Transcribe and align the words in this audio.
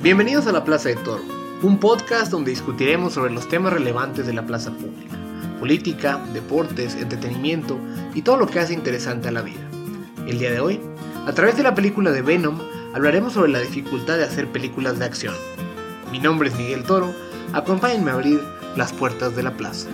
Bienvenidos 0.00 0.46
a 0.46 0.52
la 0.52 0.62
Plaza 0.62 0.90
de 0.90 0.94
Toro, 0.94 1.24
un 1.60 1.80
podcast 1.80 2.30
donde 2.30 2.52
discutiremos 2.52 3.14
sobre 3.14 3.32
los 3.32 3.48
temas 3.48 3.72
relevantes 3.72 4.28
de 4.28 4.32
la 4.32 4.46
plaza 4.46 4.70
pública, 4.70 5.16
política, 5.58 6.24
deportes, 6.32 6.94
entretenimiento 6.94 7.80
y 8.14 8.22
todo 8.22 8.36
lo 8.36 8.46
que 8.46 8.60
hace 8.60 8.74
interesante 8.74 9.26
a 9.26 9.32
la 9.32 9.42
vida. 9.42 9.68
El 10.28 10.38
día 10.38 10.52
de 10.52 10.60
hoy, 10.60 10.80
a 11.26 11.32
través 11.32 11.56
de 11.56 11.64
la 11.64 11.74
película 11.74 12.12
de 12.12 12.22
Venom, 12.22 12.60
hablaremos 12.94 13.32
sobre 13.32 13.50
la 13.50 13.58
dificultad 13.58 14.18
de 14.18 14.24
hacer 14.24 14.46
películas 14.46 15.00
de 15.00 15.06
acción. 15.06 15.34
Mi 16.12 16.20
nombre 16.20 16.48
es 16.48 16.54
Miguel 16.54 16.84
Toro, 16.84 17.12
acompáñenme 17.52 18.12
a 18.12 18.14
abrir 18.14 18.40
las 18.76 18.92
puertas 18.92 19.34
de 19.34 19.42
la 19.42 19.56
plaza. 19.56 19.88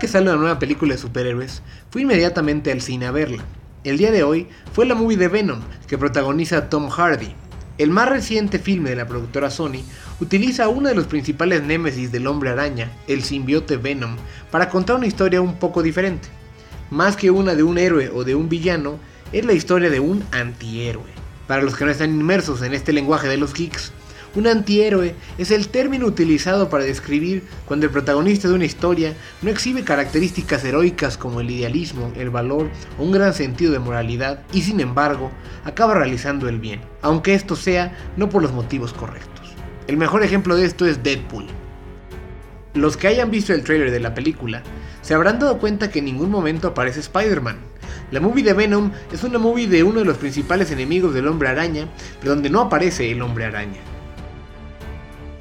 Que 0.00 0.08
sale 0.08 0.30
una 0.30 0.40
nueva 0.40 0.58
película 0.58 0.94
de 0.94 1.00
superhéroes, 1.00 1.62
fui 1.90 2.02
inmediatamente 2.02 2.72
al 2.72 2.80
cine 2.80 3.06
a 3.06 3.12
verla. 3.12 3.44
El 3.84 3.98
día 3.98 4.10
de 4.10 4.24
hoy 4.24 4.48
fue 4.72 4.86
la 4.86 4.94
movie 4.94 5.18
de 5.18 5.28
Venom, 5.28 5.60
que 5.86 5.98
protagoniza 5.98 6.68
Tom 6.68 6.88
Hardy. 6.88 7.34
El 7.78 7.90
más 7.90 8.08
reciente 8.08 8.58
filme 8.58 8.90
de 8.90 8.96
la 8.96 9.06
productora 9.06 9.50
Sony 9.50 9.82
utiliza 10.20 10.68
uno 10.68 10.88
de 10.88 10.94
los 10.94 11.06
principales 11.06 11.62
némesis 11.62 12.10
del 12.10 12.26
hombre 12.26 12.50
araña, 12.50 12.90
el 13.06 13.22
simbiote 13.22 13.76
Venom, 13.76 14.16
para 14.50 14.70
contar 14.70 14.96
una 14.96 15.06
historia 15.06 15.40
un 15.42 15.56
poco 15.56 15.82
diferente. 15.82 16.28
Más 16.90 17.16
que 17.16 17.30
una 17.30 17.54
de 17.54 17.62
un 17.62 17.78
héroe 17.78 18.10
o 18.12 18.24
de 18.24 18.34
un 18.34 18.48
villano, 18.48 18.98
es 19.32 19.44
la 19.44 19.52
historia 19.52 19.90
de 19.90 20.00
un 20.00 20.24
antihéroe. 20.32 21.04
Para 21.46 21.62
los 21.62 21.76
que 21.76 21.84
no 21.84 21.90
están 21.90 22.10
inmersos 22.10 22.62
en 22.62 22.74
este 22.74 22.92
lenguaje 22.92 23.28
de 23.28 23.36
los 23.36 23.54
geeks, 23.54 23.92
un 24.34 24.46
antihéroe 24.46 25.14
es 25.38 25.50
el 25.50 25.68
término 25.68 26.06
utilizado 26.06 26.68
para 26.68 26.84
describir 26.84 27.42
cuando 27.66 27.86
el 27.86 27.92
protagonista 27.92 28.48
de 28.48 28.54
una 28.54 28.64
historia 28.64 29.14
no 29.42 29.50
exhibe 29.50 29.82
características 29.82 30.64
heroicas 30.64 31.16
como 31.16 31.40
el 31.40 31.50
idealismo, 31.50 32.12
el 32.16 32.30
valor 32.30 32.70
o 32.98 33.02
un 33.02 33.12
gran 33.12 33.34
sentido 33.34 33.72
de 33.72 33.80
moralidad 33.80 34.42
y 34.52 34.62
sin 34.62 34.80
embargo 34.80 35.30
acaba 35.64 35.94
realizando 35.94 36.48
el 36.48 36.60
bien, 36.60 36.80
aunque 37.02 37.34
esto 37.34 37.56
sea 37.56 37.96
no 38.16 38.28
por 38.28 38.42
los 38.42 38.52
motivos 38.52 38.92
correctos. 38.92 39.52
El 39.88 39.96
mejor 39.96 40.22
ejemplo 40.22 40.54
de 40.54 40.66
esto 40.66 40.86
es 40.86 41.02
Deadpool. 41.02 41.46
Los 42.74 42.96
que 42.96 43.08
hayan 43.08 43.32
visto 43.32 43.52
el 43.52 43.64
trailer 43.64 43.90
de 43.90 43.98
la 43.98 44.14
película 44.14 44.62
se 45.02 45.14
habrán 45.14 45.40
dado 45.40 45.58
cuenta 45.58 45.90
que 45.90 45.98
en 45.98 46.04
ningún 46.04 46.30
momento 46.30 46.68
aparece 46.68 47.00
Spider-Man. 47.00 47.56
La 48.12 48.20
movie 48.20 48.44
de 48.44 48.52
Venom 48.52 48.92
es 49.12 49.24
una 49.24 49.38
movie 49.38 49.66
de 49.66 49.82
uno 49.82 49.98
de 49.98 50.04
los 50.04 50.18
principales 50.18 50.70
enemigos 50.70 51.14
del 51.14 51.26
hombre 51.26 51.48
araña, 51.48 51.88
pero 52.20 52.34
donde 52.34 52.50
no 52.50 52.60
aparece 52.60 53.10
el 53.10 53.22
hombre 53.22 53.44
araña. 53.44 53.80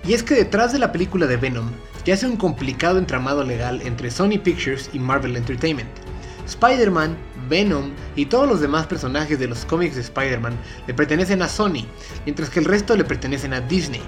Y 0.10 0.16
es 0.16 0.24
que 0.24 0.34
detrás 0.34 0.74
de 0.74 0.80
la 0.80 0.92
película 0.92 1.28
de 1.28 1.38
Venom 1.38 1.70
yace 2.04 2.26
un 2.26 2.36
complicado 2.36 2.98
entramado 2.98 3.44
legal 3.44 3.80
entre 3.84 4.10
Sony 4.10 4.40
Pictures 4.44 4.90
y 4.92 4.98
Marvel 4.98 5.38
Entertainment. 5.38 5.88
Spider-Man, 6.48 7.16
Venom 7.48 7.92
y 8.16 8.26
todos 8.26 8.50
los 8.50 8.60
demás 8.60 8.88
personajes 8.88 9.38
de 9.38 9.48
los 9.48 9.66
cómics 9.66 9.94
de 9.94 10.02
Spider-Man 10.02 10.58
le 10.88 10.96
pertenecen 10.96 11.44
a 11.44 11.48
Sony, 11.48 11.86
mientras 12.26 12.50
que 12.50 12.58
el 12.58 12.66
resto 12.66 12.96
le 12.96 13.06
pertenecen 13.06 13.54
a 13.54 13.62
Disney. 13.62 14.02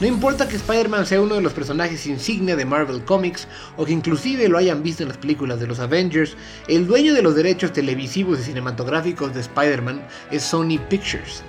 No 0.00 0.06
importa 0.06 0.46
que 0.46 0.54
Spider-Man 0.54 1.06
sea 1.06 1.20
uno 1.20 1.34
de 1.34 1.42
los 1.42 1.52
personajes 1.52 2.06
insignia 2.06 2.54
de 2.54 2.64
Marvel 2.64 3.04
Comics 3.04 3.48
o 3.76 3.84
que 3.84 3.92
inclusive 3.92 4.48
lo 4.48 4.58
hayan 4.58 4.84
visto 4.84 5.02
en 5.02 5.08
las 5.08 5.18
películas 5.18 5.58
de 5.58 5.66
los 5.66 5.80
Avengers, 5.80 6.36
el 6.68 6.86
dueño 6.86 7.14
de 7.14 7.22
los 7.22 7.34
derechos 7.34 7.72
televisivos 7.72 8.38
y 8.38 8.44
cinematográficos 8.44 9.34
de 9.34 9.40
Spider-Man 9.40 10.06
es 10.30 10.44
Sony 10.44 10.78
Pictures. 10.88 11.42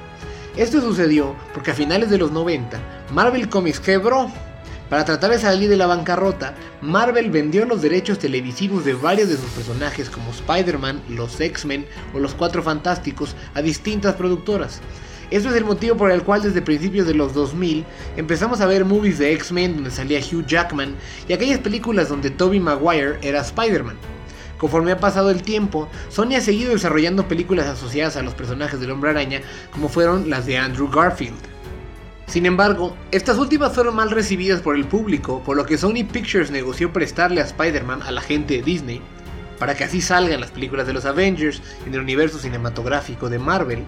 Esto 0.55 0.81
sucedió 0.81 1.35
porque 1.51 1.71
a 1.71 1.73
finales 1.73 2.11
de 2.11 2.19
los 2.19 2.31
90 2.31 2.79
Marvel 3.11 3.49
Comics 3.49 3.79
quebró. 3.79 4.31
Para 4.87 5.03
tratar 5.03 5.31
de 5.31 5.39
salir 5.39 5.67
de 5.67 5.77
la 5.77 5.87
bancarrota, 5.87 6.53
Marvel 6.79 7.31
vendió 7.31 7.65
los 7.65 7.81
derechos 7.81 8.19
televisivos 8.19 8.85
de 8.85 8.93
varios 8.93 9.29
de 9.29 9.37
sus 9.37 9.49
personajes 9.49 10.11
como 10.11 10.29
Spider-Man, 10.29 11.01
los 11.09 11.41
X-Men 11.41 11.87
o 12.13 12.19
los 12.19 12.35
Cuatro 12.35 12.61
Fantásticos 12.61 13.35
a 13.55 13.63
distintas 13.63 14.13
productoras. 14.13 14.79
Esto 15.31 15.49
es 15.49 15.55
el 15.55 15.65
motivo 15.65 15.97
por 15.97 16.11
el 16.11 16.21
cual 16.21 16.43
desde 16.43 16.61
principios 16.61 17.07
de 17.07 17.15
los 17.15 17.33
2000 17.33 17.83
empezamos 18.17 18.61
a 18.61 18.67
ver 18.67 18.85
movies 18.85 19.17
de 19.17 19.33
X-Men 19.33 19.73
donde 19.73 19.89
salía 19.89 20.19
Hugh 20.19 20.45
Jackman 20.45 20.93
y 21.27 21.33
aquellas 21.33 21.61
películas 21.61 22.09
donde 22.09 22.29
Tobey 22.29 22.59
Maguire 22.59 23.17
era 23.23 23.41
Spider-Man. 23.41 24.12
Conforme 24.57 24.91
ha 24.91 24.99
pasado 24.99 25.29
el 25.29 25.43
tiempo, 25.43 25.89
Sony 26.09 26.35
ha 26.37 26.41
seguido 26.41 26.71
desarrollando 26.71 27.27
películas 27.27 27.67
asociadas 27.67 28.15
a 28.15 28.23
los 28.23 28.33
personajes 28.33 28.79
del 28.79 28.91
hombre 28.91 29.09
araña, 29.09 29.41
como 29.71 29.89
fueron 29.89 30.29
las 30.29 30.45
de 30.45 30.57
Andrew 30.57 30.89
Garfield. 30.89 31.53
Sin 32.27 32.45
embargo, 32.45 32.95
estas 33.11 33.37
últimas 33.37 33.73
fueron 33.73 33.95
mal 33.95 34.09
recibidas 34.09 34.61
por 34.61 34.75
el 34.75 34.85
público, 34.85 35.43
por 35.43 35.57
lo 35.57 35.65
que 35.65 35.77
Sony 35.77 36.05
Pictures 36.09 36.51
negoció 36.51 36.93
prestarle 36.93 37.41
a 37.41 37.45
Spider-Man 37.45 38.01
a 38.03 38.11
la 38.11 38.21
gente 38.21 38.55
de 38.55 38.63
Disney, 38.63 39.01
para 39.59 39.75
que 39.75 39.83
así 39.83 40.01
salgan 40.01 40.41
las 40.41 40.51
películas 40.51 40.87
de 40.87 40.93
los 40.93 41.05
Avengers 41.05 41.61
en 41.85 41.93
el 41.93 41.99
universo 41.99 42.39
cinematográfico 42.39 43.29
de 43.29 43.39
Marvel, 43.39 43.83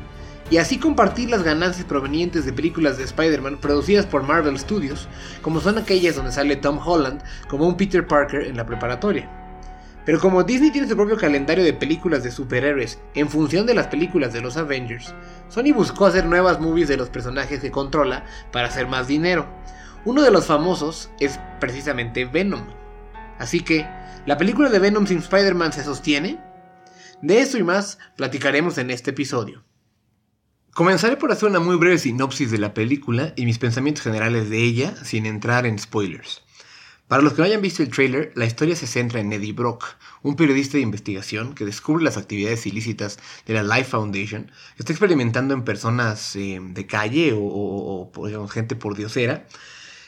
y 0.52 0.58
así 0.58 0.78
compartir 0.78 1.30
las 1.30 1.44
ganancias 1.44 1.86
provenientes 1.86 2.46
de 2.46 2.54
películas 2.54 2.98
de 2.98 3.06
Spider-Man 3.06 3.58
producidas 3.58 4.06
por 4.06 4.24
Marvel 4.24 4.60
Studios, 4.60 5.08
como 5.42 5.60
son 5.60 5.78
aquellas 5.78 6.16
donde 6.16 6.32
sale 6.32 6.56
Tom 6.56 6.80
Holland 6.86 7.24
como 7.48 7.68
un 7.68 7.78
Peter 7.78 8.06
Parker 8.06 8.44
en 8.44 8.58
la 8.58 8.66
preparatoria. 8.66 9.45
Pero 10.06 10.20
como 10.20 10.44
Disney 10.44 10.72
tiene 10.72 10.88
su 10.88 10.96
propio 10.96 11.18
calendario 11.18 11.64
de 11.64 11.74
películas 11.74 12.24
de 12.24 12.32
superhéroes 12.32 13.00
en 13.16 13.28
función 13.28 13.66
de 13.66 13.74
las 13.74 13.88
películas 13.88 14.34
de 14.34 14.42
los 14.42 14.56
Avengers, 14.56 15.14
Sony 15.50 15.74
buscó 15.74 16.06
hacer 16.06 16.26
nuevas 16.26 16.60
movies 16.60 16.88
de 16.88 16.98
los 16.98 17.10
personajes 17.10 17.60
que 17.60 17.72
controla 17.72 18.26
para 18.52 18.68
hacer 18.68 18.88
más 18.88 19.08
dinero. 19.08 19.48
Uno 20.06 20.22
de 20.22 20.30
los 20.30 20.46
famosos 20.46 21.10
es 21.20 21.40
precisamente 21.60 22.26
Venom. 22.26 22.68
Así 23.40 23.62
que, 23.62 23.88
¿la 24.28 24.38
película 24.38 24.70
de 24.70 24.80
Venom 24.80 25.08
sin 25.08 25.18
Spider-Man 25.18 25.74
se 25.74 25.84
sostiene? 25.84 26.40
De 27.24 27.40
eso 27.40 27.58
y 27.58 27.64
más 27.64 27.98
platicaremos 28.16 28.78
en 28.78 28.92
este 28.92 29.10
episodio. 29.10 29.64
Comenzaré 30.76 31.18
por 31.18 31.32
hacer 31.32 31.50
una 31.50 31.60
muy 31.60 31.78
breve 31.78 31.98
sinopsis 31.98 32.52
de 32.52 32.60
la 32.60 32.74
película 32.74 33.34
y 33.36 33.46
mis 33.46 33.58
pensamientos 33.58 34.04
generales 34.04 34.50
de 34.50 34.62
ella 34.62 34.94
sin 35.04 35.26
entrar 35.26 35.66
en 35.66 35.80
spoilers. 35.80 36.44
Para 37.08 37.22
los 37.22 37.34
que 37.34 37.40
no 37.40 37.46
hayan 37.46 37.62
visto 37.62 37.84
el 37.84 37.90
trailer, 37.90 38.32
la 38.36 38.46
historia 38.46 38.76
se 38.76 38.88
centra 38.88 39.20
en 39.20 39.32
Eddie 39.32 39.54
Brock, 39.54 39.86
un 40.24 40.36
periodista 40.36 40.78
de 40.78 40.84
investigación 40.84 41.54
que 41.54 41.64
descubre 41.64 42.04
las 42.04 42.18
actividades 42.18 42.66
ilícitas 42.66 43.20
de 43.46 43.54
la 43.54 43.62
Life 43.62 43.92
Foundation, 43.92 44.46
que 44.76 44.80
está 44.80 44.92
experimentando 44.92 45.54
en 45.54 45.64
personas 45.64 46.36
eh, 46.36 46.60
de 46.60 46.88
calle 46.88 47.32
o, 47.36 48.12
digamos, 48.26 48.52
gente 48.52 48.76
por 48.76 48.96
diosera, 48.96 49.46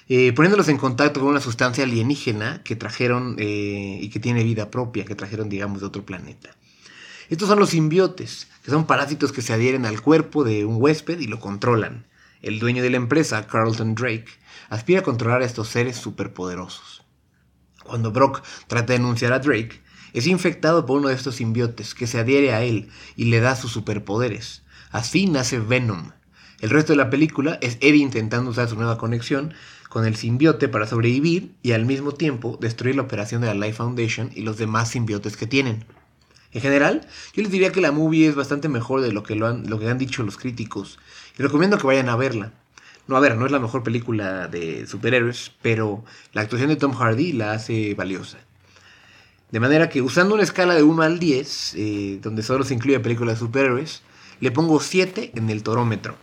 eh, 0.09 0.33
poniéndolos 0.33 0.69
en 0.69 0.77
contacto 0.77 1.19
con 1.19 1.29
una 1.29 1.39
sustancia 1.39 1.83
alienígena 1.83 2.63
que 2.63 2.75
trajeron 2.75 3.35
eh, 3.37 3.99
y 4.01 4.09
que 4.09 4.19
tiene 4.19 4.43
vida 4.43 4.71
propia, 4.71 5.05
que 5.05 5.13
trajeron, 5.13 5.49
digamos, 5.49 5.81
de 5.81 5.85
otro 5.85 6.03
planeta. 6.03 6.55
Estos 7.29 7.47
son 7.47 7.59
los 7.59 7.69
simbiotes, 7.69 8.47
que 8.63 8.71
son 8.71 8.87
parásitos 8.87 9.31
que 9.31 9.43
se 9.43 9.53
adhieren 9.53 9.85
al 9.85 10.01
cuerpo 10.01 10.43
de 10.43 10.65
un 10.65 10.81
huésped 10.81 11.19
y 11.19 11.27
lo 11.27 11.39
controlan. 11.39 12.06
El 12.41 12.59
dueño 12.59 12.83
de 12.83 12.89
la 12.89 12.97
empresa, 12.97 13.47
Carlton 13.47 13.95
Drake, 13.95 14.27
aspira 14.69 14.99
a 14.99 15.03
controlar 15.03 15.41
a 15.41 15.45
estos 15.45 15.69
seres 15.69 15.97
superpoderosos. 15.97 17.03
Cuando 17.83 18.11
Brock 18.11 18.43
trata 18.67 18.93
de 18.93 18.99
denunciar 18.99 19.33
a 19.33 19.39
Drake, 19.39 19.81
es 20.13 20.27
infectado 20.27 20.85
por 20.85 20.99
uno 20.99 21.07
de 21.07 21.15
estos 21.15 21.35
simbiotes 21.35 21.95
que 21.95 22.07
se 22.07 22.19
adhiere 22.19 22.53
a 22.53 22.63
él 22.63 22.89
y 23.15 23.25
le 23.25 23.39
da 23.39 23.55
sus 23.55 23.71
superpoderes. 23.71 24.63
Así 24.91 25.27
nace 25.27 25.59
Venom. 25.59 26.11
El 26.59 26.69
resto 26.69 26.93
de 26.93 26.97
la 26.97 27.09
película 27.09 27.59
es 27.61 27.77
Eddie 27.81 28.01
intentando 28.01 28.51
usar 28.51 28.67
su 28.67 28.75
nueva 28.75 28.97
conexión 28.97 29.53
con 29.89 30.05
el 30.05 30.15
simbiote 30.15 30.67
para 30.67 30.87
sobrevivir 30.87 31.55
y 31.61 31.71
al 31.71 31.85
mismo 31.85 32.13
tiempo 32.13 32.57
destruir 32.59 32.95
la 32.95 33.03
operación 33.03 33.41
de 33.41 33.47
la 33.47 33.53
Life 33.53 33.77
Foundation 33.77 34.31
y 34.33 34.41
los 34.41 34.57
demás 34.57 34.89
simbiotes 34.89 35.37
que 35.37 35.47
tienen. 35.47 35.85
En 36.51 36.61
general, 36.61 37.07
yo 37.33 37.44
les 37.44 37.51
diría 37.51 37.71
que 37.71 37.81
la 37.81 37.91
movie 37.91 38.27
es 38.27 38.35
bastante 38.35 38.69
mejor 38.69 39.01
de 39.01 39.12
lo 39.12 39.23
que, 39.23 39.35
lo 39.35 39.53
lo 39.53 39.79
que 39.79 39.89
han 39.89 39.97
dicho 39.97 40.23
los 40.23 40.38
críticos 40.38 40.97
y 41.38 41.44
recomiendo 41.44 41.78
que 41.78 41.88
vayan 41.88 42.10
a 42.10 42.16
verla. 42.16 42.51
No, 43.07 43.16
a 43.16 43.19
ver, 43.19 43.38
no 43.38 43.45
es 43.45 43.51
la 43.51 43.60
mejor 43.60 43.84
película 43.84 44.48
de 44.48 44.86
superhéroes, 44.86 45.51
pero 45.62 46.04
la 46.34 46.42
actuación 46.42 46.69
de 46.69 46.75
Tom 46.75 46.94
Hardy 46.94 47.31
la 47.31 47.54
hace 47.54 47.94
valiosa. 47.94 48.38
De 49.51 49.62
manera 49.62 49.88
que 49.88 50.01
usando 50.01 50.34
una 50.36 50.44
escala 50.44 50.75
de 50.75 50.84
1 50.84 51.01
al 51.04 51.19
10, 51.19 51.74
eh, 51.78 52.19
donde 52.22 52.44
solo 52.44 52.66
se 52.66 52.74
incluye 52.74 53.00
películas 53.00 53.36
de 53.36 53.45
superhéroes, 53.45 54.01
le 54.42 54.51
pongo 54.51 54.81
7 54.81 55.31
en 55.36 55.50
el 55.50 55.63
torómetro. 55.63 56.16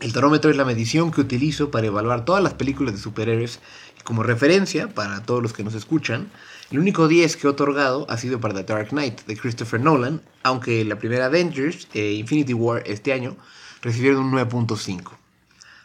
El 0.00 0.12
torómetro 0.12 0.50
es 0.50 0.56
la 0.56 0.64
medición 0.64 1.10
que 1.10 1.20
utilizo 1.20 1.70
para 1.70 1.88
evaluar 1.88 2.24
todas 2.24 2.42
las 2.42 2.54
películas 2.54 2.94
de 2.94 3.00
superhéroes 3.00 3.60
como 4.08 4.22
referencia 4.22 4.88
para 4.88 5.22
todos 5.22 5.42
los 5.42 5.52
que 5.52 5.62
nos 5.62 5.74
escuchan, 5.74 6.30
el 6.70 6.78
único 6.78 7.08
10 7.08 7.36
que 7.36 7.46
he 7.46 7.50
otorgado 7.50 8.06
ha 8.08 8.16
sido 8.16 8.40
para 8.40 8.54
The 8.54 8.64
Dark 8.64 8.88
Knight 8.88 9.26
de 9.26 9.36
Christopher 9.36 9.80
Nolan, 9.80 10.22
aunque 10.42 10.82
la 10.84 10.98
primera 10.98 11.26
Avengers 11.26 11.88
e 11.92 12.12
Infinity 12.12 12.54
War 12.54 12.82
este 12.86 13.12
año 13.12 13.36
recibieron 13.82 14.24
un 14.24 14.32
9.5. 14.32 15.12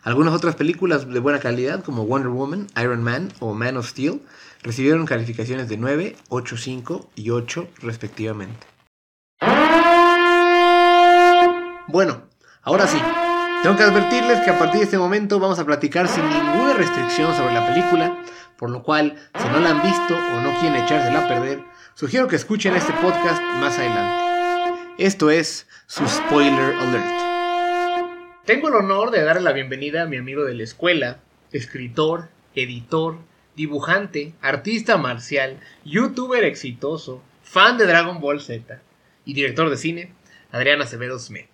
Algunas 0.04 0.34
otras 0.34 0.56
películas 0.56 1.07
de 1.07 1.19
buena 1.19 1.40
calidad 1.40 1.84
como 1.84 2.06
Wonder 2.06 2.30
Woman, 2.30 2.68
Iron 2.81 3.04
Man 3.04 3.31
o 3.40 3.54
Man 3.54 3.78
of 3.78 3.88
Steel 3.88 4.22
recibieron 4.62 5.06
calificaciones 5.06 5.69
de 5.69 5.78
9, 5.78 6.16
8, 6.30 6.57
5 6.57 7.10
y 7.16 7.30
8 7.30 7.69
respectivamente. 7.81 8.68
Bueno, 11.88 12.24
ahora 12.63 12.88
sí, 12.88 12.98
Tengo 13.63 13.78
que 13.78 13.84
advertirles 13.84 14.42
que 14.42 14.50
a 14.50 14.60
partir 14.60 14.80
de 14.80 14.84
este 14.84 14.98
momento 14.98 15.40
vamos 15.40 15.57
a 15.57 15.66
platicar 15.66 16.10
sin 16.10 16.28
ninguna 16.28 16.74
restricción 16.74 17.34
sobre 17.34 17.54
la 17.54 17.66
película, 17.66 18.22
por 18.57 18.69
lo 18.69 18.84
cual, 18.84 19.16
si 19.40 19.48
no 19.48 19.62
la 19.62 19.69
han 19.69 19.81
visto 19.81 20.18
o 20.18 20.42
no 20.42 20.60
quieren 20.60 20.84
echársela 20.84 21.24
a 21.24 21.28
perder, 21.30 21.63
sugiero 21.94 22.28
que 22.28 22.36
escuchen 22.36 22.75
este 22.75 22.92
podcast 22.92 23.42
más 23.62 23.80
adelante. 23.80 24.84
Esto 24.98 25.30
es 25.30 25.66
su 25.88 26.06
spoiler 26.06 26.75
alert. 26.75 27.32
Tengo 28.45 28.68
el 28.68 28.75
honor 28.75 29.12
de 29.12 29.24
darle 29.24 29.42
la 29.42 29.54
bienvenida 29.54 30.04
a 30.04 30.06
mi 30.06 30.18
amigo 30.18 30.44
de 30.44 30.54
la 30.54 30.63
escuela, 30.63 31.22
escritor, 31.54 32.28
editor, 32.56 33.19
dibujante, 33.56 34.34
artista 34.42 34.98
marcial, 34.98 35.62
youtuber 35.86 36.44
exitoso, 36.44 37.24
fan 37.42 37.78
de 37.78 37.86
Dragon 37.86 38.19
Ball 38.19 38.42
Z 38.42 38.81
y 39.24 39.34
director 39.34 39.69
de 39.69 39.78
cine, 39.78 40.12
Adrián 40.51 40.81
Acevedo 40.81 41.19
Smith. 41.19 41.45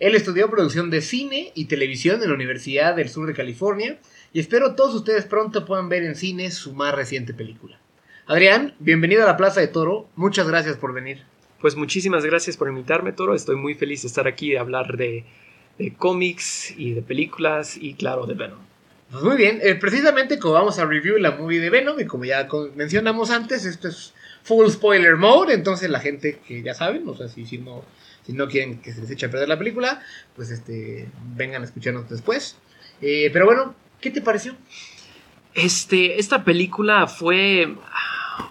Él 0.00 0.14
estudió 0.14 0.50
producción 0.50 0.90
de 0.90 1.00
cine 1.00 1.50
y 1.54 1.64
televisión 1.64 2.22
en 2.22 2.28
la 2.28 2.34
Universidad 2.34 2.94
del 2.94 3.08
Sur 3.08 3.26
de 3.26 3.32
California 3.32 3.98
y 4.30 4.40
espero 4.40 4.74
todos 4.74 4.94
ustedes 4.96 5.24
pronto 5.24 5.64
puedan 5.64 5.88
ver 5.88 6.02
en 6.02 6.14
cine 6.14 6.50
su 6.50 6.74
más 6.74 6.94
reciente 6.94 7.32
película. 7.32 7.80
Adrián, 8.26 8.74
bienvenido 8.80 9.22
a 9.22 9.28
la 9.28 9.38
Plaza 9.38 9.62
de 9.62 9.68
Toro, 9.68 10.10
muchas 10.14 10.46
gracias 10.46 10.76
por 10.76 10.92
venir. 10.92 11.22
Pues 11.58 11.74
muchísimas 11.74 12.22
gracias 12.26 12.58
por 12.58 12.68
invitarme, 12.68 13.12
Toro, 13.12 13.34
estoy 13.34 13.56
muy 13.56 13.72
feliz 13.72 14.02
de 14.02 14.08
estar 14.08 14.28
aquí 14.28 14.52
y 14.52 14.56
hablar 14.56 14.98
de, 14.98 15.24
cómics 15.96 16.74
y 16.76 16.92
de 16.92 17.02
películas 17.02 17.76
y 17.76 17.94
claro, 17.94 18.26
de 18.26 18.34
Venom. 18.34 18.58
Pues 19.10 19.24
muy 19.24 19.36
bien, 19.36 19.60
eh, 19.62 19.74
precisamente 19.74 20.38
como 20.38 20.54
vamos 20.54 20.78
a 20.78 20.84
review 20.84 21.16
la 21.18 21.30
movie 21.32 21.60
de 21.60 21.70
Venom 21.70 21.98
y 21.98 22.04
como 22.04 22.24
ya 22.24 22.46
mencionamos 22.74 23.30
antes, 23.30 23.64
esto 23.64 23.88
es 23.88 24.12
full 24.42 24.68
spoiler 24.68 25.16
mode, 25.16 25.54
entonces 25.54 25.88
la 25.88 26.00
gente 26.00 26.40
que 26.46 26.62
ya 26.62 26.74
saben, 26.74 27.08
o 27.08 27.16
sea, 27.16 27.28
si, 27.28 27.46
si 27.46 27.58
no 27.58 27.84
si 28.28 28.34
no 28.34 28.46
quieren 28.46 28.78
que 28.82 28.92
se 28.92 29.00
les 29.00 29.10
eche 29.10 29.24
a 29.24 29.30
perder 29.30 29.48
la 29.48 29.56
película, 29.56 30.02
pues 30.36 30.50
este, 30.50 31.08
vengan 31.34 31.62
a 31.62 31.64
escucharnos 31.64 32.10
después. 32.10 32.58
Eh, 33.00 33.30
pero 33.32 33.46
bueno, 33.46 33.74
¿qué 34.02 34.10
te 34.10 34.20
pareció? 34.20 34.54
Este, 35.54 36.20
esta 36.20 36.44
película 36.44 37.06
fue, 37.06 37.74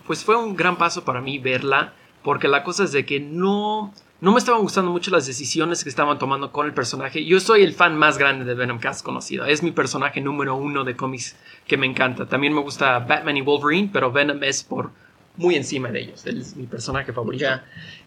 pues 0.07 0.24
fue 0.24 0.35
un 0.35 0.56
gran 0.56 0.79
paso 0.79 1.06
para 1.06 1.21
mí 1.21 1.38
verla, 1.38 1.94
porque 2.24 2.47
la 2.47 2.63
cosa 2.63 2.85
es 2.85 2.91
de 2.91 3.06
que 3.06 3.19
no, 3.19 3.94
no 4.19 4.31
me 4.31 4.39
estaban 4.39 4.61
gustando 4.61 4.91
mucho 4.91 5.11
las 5.11 5.27
decisiones 5.27 5.83
que 5.83 5.89
estaban 5.89 6.17
tomando 6.17 6.51
con 6.51 6.65
el 6.65 6.73
personaje. 6.73 7.23
Yo 7.23 7.39
soy 7.39 7.61
el 7.61 7.73
fan 7.73 7.95
más 7.95 8.17
grande 8.17 8.45
de 8.45 8.55
Venom 8.55 8.79
que 8.79 8.87
has 8.87 9.03
conocido. 9.03 9.45
Es 9.45 9.61
mi 9.61 9.71
personaje 9.71 10.21
número 10.21 10.55
uno 10.55 10.83
de 10.83 10.95
cómics 10.95 11.35
que 11.67 11.77
me 11.77 11.85
encanta. 11.85 12.25
También 12.25 12.53
me 12.53 12.61
gusta 12.61 12.97
Batman 12.99 13.37
y 13.37 13.41
Wolverine, 13.41 13.89
pero 13.93 14.11
Venom 14.11 14.43
es 14.43 14.63
por 14.63 14.89
muy 15.35 15.55
encima 15.55 15.89
de 15.89 16.01
ellos. 16.01 16.25
Él 16.25 16.39
es 16.39 16.55
mi 16.55 16.65
personaje 16.65 17.13
favorito. 17.13 17.45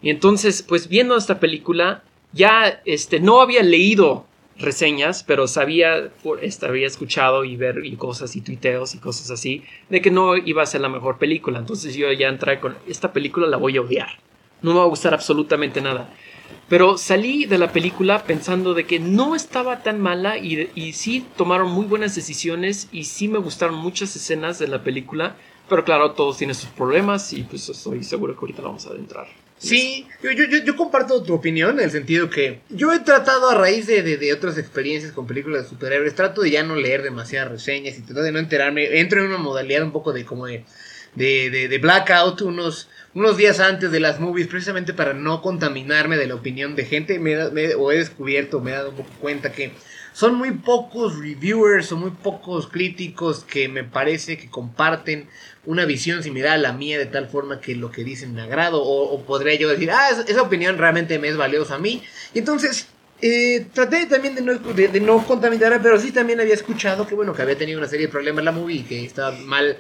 Y 0.02 0.10
entonces, 0.10 0.64
pues 0.64 0.88
viendo 0.88 1.16
esta 1.16 1.38
película, 1.38 2.02
ya 2.32 2.80
este, 2.84 3.20
no 3.20 3.40
había 3.40 3.62
leído 3.62 4.26
reseñas, 4.58 5.22
pero 5.22 5.46
sabía, 5.46 6.10
este, 6.42 6.66
había 6.66 6.88
escuchado 6.88 7.44
y 7.44 7.56
ver 7.56 7.84
y 7.84 7.96
cosas 7.96 8.34
y 8.34 8.40
tuiteos 8.40 8.96
y 8.96 8.98
cosas 8.98 9.30
así, 9.30 9.62
de 9.88 10.02
que 10.02 10.10
no 10.10 10.36
iba 10.36 10.62
a 10.62 10.66
ser 10.66 10.80
la 10.80 10.88
mejor 10.88 11.18
película. 11.18 11.60
Entonces 11.60 11.94
yo 11.94 12.10
ya 12.10 12.28
entré 12.28 12.58
con, 12.58 12.76
esta 12.88 13.12
película 13.12 13.46
la 13.46 13.56
voy 13.56 13.76
a 13.76 13.80
odiar. 13.80 14.08
No 14.62 14.72
me 14.72 14.78
va 14.78 14.84
a 14.84 14.88
gustar 14.88 15.14
absolutamente 15.14 15.80
nada. 15.80 16.12
Pero 16.68 16.98
salí 16.98 17.46
de 17.46 17.58
la 17.58 17.72
película 17.72 18.24
pensando 18.24 18.74
de 18.74 18.86
que 18.86 19.00
no 19.00 19.34
estaba 19.34 19.82
tan 19.82 20.00
mala 20.00 20.38
y, 20.38 20.70
y 20.74 20.92
sí 20.92 21.26
tomaron 21.36 21.70
muy 21.70 21.86
buenas 21.86 22.14
decisiones 22.14 22.88
y 22.92 23.04
sí 23.04 23.28
me 23.28 23.38
gustaron 23.38 23.76
muchas 23.76 24.14
escenas 24.14 24.58
de 24.58 24.68
la 24.68 24.82
película 24.82 25.36
pero 25.70 25.84
claro, 25.84 26.10
todos 26.10 26.36
tienen 26.36 26.56
sus 26.56 26.68
problemas 26.70 27.32
y 27.32 27.44
pues 27.44 27.68
estoy 27.68 28.02
seguro 28.02 28.34
que 28.34 28.40
ahorita 28.40 28.60
vamos 28.60 28.86
a 28.86 28.90
adentrar. 28.90 29.28
Sí, 29.56 30.06
yo, 30.20 30.32
yo, 30.32 30.44
yo, 30.64 30.74
comparto 30.74 31.22
tu 31.22 31.32
opinión 31.32 31.78
en 31.78 31.84
el 31.84 31.90
sentido 31.92 32.28
que 32.28 32.60
yo 32.70 32.92
he 32.92 32.98
tratado 32.98 33.50
a 33.50 33.54
raíz 33.54 33.86
de, 33.86 34.02
de, 34.02 34.32
otras 34.32 34.58
experiencias 34.58 35.12
con 35.12 35.28
películas 35.28 35.62
de 35.62 35.68
superhéroes, 35.68 36.14
trato 36.14 36.40
de 36.40 36.50
ya 36.50 36.64
no 36.64 36.74
leer 36.74 37.02
demasiadas 37.02 37.52
reseñas 37.52 37.96
y 37.98 38.02
trato 38.02 38.22
de 38.22 38.32
no 38.32 38.40
enterarme, 38.40 38.98
entro 38.98 39.20
en 39.20 39.28
una 39.28 39.38
modalidad 39.38 39.84
un 39.84 39.92
poco 39.92 40.12
de 40.12 40.24
como 40.24 40.46
de, 40.46 40.64
de, 41.14 41.68
de, 41.68 41.78
blackout 41.78 42.40
unos, 42.40 42.88
unos 43.14 43.36
días 43.36 43.58
antes 43.60 43.90
de 43.90 44.00
las 44.00 44.20
movies 44.20 44.46
precisamente 44.46 44.94
para 44.94 45.14
no 45.14 45.42
contaminarme 45.42 46.16
de 46.16 46.26
la 46.26 46.36
opinión 46.36 46.76
de 46.76 46.84
gente, 46.84 47.18
me, 47.18 47.36
o 47.74 47.90
he 47.90 47.98
descubierto, 47.98 48.60
me 48.60 48.70
he 48.70 48.74
dado 48.74 48.90
un 48.90 48.96
poco 48.96 49.10
cuenta 49.20 49.52
que 49.52 49.72
son 50.12 50.34
muy 50.34 50.52
pocos 50.52 51.18
reviewers 51.18 51.90
o 51.92 51.96
muy 51.96 52.10
pocos 52.10 52.68
críticos 52.68 53.44
que 53.44 53.68
me 53.68 53.84
parece 53.84 54.38
que 54.38 54.50
comparten 54.50 55.28
una 55.66 55.84
visión 55.84 56.22
similar 56.22 56.52
a 56.52 56.58
la 56.58 56.72
mía 56.72 56.98
de 56.98 57.06
tal 57.06 57.28
forma 57.28 57.60
que 57.60 57.74
lo 57.74 57.90
que 57.90 58.04
dicen 58.04 58.34
me 58.34 58.42
agrado 58.42 58.82
o, 58.82 59.22
podría 59.24 59.54
yo 59.56 59.68
decir, 59.68 59.90
ah, 59.90 60.10
esa, 60.26 60.42
opinión 60.42 60.78
realmente 60.78 61.18
me 61.18 61.28
es 61.28 61.36
valiosa 61.36 61.76
a 61.76 61.78
mí. 61.78 62.02
Y 62.34 62.40
entonces 62.40 62.88
eh, 63.22 63.66
traté 63.72 64.06
también 64.06 64.34
de 64.34 64.42
no, 64.42 64.54
de, 64.54 65.78
pero 65.82 66.00
sí 66.00 66.10
también 66.12 66.40
había 66.40 66.54
escuchado 66.54 67.06
que 67.06 67.14
bueno, 67.14 67.34
que 67.34 67.42
había 67.42 67.58
tenido 67.58 67.78
una 67.78 67.88
serie 67.88 68.06
de 68.06 68.12
problemas 68.12 68.44
la 68.44 68.52
movie 68.52 68.78
y 68.78 68.82
que 68.82 69.04
estaba 69.04 69.32
mal, 69.32 69.76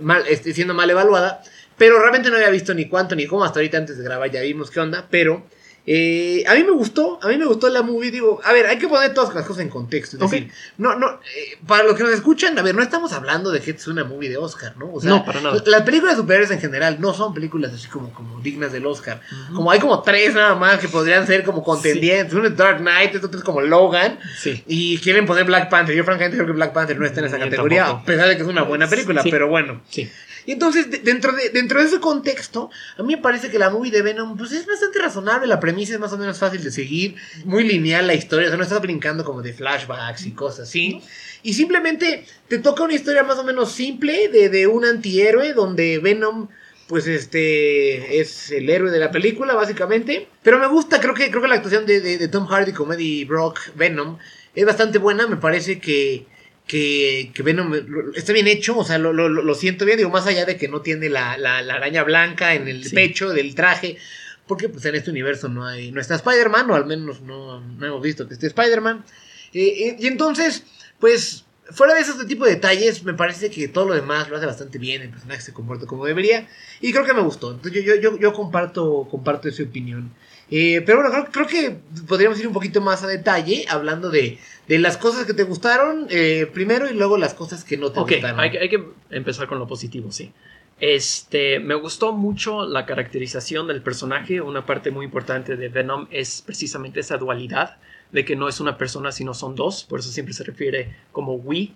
mal 0.00 0.24
este, 0.28 0.52
siendo 0.54 0.74
mal 0.74 0.88
evaluada. 0.88 1.42
Pero 1.76 1.98
realmente 1.98 2.30
no 2.30 2.36
había 2.36 2.50
visto 2.50 2.74
ni 2.74 2.88
cuánto 2.88 3.14
ni 3.14 3.26
cómo. 3.26 3.44
Hasta 3.44 3.58
ahorita 3.58 3.78
antes 3.78 3.98
de 3.98 4.04
grabar 4.04 4.30
ya 4.30 4.42
vimos 4.42 4.70
qué 4.70 4.80
onda. 4.80 5.06
Pero 5.10 5.44
eh, 5.86 6.44
a 6.46 6.54
mí 6.54 6.64
me 6.64 6.70
gustó, 6.70 7.18
a 7.22 7.28
mí 7.28 7.36
me 7.36 7.44
gustó 7.44 7.68
la 7.68 7.82
movie, 7.82 8.10
digo, 8.10 8.40
a 8.42 8.54
ver, 8.54 8.66
hay 8.66 8.78
que 8.78 8.88
poner 8.88 9.12
todas 9.12 9.34
las 9.34 9.44
cosas 9.44 9.64
en 9.64 9.68
contexto, 9.68 10.16
es 10.16 10.30
decir, 10.30 10.50
no, 10.78 10.98
no, 10.98 11.20
eh, 11.36 11.58
para 11.66 11.82
los 11.82 11.94
que 11.94 12.02
nos 12.02 12.12
escuchan, 12.12 12.58
a 12.58 12.62
ver, 12.62 12.74
no 12.74 12.82
estamos 12.82 13.12
hablando 13.12 13.50
de 13.50 13.60
que 13.60 13.72
es 13.72 13.86
una 13.86 14.02
movie 14.02 14.30
de 14.30 14.38
Oscar, 14.38 14.78
¿no? 14.78 14.94
O 14.94 15.00
sea, 15.02 15.10
no, 15.10 15.24
para 15.26 15.42
nada. 15.42 15.62
Las 15.66 15.82
películas 15.82 16.16
de 16.16 16.22
superhéroes 16.22 16.50
en 16.52 16.60
general 16.60 16.96
no 17.00 17.12
son 17.12 17.34
películas 17.34 17.70
así 17.74 17.88
como, 17.88 18.10
como 18.14 18.40
dignas 18.40 18.72
del 18.72 18.86
Oscar, 18.86 19.20
como 19.54 19.70
hay 19.70 19.78
como 19.78 20.00
tres 20.02 20.34
nada 20.34 20.54
más 20.54 20.78
que 20.78 20.88
podrían 20.88 21.26
ser 21.26 21.44
como 21.44 21.62
contendientes, 21.62 22.32
uno 22.32 22.48
es 22.48 22.56
Dark 22.56 22.78
Knight, 22.78 23.16
otro 23.16 23.38
es 23.38 23.44
como 23.44 23.60
Logan, 23.60 24.18
sí. 24.38 24.64
y 24.66 24.96
quieren 24.98 25.26
poner 25.26 25.44
Black 25.44 25.68
Panther, 25.68 25.94
yo 25.94 26.04
francamente 26.04 26.38
creo 26.38 26.46
que 26.46 26.54
Black 26.54 26.72
Panther 26.72 26.98
no 26.98 27.04
está 27.04 27.20
en 27.20 27.26
esa 27.26 27.38
categoría, 27.38 27.88
a 27.88 28.04
pesar 28.06 28.26
de 28.26 28.36
que 28.36 28.42
es 28.42 28.48
una 28.48 28.62
buena 28.62 28.88
película, 28.88 29.22
pero 29.22 29.48
bueno. 29.48 29.82
Sí. 29.90 30.10
Y 30.46 30.52
entonces, 30.52 30.86
dentro 31.04 31.32
de, 31.32 31.50
dentro 31.50 31.80
de 31.80 31.86
ese 31.86 32.00
contexto, 32.00 32.70
a 32.98 33.02
mí 33.02 33.16
me 33.16 33.22
parece 33.22 33.50
que 33.50 33.58
la 33.58 33.70
movie 33.70 33.90
de 33.90 34.02
Venom, 34.02 34.36
pues 34.36 34.52
es 34.52 34.66
bastante 34.66 34.98
razonable, 34.98 35.46
la 35.46 35.60
premisa 35.60 35.94
es 35.94 36.00
más 36.00 36.12
o 36.12 36.18
menos 36.18 36.38
fácil 36.38 36.62
de 36.62 36.70
seguir, 36.70 37.16
muy 37.44 37.64
lineal 37.64 38.06
la 38.06 38.14
historia, 38.14 38.48
o 38.48 38.50
sea, 38.50 38.56
no 38.56 38.64
estás 38.64 38.80
brincando 38.80 39.24
como 39.24 39.42
de 39.42 39.52
flashbacks 39.52 40.26
y 40.26 40.32
cosas 40.32 40.68
así. 40.68 41.00
Y 41.42 41.54
simplemente 41.54 42.26
te 42.48 42.58
toca 42.58 42.84
una 42.84 42.94
historia 42.94 43.22
más 43.22 43.38
o 43.38 43.44
menos 43.44 43.72
simple 43.72 44.28
de, 44.28 44.48
de 44.48 44.66
un 44.66 44.84
antihéroe 44.84 45.52
donde 45.52 45.98
Venom 45.98 46.48
pues 46.86 47.06
este 47.06 48.20
es 48.20 48.50
el 48.50 48.68
héroe 48.68 48.90
de 48.90 48.98
la 48.98 49.10
película 49.10 49.54
básicamente. 49.54 50.28
Pero 50.42 50.58
me 50.58 50.66
gusta 50.66 51.00
creo 51.00 51.14
que 51.14 51.30
creo 51.30 51.42
que 51.42 51.48
la 51.48 51.56
actuación 51.56 51.86
de, 51.86 52.00
de, 52.00 52.18
de 52.18 52.28
Tom 52.28 52.46
Hardy 52.46 52.72
como 52.72 52.92
Eddie 52.92 53.24
Brock 53.24 53.58
Venom 53.74 54.18
es 54.54 54.64
bastante 54.64 54.98
buena. 54.98 55.26
Me 55.26 55.36
parece 55.36 55.78
que 55.80 56.26
que, 56.66 57.30
que 57.34 57.42
Venom 57.42 57.72
está 58.14 58.32
bien 58.32 58.46
hecho, 58.46 58.78
o 58.78 58.84
sea, 58.84 58.98
lo, 58.98 59.12
lo, 59.12 59.28
lo, 59.28 59.54
siento 59.54 59.84
bien, 59.84 59.98
digo, 59.98 60.10
más 60.10 60.26
allá 60.26 60.46
de 60.46 60.56
que 60.56 60.68
no 60.68 60.80
tiene 60.80 61.08
la, 61.08 61.36
la, 61.36 61.58
araña 61.58 62.02
blanca 62.04 62.54
en 62.54 62.68
el 62.68 62.88
pecho 62.90 63.30
del 63.30 63.54
traje, 63.54 63.98
porque 64.46 64.68
pues 64.68 64.84
en 64.86 64.94
este 64.94 65.10
universo 65.10 65.48
no 65.48 65.66
hay, 65.66 65.92
no 65.92 66.00
está 66.00 66.14
Spider-Man, 66.14 66.70
o 66.70 66.74
al 66.74 66.86
menos 66.86 67.20
no, 67.20 67.60
no, 67.60 67.86
hemos 67.86 68.02
visto 68.02 68.26
que 68.26 68.34
esté 68.34 68.46
Spider-Man. 68.46 69.04
Eh, 69.52 69.88
eh, 69.88 69.96
y 70.00 70.06
entonces, 70.06 70.64
pues, 70.98 71.44
fuera 71.70 71.94
de 71.94 72.00
esos 72.00 72.26
tipo 72.26 72.44
de 72.44 72.52
detalles, 72.52 73.04
me 73.04 73.14
parece 73.14 73.50
que 73.50 73.68
todo 73.68 73.88
lo 73.88 73.94
demás 73.94 74.28
lo 74.28 74.36
hace 74.36 74.46
bastante 74.46 74.78
bien, 74.78 75.02
el 75.02 75.10
personaje 75.10 75.42
se 75.42 75.52
comporta 75.52 75.86
como 75.86 76.06
debería, 76.06 76.48
y 76.80 76.92
creo 76.92 77.04
que 77.04 77.14
me 77.14 77.22
gustó, 77.22 77.52
entonces 77.52 77.84
yo, 77.84 77.94
yo, 77.96 78.18
yo, 78.18 78.32
comparto, 78.32 79.06
comparto 79.10 79.48
esa 79.48 79.62
opinión. 79.62 80.12
Eh, 80.56 80.82
pero 80.86 81.02
bueno, 81.02 81.26
creo, 81.32 81.48
que 81.48 81.78
podríamos 82.06 82.38
ir 82.38 82.46
un 82.46 82.52
poquito 82.52 82.80
más 82.80 83.02
a 83.02 83.08
detalle 83.08 83.64
hablando 83.68 84.08
de, 84.08 84.38
de 84.68 84.78
las 84.78 84.96
cosas 84.96 85.26
que 85.26 85.34
te 85.34 85.42
gustaron 85.42 86.06
eh, 86.10 86.48
primero 86.54 86.88
y 86.88 86.94
luego 86.94 87.18
las 87.18 87.34
cosas 87.34 87.64
que 87.64 87.76
no 87.76 87.90
te 87.90 87.98
gustaron. 87.98 88.38
Hay, 88.38 88.56
hay 88.56 88.68
que 88.68 88.80
empezar 89.10 89.48
con 89.48 89.58
lo 89.58 89.66
positivo, 89.66 90.12
sí. 90.12 90.32
Este, 90.78 91.58
me 91.58 91.74
gustó 91.74 92.12
mucho 92.12 92.66
la 92.66 92.86
caracterización 92.86 93.66
del 93.66 93.82
personaje. 93.82 94.40
Una 94.40 94.64
parte 94.64 94.92
muy 94.92 95.04
importante 95.06 95.56
de 95.56 95.68
Venom 95.70 96.06
es 96.12 96.40
precisamente 96.46 97.00
esa 97.00 97.16
dualidad 97.16 97.78
de 98.12 98.24
que 98.24 98.36
no 98.36 98.46
es 98.46 98.60
una 98.60 98.78
persona 98.78 99.10
sino 99.10 99.34
son 99.34 99.56
dos. 99.56 99.82
Por 99.82 99.98
eso 99.98 100.10
siempre 100.10 100.34
se 100.34 100.44
refiere 100.44 100.94
como 101.10 101.34
we 101.34 101.72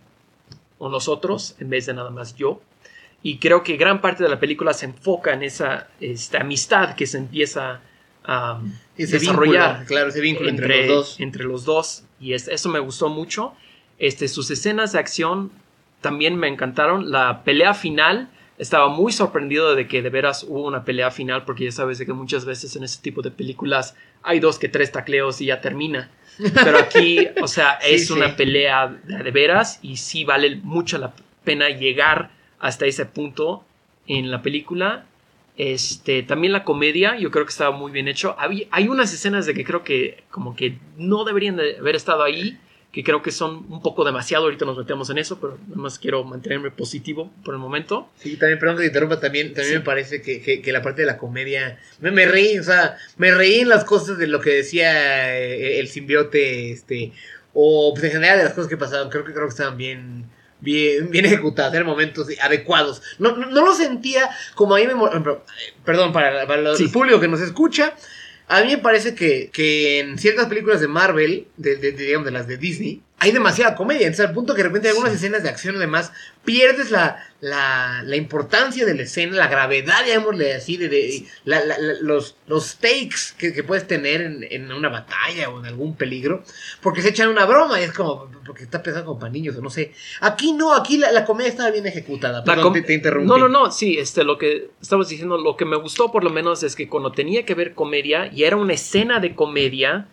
o 0.78 0.88
nosotros 0.88 1.56
en 1.58 1.68
vez 1.68 1.86
de 1.86 1.94
nada 1.94 2.10
más 2.10 2.36
yo. 2.36 2.60
Y 3.24 3.38
creo 3.38 3.64
que 3.64 3.76
gran 3.76 4.00
parte 4.00 4.22
de 4.22 4.28
la 4.28 4.38
película 4.38 4.72
se 4.72 4.86
enfoca 4.86 5.32
en 5.32 5.42
esa 5.42 5.88
esta 5.98 6.42
amistad 6.42 6.94
que 6.94 7.08
se 7.08 7.18
empieza 7.18 7.80
a 8.28 8.60
desarrollar. 8.96 9.86
claro, 9.86 10.10
ese 10.10 10.20
vínculo 10.20 10.50
entre, 10.50 10.86
los 10.86 10.88
dos. 10.88 11.20
Entre 11.20 11.44
los 11.44 11.64
dos. 11.64 12.04
Y 12.20 12.34
eso 12.34 12.68
me 12.68 12.78
gustó 12.78 13.08
mucho. 13.08 13.54
Este, 13.98 14.28
sus 14.28 14.50
escenas 14.50 14.92
de 14.92 14.98
acción 14.98 15.50
también 16.02 16.36
me 16.36 16.46
encantaron. 16.46 17.10
La 17.10 17.42
pelea 17.42 17.72
final, 17.72 18.28
estaba 18.58 18.88
muy 18.88 19.12
sorprendido 19.12 19.74
de 19.74 19.88
que 19.88 20.02
de 20.02 20.10
veras 20.10 20.44
hubo 20.44 20.66
una 20.66 20.84
pelea 20.84 21.10
final, 21.10 21.46
porque 21.46 21.64
ya 21.64 21.72
sabes 21.72 21.98
de 21.98 22.04
que 22.04 22.12
muchas 22.12 22.44
veces 22.44 22.76
en 22.76 22.84
ese 22.84 23.00
tipo 23.00 23.22
de 23.22 23.30
películas 23.30 23.96
hay 24.22 24.40
dos 24.40 24.58
que 24.58 24.68
tres 24.68 24.92
tacleos 24.92 25.40
y 25.40 25.46
ya 25.46 25.62
termina. 25.62 26.10
Pero 26.36 26.78
aquí, 26.78 27.28
o 27.40 27.48
sea, 27.48 27.72
es 27.82 28.10
una 28.10 28.36
pelea 28.36 28.88
de 29.04 29.30
veras 29.30 29.78
y 29.80 29.96
sí 29.96 30.24
vale 30.24 30.56
mucho 30.56 30.98
la 30.98 31.14
pena 31.44 31.70
llegar 31.70 32.30
hasta 32.60 32.84
ese 32.84 33.06
punto 33.06 33.64
en 34.06 34.30
la 34.30 34.42
película 34.42 35.06
este, 35.58 36.22
también 36.22 36.52
la 36.52 36.64
comedia, 36.64 37.18
yo 37.18 37.30
creo 37.32 37.44
que 37.44 37.50
estaba 37.50 37.76
muy 37.76 37.90
bien 37.90 38.08
hecho. 38.08 38.36
hay 38.38 38.88
unas 38.88 39.12
escenas 39.12 39.44
de 39.44 39.54
que 39.54 39.64
creo 39.64 39.82
que 39.82 40.22
como 40.30 40.54
que 40.56 40.78
no 40.96 41.24
deberían 41.24 41.56
de 41.56 41.76
haber 41.78 41.96
estado 41.96 42.22
ahí, 42.22 42.58
que 42.92 43.04
creo 43.04 43.22
que 43.22 43.32
son 43.32 43.66
un 43.68 43.82
poco 43.82 44.04
demasiado, 44.04 44.44
ahorita 44.44 44.64
nos 44.64 44.78
metemos 44.78 45.10
en 45.10 45.18
eso, 45.18 45.38
pero 45.40 45.58
nada 45.68 45.82
más 45.82 45.98
quiero 45.98 46.24
mantenerme 46.24 46.70
positivo 46.70 47.30
por 47.44 47.54
el 47.54 47.60
momento. 47.60 48.08
Sí, 48.16 48.36
también, 48.36 48.58
perdón 48.58 48.76
que 48.76 48.82
te 48.82 48.86
interrumpa, 48.86 49.20
también, 49.20 49.52
también 49.52 49.78
me 49.78 49.84
parece 49.84 50.22
que, 50.22 50.40
que, 50.40 50.72
la 50.72 50.80
parte 50.80 51.02
de 51.02 51.06
la 51.06 51.18
comedia, 51.18 51.78
me, 52.00 52.12
me, 52.12 52.24
reí, 52.24 52.58
o 52.58 52.62
sea, 52.62 52.96
me 53.16 53.32
reí 53.32 53.60
en 53.60 53.68
las 53.68 53.84
cosas 53.84 54.16
de 54.16 54.26
lo 54.26 54.40
que 54.40 54.50
decía 54.50 55.38
eh, 55.38 55.80
el 55.80 55.88
simbiote, 55.88 56.70
este, 56.70 57.12
o 57.52 57.92
pues 57.92 58.04
en 58.04 58.12
general 58.12 58.38
de 58.38 58.44
las 58.44 58.54
cosas 58.54 58.70
que 58.70 58.76
pasaban, 58.76 59.10
creo 59.10 59.24
que 59.24 59.32
creo 59.32 59.46
que 59.46 59.50
estaban 59.50 59.76
bien 59.76 60.24
bien, 60.60 61.10
bien 61.10 61.24
ejecutadas, 61.24 61.74
eran 61.74 61.86
momentos 61.86 62.28
adecuados. 62.40 63.02
No, 63.18 63.36
no, 63.36 63.64
lo 63.64 63.74
sentía 63.74 64.30
como 64.54 64.74
a 64.74 64.78
mí 64.78 64.86
me... 64.86 64.94
Perdón, 65.84 66.12
para, 66.12 66.42
el 66.42 66.90
público 66.90 67.20
que 67.20 67.28
nos 67.28 67.40
escucha, 67.40 67.94
a 68.48 68.62
mí 68.62 68.68
me 68.68 68.78
parece 68.78 69.14
que, 69.14 69.50
que 69.52 70.00
en 70.00 70.18
ciertas 70.18 70.46
películas 70.46 70.80
de 70.80 70.88
Marvel, 70.88 71.46
de, 71.56 71.76
digamos 71.92 72.24
de 72.24 72.32
las 72.32 72.46
de 72.46 72.56
Disney, 72.56 73.02
hay 73.20 73.32
demasiada 73.32 73.74
comedia. 73.74 74.06
Entonces, 74.06 74.26
al 74.26 74.34
punto 74.34 74.54
que 74.54 74.62
de 74.62 74.68
repente 74.68 74.88
hay 74.88 74.92
algunas 74.92 75.12
escenas 75.12 75.42
de 75.42 75.48
acción 75.48 75.74
y 75.74 75.78
demás, 75.78 76.12
pierdes 76.44 76.90
la, 76.90 77.24
la, 77.40 78.02
la, 78.04 78.16
importancia 78.16 78.86
de 78.86 78.94
la 78.94 79.02
escena, 79.02 79.36
la 79.36 79.48
gravedad, 79.48 80.06
llamémosle 80.06 80.54
así, 80.54 80.76
de, 80.76 81.26
los, 81.44 82.36
los 82.46 82.64
stakes 82.64 83.34
que, 83.36 83.52
que 83.52 83.64
puedes 83.64 83.86
tener 83.86 84.20
en, 84.20 84.46
en, 84.48 84.72
una 84.72 84.88
batalla 84.88 85.50
o 85.50 85.58
en 85.58 85.66
algún 85.66 85.96
peligro, 85.96 86.44
porque 86.80 87.02
se 87.02 87.08
echan 87.08 87.28
una 87.28 87.44
broma 87.44 87.80
y 87.80 87.84
es 87.84 87.92
como, 87.92 88.30
porque 88.46 88.62
está 88.62 88.82
pensando 88.82 89.06
como 89.06 89.20
para 89.20 89.32
niños 89.32 89.56
o 89.56 89.62
no 89.62 89.70
sé. 89.70 89.92
Aquí 90.20 90.52
no, 90.52 90.74
aquí 90.74 90.96
la, 90.96 91.24
comedia 91.24 91.50
estaba 91.50 91.70
bien 91.70 91.86
ejecutada. 91.86 92.44
Perdón, 92.44 92.72
te, 92.72 92.98
te 92.98 93.10
No, 93.10 93.36
no, 93.36 93.48
no, 93.48 93.72
sí, 93.72 93.98
este, 93.98 94.22
lo 94.22 94.38
que 94.38 94.70
estabas 94.80 95.08
diciendo, 95.08 95.38
lo 95.38 95.56
que 95.56 95.64
me 95.64 95.76
gustó 95.76 96.12
por 96.12 96.22
lo 96.22 96.30
menos 96.30 96.62
es 96.62 96.76
que 96.76 96.88
cuando 96.88 97.10
tenía 97.10 97.44
que 97.44 97.54
ver 97.54 97.74
comedia 97.74 98.30
y 98.32 98.44
era 98.44 98.56
una 98.56 98.74
escena 98.74 99.18
de 99.18 99.34
comedia, 99.34 100.06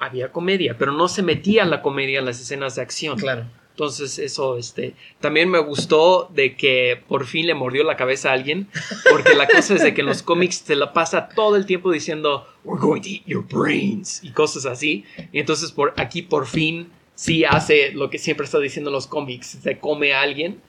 había 0.00 0.32
comedia, 0.32 0.76
pero 0.78 0.92
no 0.92 1.06
se 1.08 1.22
metía 1.22 1.64
la 1.64 1.82
comedia 1.82 2.18
en 2.18 2.24
las 2.24 2.40
escenas 2.40 2.74
de 2.74 2.82
acción. 2.82 3.18
Claro. 3.18 3.44
Entonces, 3.72 4.18
eso, 4.18 4.58
este, 4.58 4.94
también 5.20 5.48
me 5.48 5.58
gustó 5.58 6.28
de 6.34 6.54
que 6.54 7.02
por 7.08 7.24
fin 7.24 7.46
le 7.46 7.54
mordió 7.54 7.82
la 7.82 7.96
cabeza 7.96 8.30
a 8.30 8.34
alguien, 8.34 8.68
porque 9.10 9.34
la 9.34 9.46
cosa 9.46 9.74
es 9.74 9.82
de 9.82 9.94
que 9.94 10.02
en 10.02 10.08
los 10.08 10.22
cómics 10.22 10.56
se 10.66 10.76
la 10.76 10.92
pasa 10.92 11.30
todo 11.30 11.56
el 11.56 11.64
tiempo 11.64 11.90
diciendo, 11.90 12.46
we're 12.64 12.80
going 12.80 13.00
to 13.00 13.08
eat 13.08 13.22
your 13.24 13.46
brains, 13.46 14.22
y 14.22 14.32
cosas 14.32 14.66
así. 14.66 15.04
Y 15.32 15.38
entonces, 15.38 15.72
por 15.72 15.94
aquí 15.96 16.20
por 16.20 16.46
fin 16.46 16.90
sí 17.14 17.44
hace 17.44 17.92
lo 17.92 18.10
que 18.10 18.18
siempre 18.18 18.44
está 18.44 18.58
diciendo 18.58 18.90
en 18.90 18.94
los 18.94 19.06
cómics, 19.06 19.58
se 19.62 19.78
come 19.78 20.12
a 20.12 20.22
alguien. 20.22 20.60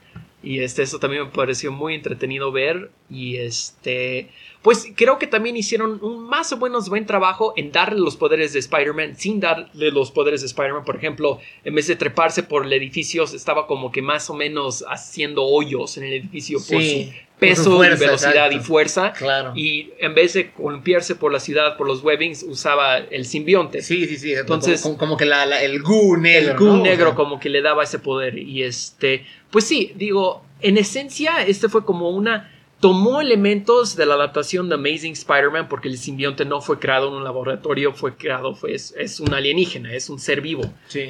Y 0.43 0.59
este, 0.59 0.83
eso 0.83 0.99
también 0.99 1.23
me 1.23 1.29
pareció 1.29 1.71
muy 1.71 1.95
entretenido 1.95 2.51
ver. 2.51 2.91
Y 3.09 3.37
este, 3.37 4.29
pues 4.61 4.87
creo 4.95 5.17
que 5.17 5.25
también 5.25 5.57
hicieron 5.57 5.99
un 6.03 6.27
más 6.27 6.51
o 6.51 6.57
menos 6.57 6.87
buen 6.87 7.05
trabajo 7.07 7.53
en 7.55 7.71
darle 7.71 7.99
los 7.99 8.15
poderes 8.15 8.53
de 8.53 8.59
Spider-Man 8.59 9.15
sin 9.17 9.39
darle 9.39 9.91
los 9.91 10.11
poderes 10.11 10.41
de 10.41 10.47
Spider-Man. 10.47 10.83
Por 10.85 10.97
ejemplo, 10.97 11.39
en 11.63 11.73
vez 11.73 11.87
de 11.87 11.95
treparse 11.95 12.43
por 12.43 12.65
el 12.65 12.73
edificio, 12.73 13.23
estaba 13.23 13.65
como 13.65 13.91
que 13.91 14.03
más 14.03 14.29
o 14.29 14.35
menos 14.35 14.85
haciendo 14.87 15.43
hoyos 15.43 15.97
en 15.97 16.03
el 16.03 16.13
edificio 16.13 16.59
por 16.59 16.83
su 16.83 17.11
peso, 17.39 17.79
velocidad 17.79 18.51
y 18.51 18.59
fuerza. 18.59 19.13
Claro. 19.13 19.53
Y 19.55 19.93
en 19.97 20.13
vez 20.13 20.33
de 20.33 20.51
columpiarse 20.51 21.15
por 21.15 21.33
la 21.33 21.39
ciudad, 21.39 21.75
por 21.75 21.87
los 21.87 22.03
webbings, 22.03 22.43
usaba 22.43 22.99
el 22.99 23.25
simbionte. 23.25 23.81
Sí, 23.81 24.05
sí, 24.05 24.17
sí. 24.17 24.33
Entonces, 24.33 24.81
como, 24.99 25.17
que 25.17 25.23
el 25.23 25.81
goo 25.81 26.17
negro. 26.17 26.51
El 26.51 26.57
goo 26.57 26.77
negro 26.77 27.15
como 27.15 27.39
que 27.39 27.49
le 27.49 27.63
daba 27.63 27.83
ese 27.83 27.97
poder. 27.97 28.37
Y 28.37 28.61
este, 28.61 29.25
pues 29.49 29.65
sí, 29.65 29.91
digo, 29.95 30.45
en 30.61 30.77
esencia, 30.77 31.43
este 31.43 31.67
fue 31.67 31.83
como 31.83 32.11
una 32.11 32.51
tomó 32.81 33.21
elementos 33.21 33.95
de 33.95 34.05
la 34.05 34.15
adaptación 34.15 34.67
de 34.67 34.75
Amazing 34.75 35.13
Spider-Man 35.13 35.69
porque 35.69 35.87
el 35.87 35.97
simbionte 35.97 36.43
no 36.43 36.59
fue 36.59 36.79
creado 36.79 37.07
en 37.07 37.13
un 37.13 37.23
laboratorio, 37.23 37.93
fue 37.93 38.17
creado, 38.17 38.55
fue, 38.55 38.73
es, 38.73 39.19
un 39.19 39.33
alienígena, 39.33 39.93
es 39.93 40.09
un 40.09 40.19
ser 40.19 40.41
vivo, 40.41 40.63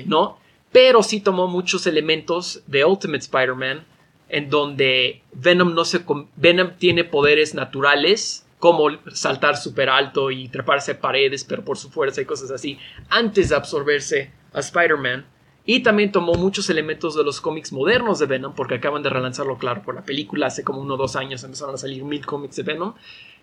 ¿no? 0.05 0.37
Pero 0.71 1.01
sí 1.01 1.21
tomó 1.21 1.47
muchos 1.47 1.87
elementos 1.87 2.61
de 2.67 2.85
Ultimate 2.85 3.19
Spider-Man 3.19 3.85
en 4.29 4.49
donde 4.49 5.21
Venom 5.33 5.73
no 5.73 5.83
se 5.83 6.01
Venom 6.35 6.71
tiene 6.77 7.03
poderes 7.03 7.53
naturales 7.53 8.45
como 8.59 8.89
saltar 9.11 9.57
súper 9.57 9.89
alto 9.89 10.29
y 10.29 10.47
treparse 10.49 10.93
paredes, 10.93 11.43
pero 11.43 11.65
por 11.65 11.77
su 11.77 11.89
fuerza 11.89 12.21
y 12.21 12.25
cosas 12.25 12.51
así, 12.51 12.77
antes 13.09 13.49
de 13.49 13.55
absorberse 13.55 14.31
a 14.53 14.59
Spider-Man. 14.59 15.25
Y 15.73 15.83
también 15.83 16.11
tomó 16.11 16.33
muchos 16.33 16.69
elementos 16.69 17.15
de 17.15 17.23
los 17.23 17.39
cómics 17.39 17.71
modernos 17.71 18.19
de 18.19 18.25
Venom, 18.25 18.53
porque 18.53 18.75
acaban 18.75 19.03
de 19.03 19.09
relanzarlo, 19.09 19.57
claro, 19.57 19.81
por 19.83 19.95
la 19.95 20.03
película. 20.03 20.47
Hace 20.47 20.65
como 20.65 20.81
uno 20.81 20.95
o 20.95 20.97
dos 20.97 21.15
años 21.15 21.45
empezaron 21.45 21.75
a 21.75 21.77
salir 21.77 22.03
mil 22.03 22.25
cómics 22.25 22.57
de 22.57 22.63
Venom. 22.63 22.93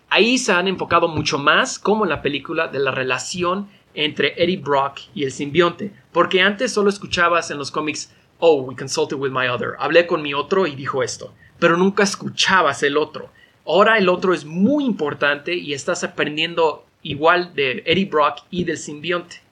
Ahí 0.09 0.37
se 0.37 0.51
han 0.51 0.67
enfocado 0.67 1.07
mucho 1.07 1.39
más, 1.39 1.79
como 1.79 2.03
en 2.03 2.11
la 2.11 2.21
película, 2.21 2.67
de 2.67 2.77
la 2.77 2.91
relación 2.91 3.67
entre 3.95 4.35
Eddie 4.37 4.57
Brock 4.57 4.99
y 5.15 5.23
el 5.23 5.31
simbionte. 5.31 5.91
Porque 6.11 6.39
antes 6.39 6.71
solo 6.71 6.91
escuchabas 6.91 7.49
en 7.49 7.57
los 7.57 7.71
cómics, 7.71 8.13
oh, 8.37 8.61
we 8.61 8.75
consulted 8.75 9.17
with 9.17 9.31
my 9.31 9.47
other. 9.47 9.69
Hablé 9.79 10.05
con 10.05 10.21
mi 10.21 10.35
otro 10.35 10.67
y 10.67 10.75
dijo 10.75 11.01
esto. 11.01 11.33
Pero 11.57 11.77
nunca 11.77 12.03
escuchabas 12.03 12.83
el 12.83 12.97
otro. 12.97 13.31
Ahora 13.65 13.97
el 13.97 14.07
otro 14.07 14.35
es 14.35 14.45
muy 14.45 14.85
importante 14.85 15.55
y 15.55 15.73
estás 15.73 16.03
aprendiendo 16.03 16.85
igual 17.01 17.55
de 17.55 17.81
Eddie 17.87 18.05
Brock 18.05 18.43
y 18.51 18.65
del 18.65 18.77
simbionte. 18.77 19.48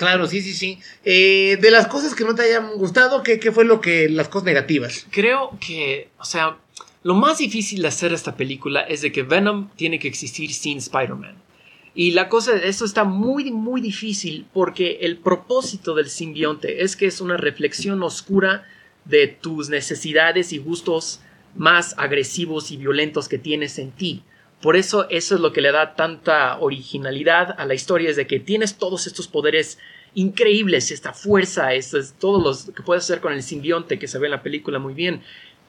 Claro, 0.00 0.26
sí, 0.26 0.40
sí, 0.40 0.54
sí. 0.54 0.78
Eh, 1.04 1.58
de 1.60 1.70
las 1.70 1.86
cosas 1.86 2.14
que 2.14 2.24
no 2.24 2.34
te 2.34 2.40
hayan 2.40 2.72
gustado, 2.78 3.22
¿qué, 3.22 3.38
¿qué, 3.38 3.52
fue 3.52 3.66
lo 3.66 3.82
que 3.82 4.08
las 4.08 4.30
cosas 4.30 4.46
negativas? 4.46 5.06
Creo 5.10 5.58
que, 5.60 6.08
o 6.18 6.24
sea, 6.24 6.56
lo 7.02 7.14
más 7.14 7.36
difícil 7.36 7.82
de 7.82 7.88
hacer 7.88 8.14
esta 8.14 8.34
película 8.34 8.80
es 8.80 9.02
de 9.02 9.12
que 9.12 9.24
Venom 9.24 9.68
tiene 9.76 9.98
que 9.98 10.08
existir 10.08 10.54
sin 10.54 10.78
Spider-Man. 10.78 11.36
Y 11.94 12.12
la 12.12 12.30
cosa, 12.30 12.56
esto 12.56 12.86
está 12.86 13.04
muy, 13.04 13.50
muy 13.50 13.82
difícil 13.82 14.46
porque 14.54 15.00
el 15.02 15.18
propósito 15.18 15.94
del 15.94 16.08
simbionte 16.08 16.82
es 16.82 16.96
que 16.96 17.04
es 17.04 17.20
una 17.20 17.36
reflexión 17.36 18.02
oscura 18.02 18.64
de 19.04 19.26
tus 19.26 19.68
necesidades 19.68 20.54
y 20.54 20.56
gustos 20.56 21.20
más 21.54 21.94
agresivos 21.98 22.70
y 22.70 22.78
violentos 22.78 23.28
que 23.28 23.36
tienes 23.36 23.78
en 23.78 23.90
ti. 23.90 24.22
Por 24.62 24.76
eso 24.76 25.08
eso 25.08 25.34
es 25.34 25.40
lo 25.40 25.52
que 25.52 25.62
le 25.62 25.72
da 25.72 25.94
tanta 25.94 26.58
originalidad 26.58 27.54
a 27.58 27.64
la 27.64 27.74
historia, 27.74 28.10
es 28.10 28.16
de 28.16 28.26
que 28.26 28.40
tienes 28.40 28.76
todos 28.76 29.06
estos 29.06 29.26
poderes 29.26 29.78
increíbles, 30.14 30.90
esta 30.90 31.12
fuerza, 31.12 31.72
esto 31.72 31.98
es 31.98 32.14
todo 32.18 32.40
lo 32.42 32.74
que 32.74 32.82
puedes 32.82 33.04
hacer 33.04 33.20
con 33.20 33.32
el 33.32 33.42
simbionte 33.42 33.98
que 33.98 34.08
se 34.08 34.18
ve 34.18 34.26
en 34.26 34.32
la 34.32 34.42
película 34.42 34.78
muy 34.78 34.92
bien. 34.92 35.22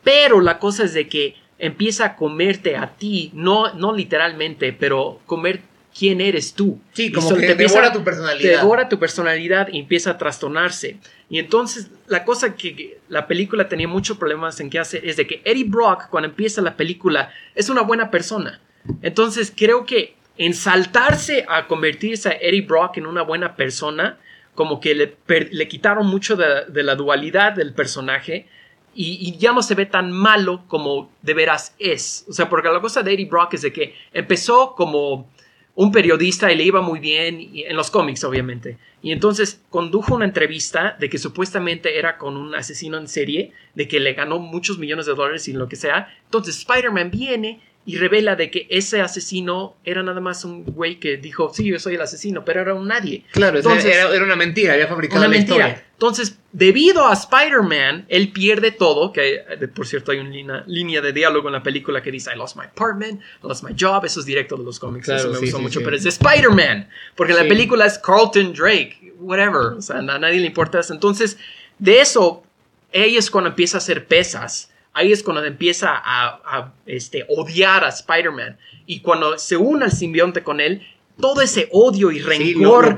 Pero 0.03 0.41
la 0.41 0.59
cosa 0.59 0.83
es 0.83 0.93
de 0.93 1.07
que 1.07 1.35
empieza 1.59 2.05
a 2.05 2.15
comerte 2.15 2.75
a 2.75 2.95
ti, 2.95 3.31
no, 3.33 3.73
no 3.75 3.95
literalmente, 3.95 4.73
pero 4.73 5.21
comer 5.25 5.61
quién 5.97 6.19
eres 6.19 6.53
tú. 6.53 6.79
Sí, 6.93 7.11
como 7.11 7.35
que 7.35 7.47
te 7.47 7.55
devora 7.55 7.93
tu 7.93 8.03
personalidad. 8.03 8.41
Te 8.41 8.57
devora 8.57 8.89
tu 8.89 8.99
personalidad 8.99 9.67
y 9.71 9.79
empieza 9.79 10.11
a 10.11 10.17
trastornarse. 10.17 10.97
Y 11.29 11.39
entonces 11.39 11.91
la 12.07 12.25
cosa 12.25 12.55
que 12.55 12.99
la 13.07 13.27
película 13.27 13.69
tenía 13.69 13.87
muchos 13.87 14.17
problemas 14.17 14.59
en 14.59 14.69
que 14.69 14.79
hacer 14.79 15.07
es 15.07 15.17
de 15.17 15.27
que 15.27 15.41
Eddie 15.45 15.65
Brock, 15.65 16.09
cuando 16.09 16.29
empieza 16.29 16.61
la 16.61 16.75
película, 16.75 17.31
es 17.55 17.69
una 17.69 17.83
buena 17.83 18.09
persona 18.11 18.59
entonces 19.01 19.53
creo 19.55 19.85
que 19.85 20.15
en 20.37 20.53
saltarse 20.53 21.45
a 21.47 21.67
convertirse 21.67 22.29
a 22.29 22.31
Eddie 22.31 22.61
Brock 22.61 22.97
en 22.97 23.05
una 23.05 23.21
buena 23.21 23.55
persona, 23.55 24.17
como 24.55 24.79
que 24.79 24.95
le, 24.95 25.67
quitaron 25.67 26.07
mucho 26.07 26.35
de, 26.35 26.83
la 26.83 26.95
dualidad 26.95 27.53
del 27.53 27.73
personaje 27.73 28.47
y, 28.93 29.37
ya 29.37 29.53
no 29.53 29.61
se 29.61 29.75
ve 29.75 29.85
tan 29.85 30.11
malo 30.11 30.63
como 30.67 31.11
de 31.21 31.33
veras 31.33 31.75
es. 31.79 32.25
O 32.27 32.33
sea, 32.33 32.49
porque 32.49 32.69
la 32.69 32.81
cosa 32.81 33.03
de 33.03 33.13
Eddie 33.13 33.25
Brock 33.25 33.53
es 33.53 33.61
de 33.61 33.71
que 33.71 33.95
empezó 34.13 34.75
como 34.75 35.29
un 35.75 35.91
periodista 35.91 36.51
y 36.51 36.57
le 36.57 36.63
iba 36.63 36.81
muy 36.81 36.99
bien 36.99 37.51
en 37.53 37.75
los 37.75 37.89
cómics, 37.89 38.23
obviamente. 38.23 38.77
Y 39.01 39.11
entonces 39.11 39.61
condujo 39.69 40.15
una 40.15 40.25
entrevista 40.25 40.97
de 40.99 41.09
que 41.09 41.17
supuestamente 41.17 41.97
era 41.97 42.17
con 42.17 42.35
un 42.35 42.53
asesino 42.53 42.97
en 42.97 43.07
serie, 43.07 43.53
de 43.73 43.87
que 43.87 43.99
le 43.99 44.13
ganó 44.13 44.39
muchos 44.39 44.77
millones 44.77 45.05
de 45.05 45.13
dólares 45.13 45.47
y 45.47 45.53
lo 45.53 45.69
que 45.69 45.77
sea. 45.77 46.13
Entonces 46.25 46.57
Spider-Man 46.57 47.09
viene 47.09 47.61
y 47.83 47.97
revela 47.97 48.35
de 48.35 48.51
que 48.51 48.67
ese 48.69 49.01
asesino 49.01 49.75
era 49.83 50.03
nada 50.03 50.21
más 50.21 50.45
un 50.45 50.63
güey 50.63 50.99
que 50.99 51.17
dijo, 51.17 51.51
sí, 51.51 51.65
yo 51.65 51.79
soy 51.79 51.95
el 51.95 52.01
asesino, 52.01 52.45
pero 52.45 52.61
era 52.61 52.75
un 52.75 52.87
nadie. 52.87 53.25
Claro, 53.31 53.57
Entonces, 53.57 53.95
era, 53.95 54.23
una 54.23 54.35
mentira, 54.35 54.73
había 54.73 54.87
fabricado 54.87 55.21
una 55.21 55.29
mentira. 55.29 55.83
Entonces, 55.93 56.37
debido 56.51 57.07
a 57.07 57.13
Spider-Man, 57.13 58.05
él 58.07 58.31
pierde 58.31 58.71
todo, 58.71 59.11
que 59.11 59.43
por 59.75 59.87
cierto 59.87 60.11
hay 60.11 60.19
una 60.19 60.63
línea, 60.67 61.01
de 61.01 61.11
diálogo 61.11 61.47
en 61.47 61.53
la 61.53 61.63
película 61.63 62.03
que 62.03 62.11
dice, 62.11 62.31
I 62.33 62.37
lost 62.37 62.55
my 62.55 62.65
apartment, 62.65 63.21
I 63.43 63.47
lost 63.47 63.63
my 63.63 63.75
job, 63.79 64.05
eso 64.05 64.19
es 64.19 64.25
directo 64.25 64.57
de 64.57 64.63
los 64.63 64.79
cómics, 64.79 65.09
eso 65.09 65.29
me 65.29 65.39
gustó 65.39 65.59
mucho, 65.59 65.81
pero 65.83 65.95
es 65.95 66.03
de 66.03 66.09
Spider-Man, 66.09 66.87
porque 67.15 67.33
la 67.33 67.43
película 67.43 67.85
es 67.87 67.97
Carlton 67.97 68.53
Drake, 68.53 69.13
whatever, 69.19 69.77
o 69.77 69.81
sea, 69.81 69.97
a 69.97 70.01
nadie 70.01 70.39
le 70.39 70.47
importa 70.47 70.79
eso. 70.79 70.93
Entonces, 70.93 71.37
de 71.79 71.99
eso, 72.01 72.43
ella 72.91 73.17
es 73.17 73.31
cuando 73.31 73.49
empieza 73.49 73.77
a 73.77 73.79
hacer 73.79 74.05
pesas 74.05 74.70
ahí 74.93 75.11
es 75.11 75.23
cuando 75.23 75.43
empieza 75.43 75.91
a, 75.93 76.73
este, 76.85 77.25
odiar 77.29 77.83
a 77.83 77.89
Spider-Man. 77.89 78.57
Y 78.85 78.99
cuando 79.01 79.37
se 79.37 79.57
une 79.57 79.85
al 79.85 79.91
simbionte 79.91 80.43
con 80.43 80.59
él, 80.59 80.85
todo 81.19 81.41
ese 81.41 81.69
odio 81.71 82.11
y 82.11 82.19
rencor 82.19 82.95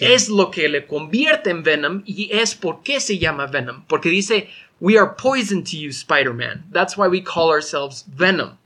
es 0.00 0.28
lo 0.28 0.50
que 0.50 0.68
le 0.68 0.86
convierte 0.86 1.50
en 1.50 1.62
Venom 1.62 2.02
y 2.06 2.30
es 2.32 2.54
por 2.54 2.82
qué 2.82 3.00
se 3.00 3.18
llama 3.18 3.46
Venom. 3.46 3.84
Porque 3.86 4.08
dice, 4.08 4.48
we 4.80 4.98
are 4.98 5.10
poison 5.20 5.64
to 5.64 5.76
you, 5.76 5.90
Spider-Man. 5.90 6.66
That's 6.72 6.96
why 6.96 7.08
we 7.08 7.22
call 7.22 7.50
ourselves 7.50 8.04
Venom. 8.16 8.56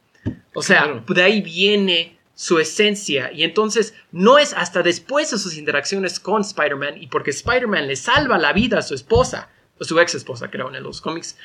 O 0.54 0.62
sea, 0.62 1.02
de 1.08 1.22
ahí 1.22 1.40
viene 1.40 2.18
su 2.34 2.60
esencia. 2.60 3.32
Y 3.32 3.42
entonces 3.42 3.94
no 4.12 4.38
es 4.38 4.52
hasta 4.52 4.82
después 4.82 5.30
de 5.30 5.38
sus 5.38 5.56
interacciones 5.56 6.20
con 6.20 6.42
Spider-Man 6.42 7.02
y 7.02 7.08
porque 7.08 7.30
Spider-Man 7.30 7.88
le 7.88 7.96
salva 7.96 8.38
la 8.38 8.52
vida 8.52 8.78
a 8.78 8.82
su 8.82 8.94
esposa, 8.94 9.50
o 9.80 9.84
su 9.84 9.98
ex 9.98 10.14
esposa 10.14 10.48
creo 10.48 10.72
en 10.72 10.82
los 10.82 11.00
cómics, 11.00 11.36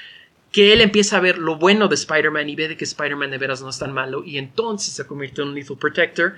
que 0.53 0.71
él 0.71 0.79
empieza 0.79 1.17
a 1.17 1.19
ver 1.19 1.37
lo 1.37 1.57
bueno 1.57 1.89
de 1.89 1.95
Spider-Man 1.95 2.47
y 2.47 2.55
ve 2.55 2.69
de 2.69 2.77
que 2.77 2.85
Spider-Man 2.85 3.31
de 3.31 3.37
veras 3.37 3.61
no 3.61 3.69
es 3.69 3.79
tan 3.79 3.91
malo 3.91 4.23
y 4.23 4.37
entonces 4.37 4.93
se 4.93 5.05
convierte 5.05 5.41
en 5.41 5.49
un 5.49 5.55
Lethal 5.55 5.77
Protector. 5.77 6.35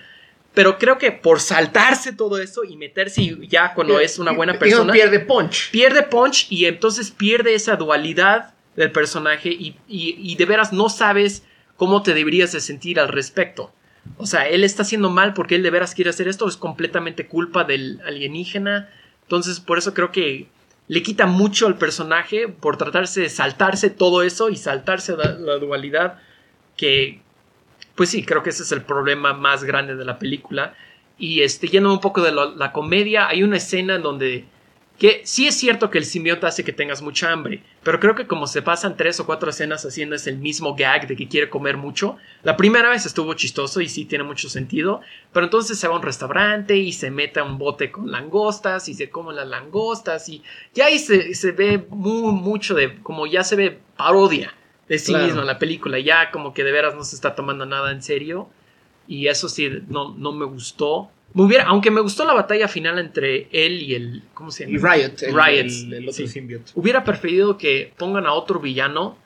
Pero 0.54 0.78
creo 0.78 0.98
que 0.98 1.12
por 1.12 1.42
saltarse 1.42 2.14
todo 2.14 2.40
eso 2.40 2.64
y 2.64 2.78
meterse 2.78 3.38
ya 3.50 3.74
cuando 3.74 4.00
es 4.00 4.18
una 4.18 4.32
buena 4.32 4.58
persona... 4.58 4.94
pierde 4.94 5.20
punch. 5.20 5.70
Pierde 5.70 6.02
punch 6.02 6.48
y 6.50 6.66
entonces 6.66 7.12
pierde 7.12 7.54
esa 7.54 7.76
dualidad 7.76 8.54
del 8.78 8.92
personaje 8.92 9.50
y, 9.50 9.76
y 9.88 10.36
de 10.36 10.46
veras 10.46 10.72
no 10.72 10.88
sabes 10.88 11.44
cómo 11.76 12.02
te 12.02 12.14
deberías 12.14 12.54
de 12.54 12.62
sentir 12.62 13.02
al 13.02 13.10
respecto. 13.10 13.74
O 14.18 14.26
sea, 14.26 14.48
él 14.48 14.64
está 14.64 14.84
haciendo 14.84 15.10
mal 15.10 15.34
porque 15.34 15.56
él 15.56 15.64
de 15.64 15.72
veras 15.72 15.94
quiere 15.94 16.10
hacer 16.10 16.30
esto, 16.30 16.48
es 16.48 16.56
completamente 16.58 17.28
culpa 17.28 17.66
del 17.66 18.00
alienígena. 18.06 18.90
Entonces, 19.24 19.60
por 19.60 19.78
eso 19.78 19.94
creo 19.94 20.12
que 20.12 20.48
le 20.88 21.01
quita 21.01 21.25
mucho 21.25 21.68
al 21.68 21.77
personaje 21.77 22.48
por 22.48 22.77
tratarse 22.77 23.22
de 23.22 23.30
saltarse 23.30 23.89
todo 23.89 24.22
eso 24.22 24.50
y 24.50 24.56
saltarse 24.56 25.15
la, 25.18 25.58
dualidad 25.58 26.20
que 26.77 27.22
pues 27.96 28.10
sí, 28.10 28.25
creo 28.25 28.44
que 28.44 28.50
ese 28.50 28.63
es 28.63 28.72
el 28.72 28.82
problema 28.82 29.34
más 29.34 29.63
grande 29.63 29.96
de 29.96 30.04
la 30.04 30.20
película. 30.20 30.75
Y 31.18 31.44
este, 31.44 31.70
yendo 31.70 31.94
un 31.94 32.01
poco 32.01 32.22
de 32.22 32.34
la 32.34 32.74
comedia, 32.74 33.30
hay 33.30 33.42
una 33.42 33.56
escena 33.56 33.96
en 33.96 34.01
donde 34.01 34.46
que 34.98 35.22
sí 35.25 35.46
es 35.46 35.56
cierto 35.56 35.90
que 35.90 35.98
el 35.98 36.06
simbionte 36.06 36.46
hace 36.46 36.64
que 36.64 36.72
tengas 36.72 37.02
mucha 37.02 37.32
hambre, 37.32 37.62
pero 37.84 38.00
creo 38.00 38.16
que 38.16 38.28
como 38.28 38.48
se 38.48 38.62
pasan 38.62 38.96
tres 38.96 39.20
o 39.20 39.25
cuatro 39.25 39.50
escenas 39.50 39.86
haciendo 39.86 40.16
es 40.16 40.25
el 40.25 40.38
mismo 40.38 40.75
gag 40.75 41.08
de 41.08 41.18
que 41.18 41.28
quiere 41.28 41.50
comer 41.50 41.75
mucho, 41.75 42.18
la 42.44 42.56
primera 42.56 42.90
vez 42.90 43.06
estuvo 43.06 43.34
chistoso 43.34 43.82
y 43.82 43.90
sí 43.90 44.06
tiene 44.06 44.24
mucho 44.24 44.50
sentido, 44.50 45.02
pero 45.34 45.46
entonces 45.46 45.78
se 45.78 45.88
va 45.88 45.96
a 45.96 45.98
un 45.98 46.04
restaurante 46.04 46.78
y 46.78 46.94
se 46.94 47.12
mete 47.12 47.42
a 47.42 47.44
un 47.44 47.58
bote 47.58 47.92
con 47.92 48.10
langostas 48.10 48.88
y 48.88 48.94
se 48.94 49.10
come 49.10 49.34
las 49.34 49.48
langostas 49.48 50.30
y 50.30 50.42
ya 50.74 50.86
ahí 50.86 50.98
se, 50.98 51.52
ve 51.52 51.86
muy, 51.90 52.32
mucho 52.32 52.74
de, 52.74 52.96
como 53.02 53.28
ya 53.28 53.44
se 53.44 53.58
ve 53.58 53.80
parodia 53.98 54.54
de 54.88 54.98
sí 54.98 55.14
mismo 55.14 55.42
en 55.42 55.48
la 55.48 55.60
película, 55.60 56.00
ya 56.00 56.32
como 56.32 56.54
que 56.54 56.64
de 56.64 56.72
veras 56.72 56.96
no 56.96 57.04
se 57.04 57.16
está 57.16 57.36
tomando 57.36 57.66
nada 57.66 57.92
en 57.92 58.02
serio 58.02 58.50
y 59.08 59.28
eso 59.28 59.50
sí 59.50 59.70
no, 59.90 60.16
no 60.16 60.32
me 60.32 60.46
gustó 60.46 61.12
hubiera, 61.44 61.65
aunque 61.65 61.92
me 61.92 62.01
gustó 62.01 62.25
la 62.25 62.34
batalla 62.34 62.68
final 62.68 62.98
entre 63.00 63.48
él 63.51 63.82
y 63.82 63.96
el. 63.96 64.24
¿Cómo 64.34 64.51
se 64.51 64.65
llama? 64.65 64.75
Y 64.75 64.82
Riot, 64.82 65.72
el, 65.92 66.10
otro 66.10 66.27
symbiote. 66.27 66.72
Hubiera 66.75 67.04
preferido 67.04 67.58
que 67.58 67.94
pongan 67.98 68.25
a 68.25 68.34
otro 68.34 68.60
villano 68.60 69.18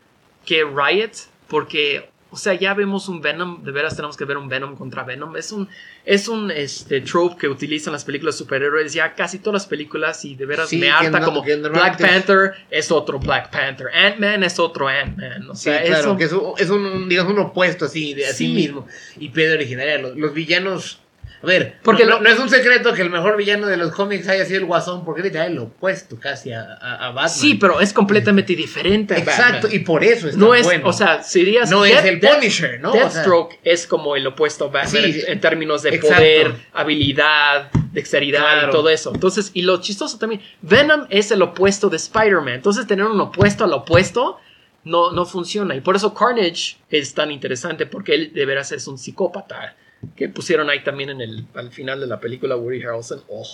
que 0.45 0.63
Riot, 0.63 1.11
porque. 1.47 2.09
O 2.31 2.37
sea, 2.37 2.53
ya 2.53 2.75
vemos 2.75 3.09
un 3.09 3.21
Venom, 3.21 3.63
de 3.63 3.71
veras 3.71 3.95
tenemos 3.95 4.15
que 4.15 4.23
ver 4.23 4.37
un 4.37 4.47
Venom 4.47 4.75
contra 4.75 5.03
Venom. 5.03 5.35
Es 5.35 5.51
un, 5.51 5.67
es 6.05 6.27
un 6.27 6.51
este, 6.51 7.01
trope 7.01 7.37
que 7.39 7.47
utilizan 7.47 7.91
las 7.91 8.05
películas 8.05 8.37
superhéroes, 8.37 8.93
ya 8.93 9.15
casi 9.15 9.39
todas 9.39 9.63
las 9.63 9.65
películas, 9.65 10.23
y 10.25 10.35
de 10.35 10.45
veras 10.45 10.71
me 10.73 10.91
harta 10.91 11.21
como 11.21 11.41
Black 11.41 11.99
Panther 11.99 12.53
es 12.69 12.91
otro 12.91 13.17
Black 13.17 13.49
Panther, 13.49 13.87
Ant-Man 13.91 14.43
es 14.43 14.59
otro 14.59 14.87
Ant-Man. 14.87 15.49
O 15.49 15.55
sea, 15.55 15.83
claro, 15.83 16.15
que 16.17 16.25
es 16.25 16.69
un, 16.69 17.09
digamos, 17.09 17.33
un 17.33 17.39
opuesto 17.39 17.85
así, 17.85 18.13
de 18.13 18.27
así 18.27 18.47
mismo. 18.47 18.85
Y 19.17 19.29
pedo 19.29 19.55
originaria. 19.55 19.97
los 19.97 20.31
villanos 20.31 20.99
a 21.41 21.45
ver, 21.45 21.77
porque 21.83 22.05
no, 22.05 22.17
es 22.17 22.37
un 22.37 22.49
secreto 22.49 22.93
que 22.93 23.01
el 23.01 23.09
mejor 23.09 23.37
villano 23.37 23.67
de 23.67 23.77
los 23.77 23.93
cómics 23.93 24.27
haya 24.27 24.43
sido 24.43 24.59
el 24.59 24.65
Guasón, 24.65 25.05
porque 25.05 25.25
es 25.25 25.51
lo 25.51 25.63
opuesto 25.63 26.19
casi 26.19 26.51
a, 26.51 26.73
a, 26.73 27.11
Batman. 27.11 27.29
Sí, 27.29 27.55
pero 27.55 27.79
es 27.79 27.93
completamente 27.93 28.55
diferente. 28.55 29.17
Exacto, 29.17 29.69
y 29.71 29.79
por 29.79 30.03
eso 30.03 30.27
es 30.27 30.35
no 30.35 30.53
es, 30.53 30.67
O 30.83 30.91
sea. 30.91 31.21
No 31.69 31.85
es 31.85 32.03
el 32.03 32.19
Punisher, 32.19 32.81
¿no? 32.81 32.91
Deathstroke 32.91 33.57
es 33.63 33.87
como 33.87 34.17
el 34.17 34.27
opuesto 34.27 34.65
a 34.65 34.67
Batman 34.67 35.03
en, 35.05 35.39
términos 35.39 35.83
de 35.83 35.97
poder, 35.99 36.53
habilidad, 36.73 37.71
dexteridad 37.93 38.67
y 38.67 38.71
todo 38.71 38.89
eso. 38.89 39.11
Entonces, 39.13 39.51
y 39.53 39.61
lo 39.61 39.79
chistoso 39.79 40.17
también, 40.17 40.41
Venom 40.61 41.05
es 41.09 41.31
el 41.31 41.41
opuesto 41.41 41.89
de 41.89 41.95
Spider-Man. 41.95 42.55
Entonces, 42.55 42.85
tener 42.85 43.05
un 43.05 43.19
opuesto 43.19 43.63
al 43.63 43.73
opuesto. 43.73 44.39
No, 44.83 45.11
no 45.11 45.25
funciona. 45.25 45.75
Y 45.75 45.81
por 45.81 45.97
eso 45.97 46.13
Carnage 46.13 46.77
es 46.89 47.13
tan 47.13 47.31
interesante, 47.31 47.85
porque 47.85 48.15
él 48.15 48.31
de 48.33 48.45
veras 48.45 48.71
es 48.71 48.87
un 48.87 48.97
psicópata 48.97 49.75
que 50.15 50.29
pusieron 50.29 50.69
ahí 50.69 50.83
también 50.83 51.09
en 51.09 51.21
el, 51.21 51.45
al 51.53 51.71
final 51.71 51.99
de 51.99 52.07
la 52.07 52.19
película 52.19 52.55
Woody 52.55 52.83
Harrelson. 52.83 53.23
Oh. 53.27 53.47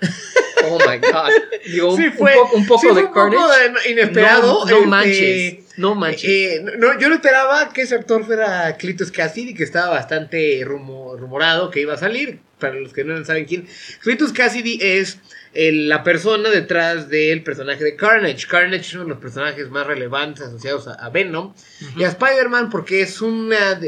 Oh 0.62 0.78
my 0.78 0.98
god. 0.98 1.30
Digo, 1.66 1.96
sí, 1.96 2.10
fue, 2.10 2.34
un, 2.52 2.66
poco 2.66 2.94
de 2.94 3.10
Carnage. 3.10 3.90
inesperado. 3.90 4.66
No, 4.66 4.70
no 4.70 4.76
este, 4.76 4.86
manches. 4.86 5.78
No 5.78 5.94
manches. 5.94 6.24
Eh, 6.24 6.64
no, 6.78 6.98
yo 6.98 7.08
no 7.08 7.14
esperaba 7.14 7.72
que 7.72 7.82
ese 7.82 7.94
actor 7.94 8.24
fuera 8.24 8.76
Cletus 8.76 9.10
Cassidy, 9.10 9.54
que 9.54 9.64
estaba 9.64 9.88
bastante 9.90 10.62
rumorado 10.64 11.70
que 11.70 11.80
iba 11.80 11.94
a 11.94 11.96
salir. 11.96 12.40
Para 12.58 12.74
los 12.74 12.92
que 12.92 13.04
no 13.04 13.24
saben 13.24 13.46
quién. 13.46 13.66
Cletus 14.02 14.34
Cassidy 14.34 14.78
es 14.82 15.18
la 15.54 16.02
persona 16.04 16.50
detrás 16.50 17.08
del 17.08 17.42
personaje 17.42 17.82
de 17.82 17.96
Carnage. 17.96 18.46
Carnage 18.46 18.82
es 18.82 18.94
uno 18.94 19.04
de 19.04 19.10
los 19.10 19.18
personajes 19.18 19.70
más 19.70 19.86
relevantes 19.86 20.44
asociados 20.44 20.86
a, 20.88 21.08
Venom. 21.08 21.54
Y 21.96 22.04
a 22.04 22.08
Spider-Man 22.08 22.68
porque 22.68 23.00
es 23.00 23.22
una 23.22 23.80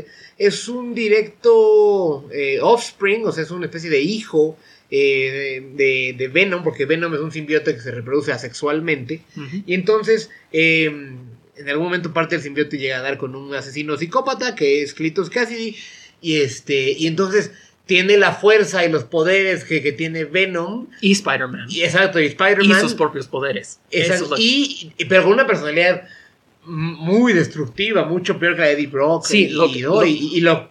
es 0.47 0.69
un 0.69 0.93
directo 0.95 2.29
eh, 2.33 2.59
offspring, 2.61 3.25
o 3.27 3.33
sea, 3.33 3.45
es 3.45 3.51
una 3.53 3.67
especie 3.67 3.89
de 3.89 4.01
hijo 4.01 4.59
eh, 4.91 5.63
de, 5.75 6.29
Venom, 6.29 6.65
porque 6.65 6.85
Venom 6.85 7.15
es 7.15 7.21
un 7.21 7.31
simbiote 7.31 7.75
que 7.75 7.81
se 7.81 7.93
reproduce 7.93 8.33
asexualmente. 8.33 9.23
Y 9.67 9.75
entonces, 9.75 10.31
em, 10.51 11.17
en 11.57 11.69
algún 11.69 11.87
momento 11.87 12.13
parte 12.13 12.35
del 12.35 12.43
simbiote 12.43 12.77
llega 12.77 12.99
a 12.99 13.03
dar 13.03 13.19
con 13.19 13.37
un 13.37 13.55
asesino 13.55 13.97
psicópata, 13.97 14.57
que 14.57 14.83
es 14.83 14.95
Cletus 14.95 15.31
Cassidy. 15.31 15.77
Y, 16.21 16.39
este, 16.39 16.91
y 16.91 17.07
entonces 17.07 17.53
tiene 17.87 18.17
la 18.17 18.33
fuerza 18.33 18.85
y 18.85 18.91
los 18.91 19.05
poderes 19.05 19.63
que, 19.65 19.81
tiene 19.93 20.25
Venom. 20.25 20.89
Y 21.01 21.13
Spider-Man. 21.13 21.67
Y, 21.69 21.83
exacto, 21.83 22.21
y 22.21 22.27
Spider-Man. 22.27 22.79
Y 22.79 22.81
sus 22.81 22.95
propios 22.95 23.29
poderes. 23.29 23.79
y, 24.39 24.93
pero 25.09 25.23
con 25.23 25.33
una 25.33 25.47
personalidad 25.47 26.09
muy 26.65 27.33
destructiva, 27.33 28.05
mucho 28.05 28.39
peor 28.39 28.55
que 28.55 28.61
la 28.61 28.67
de 28.69 28.73
Eddie 28.75 28.87
Brock. 28.87 29.25
Sí, 29.25 29.47
y, 29.47 29.49
lo, 29.51 30.05
y, 30.05 30.41
lo, 30.41 30.69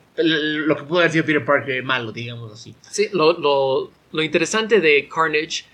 que 0.75 0.83
pudo 0.83 0.99
haber 0.99 1.11
sido 1.11 1.25
Peter 1.25 1.43
Parker 1.43 1.83
malo, 1.83 2.11
digamos 2.11 2.51
así. 2.51 2.75
Sí, 2.89 3.07
lo, 3.11 3.91
interesante 4.13 4.79
de 4.79 5.07
Carnage 5.07 5.65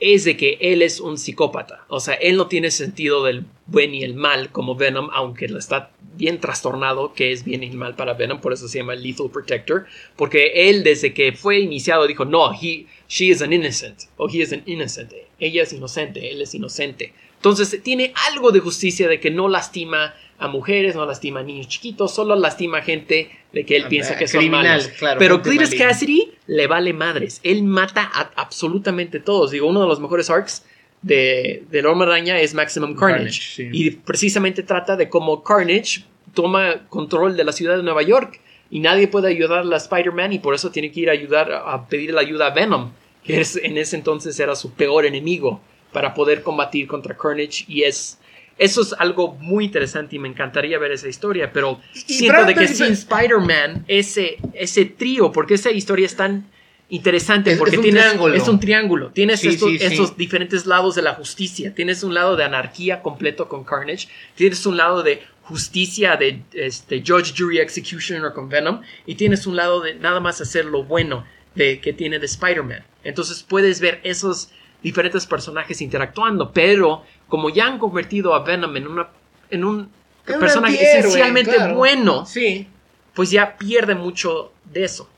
es 0.00 0.24
de 0.24 0.36
que 0.36 0.58
él 0.60 0.82
es 0.82 1.00
un 1.00 1.18
psicópata. 1.18 1.84
O 1.88 2.00
sea, 2.00 2.14
él 2.14 2.36
no 2.36 2.46
tiene 2.46 2.70
sentido 2.70 3.24
del 3.24 3.44
buen 3.66 3.94
y 3.94 4.04
el 4.04 4.14
mal 4.14 4.50
como 4.50 4.74
Venom, 4.74 5.08
aunque 5.12 5.46
está 5.46 5.90
bien 6.16 6.40
trastornado 6.40 7.12
que 7.12 7.32
es 7.32 7.44
bien 7.44 7.62
y 7.62 7.70
mal 7.70 7.96
para 7.96 8.14
Venom, 8.14 8.40
por 8.40 8.52
eso 8.52 8.68
se 8.68 8.78
llama 8.78 8.94
Lethal 8.94 9.30
Protector, 9.30 9.86
porque 10.16 10.68
él 10.68 10.84
desde 10.84 11.12
que 11.12 11.32
fue 11.32 11.58
iniciado 11.58 12.06
dijo, 12.06 12.24
no, 12.24 12.52
he, 12.52 12.86
she 13.08 13.26
is 13.26 13.42
an 13.42 13.52
innocent, 13.52 14.04
o 14.16 14.28
he 14.28 14.38
is 14.38 14.52
an 14.52 14.62
innocent, 14.66 15.12
ella 15.40 15.62
es 15.62 15.72
inocente, 15.72 16.30
él 16.30 16.40
es 16.40 16.54
inocente. 16.54 17.12
Entonces 17.44 17.82
tiene 17.82 18.14
algo 18.30 18.52
de 18.52 18.60
justicia 18.60 19.06
de 19.06 19.20
que 19.20 19.30
no 19.30 19.48
lastima 19.48 20.14
a 20.38 20.48
mujeres, 20.48 20.96
no 20.96 21.04
lastima 21.04 21.40
a 21.40 21.42
niños 21.42 21.68
chiquitos, 21.68 22.14
solo 22.14 22.34
lastima 22.36 22.78
a 22.78 22.80
gente 22.82 23.30
de 23.52 23.66
que 23.66 23.76
él 23.76 23.82
ah, 23.84 23.88
piensa 23.90 24.16
que 24.16 24.26
son 24.26 24.48
malos. 24.48 24.90
Pero 25.18 25.42
Cletus 25.42 25.74
Cassidy 25.74 26.32
le 26.46 26.66
vale 26.66 26.94
madres. 26.94 27.40
Él 27.42 27.62
mata 27.62 28.10
a 28.14 28.30
absolutamente 28.36 29.20
todos. 29.20 29.50
Digo, 29.50 29.66
uno 29.66 29.82
de 29.82 29.88
los 29.88 30.00
mejores 30.00 30.30
arcs 30.30 30.64
de, 31.02 31.64
de 31.70 31.86
Hombre 31.86 32.08
Araña 32.08 32.40
es 32.40 32.54
Maximum 32.54 32.96
Carnage. 32.96 33.68
Y 33.70 33.90
precisamente 33.90 34.62
trata 34.62 34.96
de 34.96 35.10
cómo 35.10 35.44
Carnage 35.44 36.02
toma 36.32 36.86
control 36.88 37.36
de 37.36 37.44
la 37.44 37.52
ciudad 37.52 37.76
de 37.76 37.82
Nueva 37.82 38.00
York 38.00 38.40
y 38.70 38.80
nadie 38.80 39.06
puede 39.06 39.28
ayudar 39.28 39.70
a 39.70 39.76
Spider-Man 39.76 40.32
y 40.32 40.38
por 40.38 40.54
eso 40.54 40.70
tiene 40.70 40.90
que 40.90 41.00
ir 41.00 41.10
a 41.10 41.12
ayudar 41.12 41.52
a 41.52 41.86
pedir 41.88 42.14
la 42.14 42.22
ayuda 42.22 42.46
a 42.46 42.54
Venom, 42.54 42.92
que 43.22 43.42
es, 43.42 43.56
en 43.56 43.76
ese 43.76 43.96
entonces 43.96 44.40
era 44.40 44.56
su 44.56 44.72
peor 44.72 45.04
enemigo 45.04 45.60
para 45.94 46.12
poder 46.12 46.42
combatir 46.42 46.86
contra 46.86 47.16
Carnage 47.16 47.64
y 47.68 47.84
es 47.84 48.18
eso 48.58 48.82
es 48.82 48.92
algo 48.98 49.34
muy 49.40 49.64
interesante 49.64 50.14
y 50.14 50.18
me 50.18 50.28
encantaría 50.28 50.78
ver 50.78 50.92
esa 50.92 51.08
historia, 51.08 51.52
pero 51.52 51.80
siento 51.92 52.44
de 52.44 52.54
que 52.54 52.68
sin 52.68 52.92
Spider-Man 52.92 53.86
ese 53.88 54.36
ese 54.52 54.84
trío, 54.84 55.32
porque 55.32 55.54
esa 55.54 55.70
historia 55.70 56.04
es 56.04 56.14
tan 56.14 56.46
interesante 56.90 57.56
porque 57.56 57.76
es 57.76 57.82
un 57.82 57.90
triángulo. 57.90 58.34
es 58.34 58.48
un 58.48 58.60
triángulo, 58.60 59.10
tienes 59.10 59.42
esos 59.42 60.16
diferentes 60.16 60.66
lados 60.66 60.94
de 60.94 61.02
la 61.02 61.14
justicia, 61.14 61.74
tienes 61.74 62.02
un 62.02 62.12
lado 62.12 62.36
de 62.36 62.44
anarquía 62.44 63.00
completo 63.00 63.48
con 63.48 63.64
Carnage, 63.64 64.08
tienes 64.36 64.66
un 64.66 64.76
lado 64.76 65.02
de 65.02 65.22
justicia 65.44 66.16
de 66.16 66.42
este 66.52 67.02
Judge 67.06 67.34
Jury 67.36 67.58
Executioner 67.58 68.32
con 68.32 68.48
Venom. 68.48 68.80
Y 69.06 69.14
tienes 69.14 69.46
un 69.46 69.56
lado 69.56 69.80
de 69.80 69.94
nada 69.94 70.20
más 70.20 70.40
hacer 70.40 70.64
lo 70.64 70.84
bueno 70.84 71.24
de 71.54 71.80
que 71.80 71.92
tiene 71.92 72.18
de 72.18 72.26
Spider-Man. 72.26 72.84
Entonces 73.04 73.42
puedes 73.42 73.80
ver 73.80 74.00
esos 74.02 74.50
diferentes 74.84 75.26
personajes 75.26 75.80
interactuando, 75.80 76.52
pero 76.52 77.02
como 77.26 77.48
ya 77.48 77.66
han 77.66 77.78
convertido 77.78 78.34
a 78.34 78.44
Venom 78.44 78.76
en 78.76 78.86
una 78.86 79.08
en 79.50 79.64
un 79.64 79.90
personaje 80.24 80.98
esencialmente 80.98 81.72
bueno, 81.72 82.26
sí. 82.26 82.68
pues 83.14 83.30
ya 83.30 83.56
pierde 83.56 83.94
mucho 83.94 84.52
de 84.70 84.84
eso. 84.84 85.08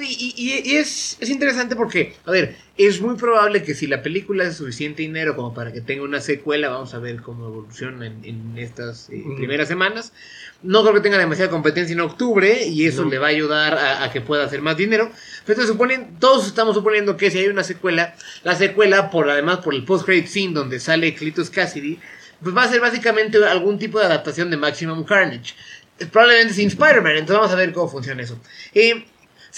Y, 0.00 0.34
y- 0.36 0.62
y 0.72 0.76
es, 0.76 1.16
es 1.20 1.28
interesante 1.30 1.76
porque, 1.76 2.14
a 2.24 2.30
ver, 2.30 2.56
es 2.76 3.00
muy 3.00 3.16
probable 3.16 3.62
que 3.62 3.74
si 3.74 3.86
la 3.86 4.02
película 4.02 4.44
de 4.44 4.52
suficiente 4.52 5.02
dinero 5.02 5.36
como 5.36 5.52
para 5.54 5.72
que 5.72 5.80
tenga 5.80 6.02
una 6.04 6.20
secuela, 6.20 6.68
vamos 6.70 6.94
a 6.94 6.98
ver 6.98 7.20
cómo 7.20 7.46
evoluciona 7.46 8.06
en, 8.06 8.24
en 8.24 8.58
estas 8.58 9.10
eh, 9.10 9.22
primeras 9.36 9.68
semanas. 9.68 10.12
No 10.62 10.82
creo 10.82 10.94
que 10.94 11.00
tenga 11.00 11.18
demasiada 11.18 11.50
competencia 11.50 11.92
en 11.92 12.00
octubre 12.00 12.66
y 12.66 12.86
eso 12.86 13.04
No. 13.04 13.10
le 13.10 13.18
va 13.18 13.26
a 13.26 13.30
ayudar 13.30 13.74
a, 13.74 14.04
a 14.04 14.10
que 14.12 14.20
pueda 14.20 14.44
hacer 14.44 14.62
más 14.62 14.76
dinero. 14.76 15.10
Pero 15.46 15.66
suponen, 15.66 16.16
todos 16.18 16.46
estamos 16.46 16.74
suponiendo 16.74 17.16
que 17.16 17.30
si 17.30 17.38
hay 17.38 17.48
una 17.48 17.64
secuela, 17.64 18.14
la 18.44 18.54
secuela, 18.54 19.10
por 19.10 19.28
además 19.30 19.58
por 19.58 19.74
el 19.74 19.84
post-credit 19.84 20.26
scene 20.26 20.52
donde 20.54 20.80
sale 20.80 21.14
Cletus 21.14 21.50
Cassidy, 21.50 21.98
pues 22.42 22.56
va 22.56 22.64
a 22.64 22.68
ser 22.68 22.80
básicamente 22.80 23.36
algún 23.44 23.78
tipo 23.78 23.98
de 23.98 24.06
adaptación 24.06 24.50
de 24.50 24.56
Maximum 24.56 25.04
Carnage. 25.04 25.54
Probablemente 26.10 26.54
sin 26.54 26.68
Spider-Man, 26.68 27.12
entonces 27.12 27.36
vamos 27.36 27.52
a 27.52 27.56
ver 27.56 27.72
cómo 27.72 27.88
funciona 27.88 28.22
eso. 28.22 28.40
Eh, 28.74 29.04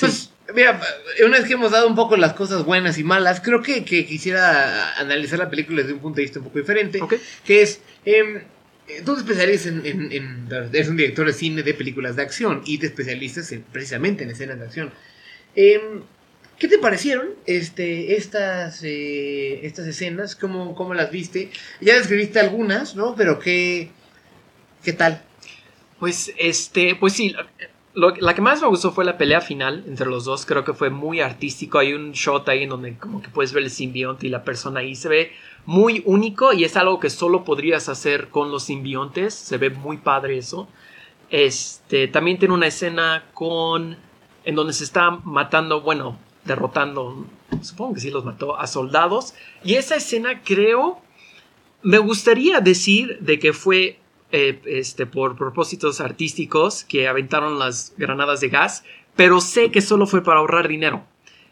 pues, 0.01 0.31
mira, 0.55 0.81
una 1.27 1.39
vez 1.39 1.47
que 1.47 1.55
hemos 1.55 1.71
dado 1.73 1.87
un 1.89 1.95
poco 1.95 2.17
las 2.17 2.33
cosas 2.35 2.65
buenas 2.65 2.99
y 2.99 3.05
malas, 3.05 3.41
creo 3.41 3.63
que, 3.63 3.85
que 3.85 4.07
quisiera 4.07 4.93
analizar 4.99 5.39
la 5.39 5.51
película 5.51 5.83
desde 5.83 5.95
un 5.95 6.01
punto 6.01 6.17
de 6.17 6.23
vista 6.23 6.39
un 6.39 6.47
poco 6.47 6.59
diferente. 6.59 7.01
Que 7.45 7.63
es, 7.63 7.81
eh, 8.05 8.45
tú 9.05 9.15
te 9.15 9.21
especializas 9.21 9.67
en, 9.67 9.87
en- 9.87 10.13
en- 10.13 10.49
Eres 10.73 10.89
un 10.89 10.97
director 10.97 11.27
de 11.27 11.33
cine 11.33 11.63
de 11.63 11.75
películas 11.75 12.17
de 12.17 12.23
acción 12.23 12.63
y 12.67 12.79
te 12.79 12.87
especializas 12.87 13.51
en- 13.53 13.63
precisamente 13.63 14.25
en 14.25 14.31
escenas 14.31 14.59
de 14.59 14.65
acción. 14.67 14.93
Eh, 15.57 15.81
¿Qué 16.59 16.69
te 16.69 16.79
parecieron 16.79 17.31
este, 17.47 18.15
estas, 18.17 18.81
eh, 18.85 19.67
estas 19.67 19.87
escenas? 19.87 20.37
¿Cómo, 20.37 20.75
¿Cómo 20.77 20.95
las 20.95 21.11
viste? 21.11 21.51
Ya 21.81 21.97
describiste 21.97 22.39
algunas, 22.39 22.95
¿no? 22.95 23.17
Pero 23.17 23.39
¿qué, 23.41 23.91
qué 24.85 24.93
tal? 24.93 25.23
Pues, 25.99 26.33
este, 26.39 26.95
pues 26.95 27.15
sí, 27.15 27.35
lo- 27.95 28.15
la 28.17 28.35
que 28.35 28.41
más 28.41 28.61
me 28.63 28.69
gustó 28.69 28.93
fue 28.93 29.05
la 29.05 29.19
pelea 29.19 29.41
final 29.41 29.85
entre 29.87 30.07
los 30.07 30.25
dos. 30.25 30.47
Creo 30.47 30.65
que 30.65 30.73
fue 30.73 30.91
muy 30.91 31.21
artístico. 31.21 31.79
Hay 31.79 31.93
un 31.93 32.13
shot 32.13 32.49
ahí 32.49 32.63
en 32.65 32.71
donde 32.71 32.97
como 32.97 33.21
que 33.23 33.29
puedes 33.29 33.53
ver 33.53 33.65
el 33.65 33.71
simbionte 33.71 34.27
y 34.27 34.31
la 34.31 34.45
persona 34.45 34.81
ahí. 34.81 34.95
Se 34.95 35.09
ve 35.09 35.33
muy 35.67 36.03
único 36.07 36.53
y 36.53 36.65
es 36.65 36.77
algo 36.77 36.99
que 37.01 37.11
solo 37.11 37.45
podrías 37.45 37.89
hacer 37.89 38.29
con 38.29 38.51
los 38.51 38.65
simbiontes. 38.65 39.35
Se 39.35 39.59
ve 39.59 39.71
muy 39.71 39.99
padre 39.99 40.39
eso. 40.39 40.69
Este, 41.31 42.09
también 42.09 42.39
tiene 42.39 42.55
una 42.55 42.67
escena 42.67 43.25
con 43.35 43.97
en 44.45 44.55
donde 44.55 44.73
se 44.73 44.85
está 44.85 45.11
matando, 45.11 45.81
bueno, 45.83 46.19
derrotando, 46.45 47.25
supongo 47.63 47.95
que 47.95 48.01
sí 48.01 48.11
los 48.11 48.25
mató 48.25 48.59
a 48.59 48.67
soldados. 48.67 49.35
Y 49.63 49.75
esa 49.75 49.95
escena 49.97 50.43
creo, 50.43 51.01
me 51.83 51.99
gustaría 51.99 52.61
decir 52.61 53.19
de 53.21 53.39
que 53.39 53.53
fue 53.53 53.99
eh, 54.33 54.61
este, 54.65 55.07
por 55.07 55.37
propósitos 55.37 56.01
artísticos 56.01 56.85
que 56.85 57.07
aventaron 57.07 57.59
las 57.59 57.93
granadas 57.99 58.41
de 58.41 58.49
gas, 58.49 58.83
pero 59.15 59.41
sé 59.41 59.71
que 59.71 59.83
solo 59.83 60.07
fue 60.07 60.25
para 60.25 60.41
ahorrar 60.41 60.69
dinero. 60.69 61.05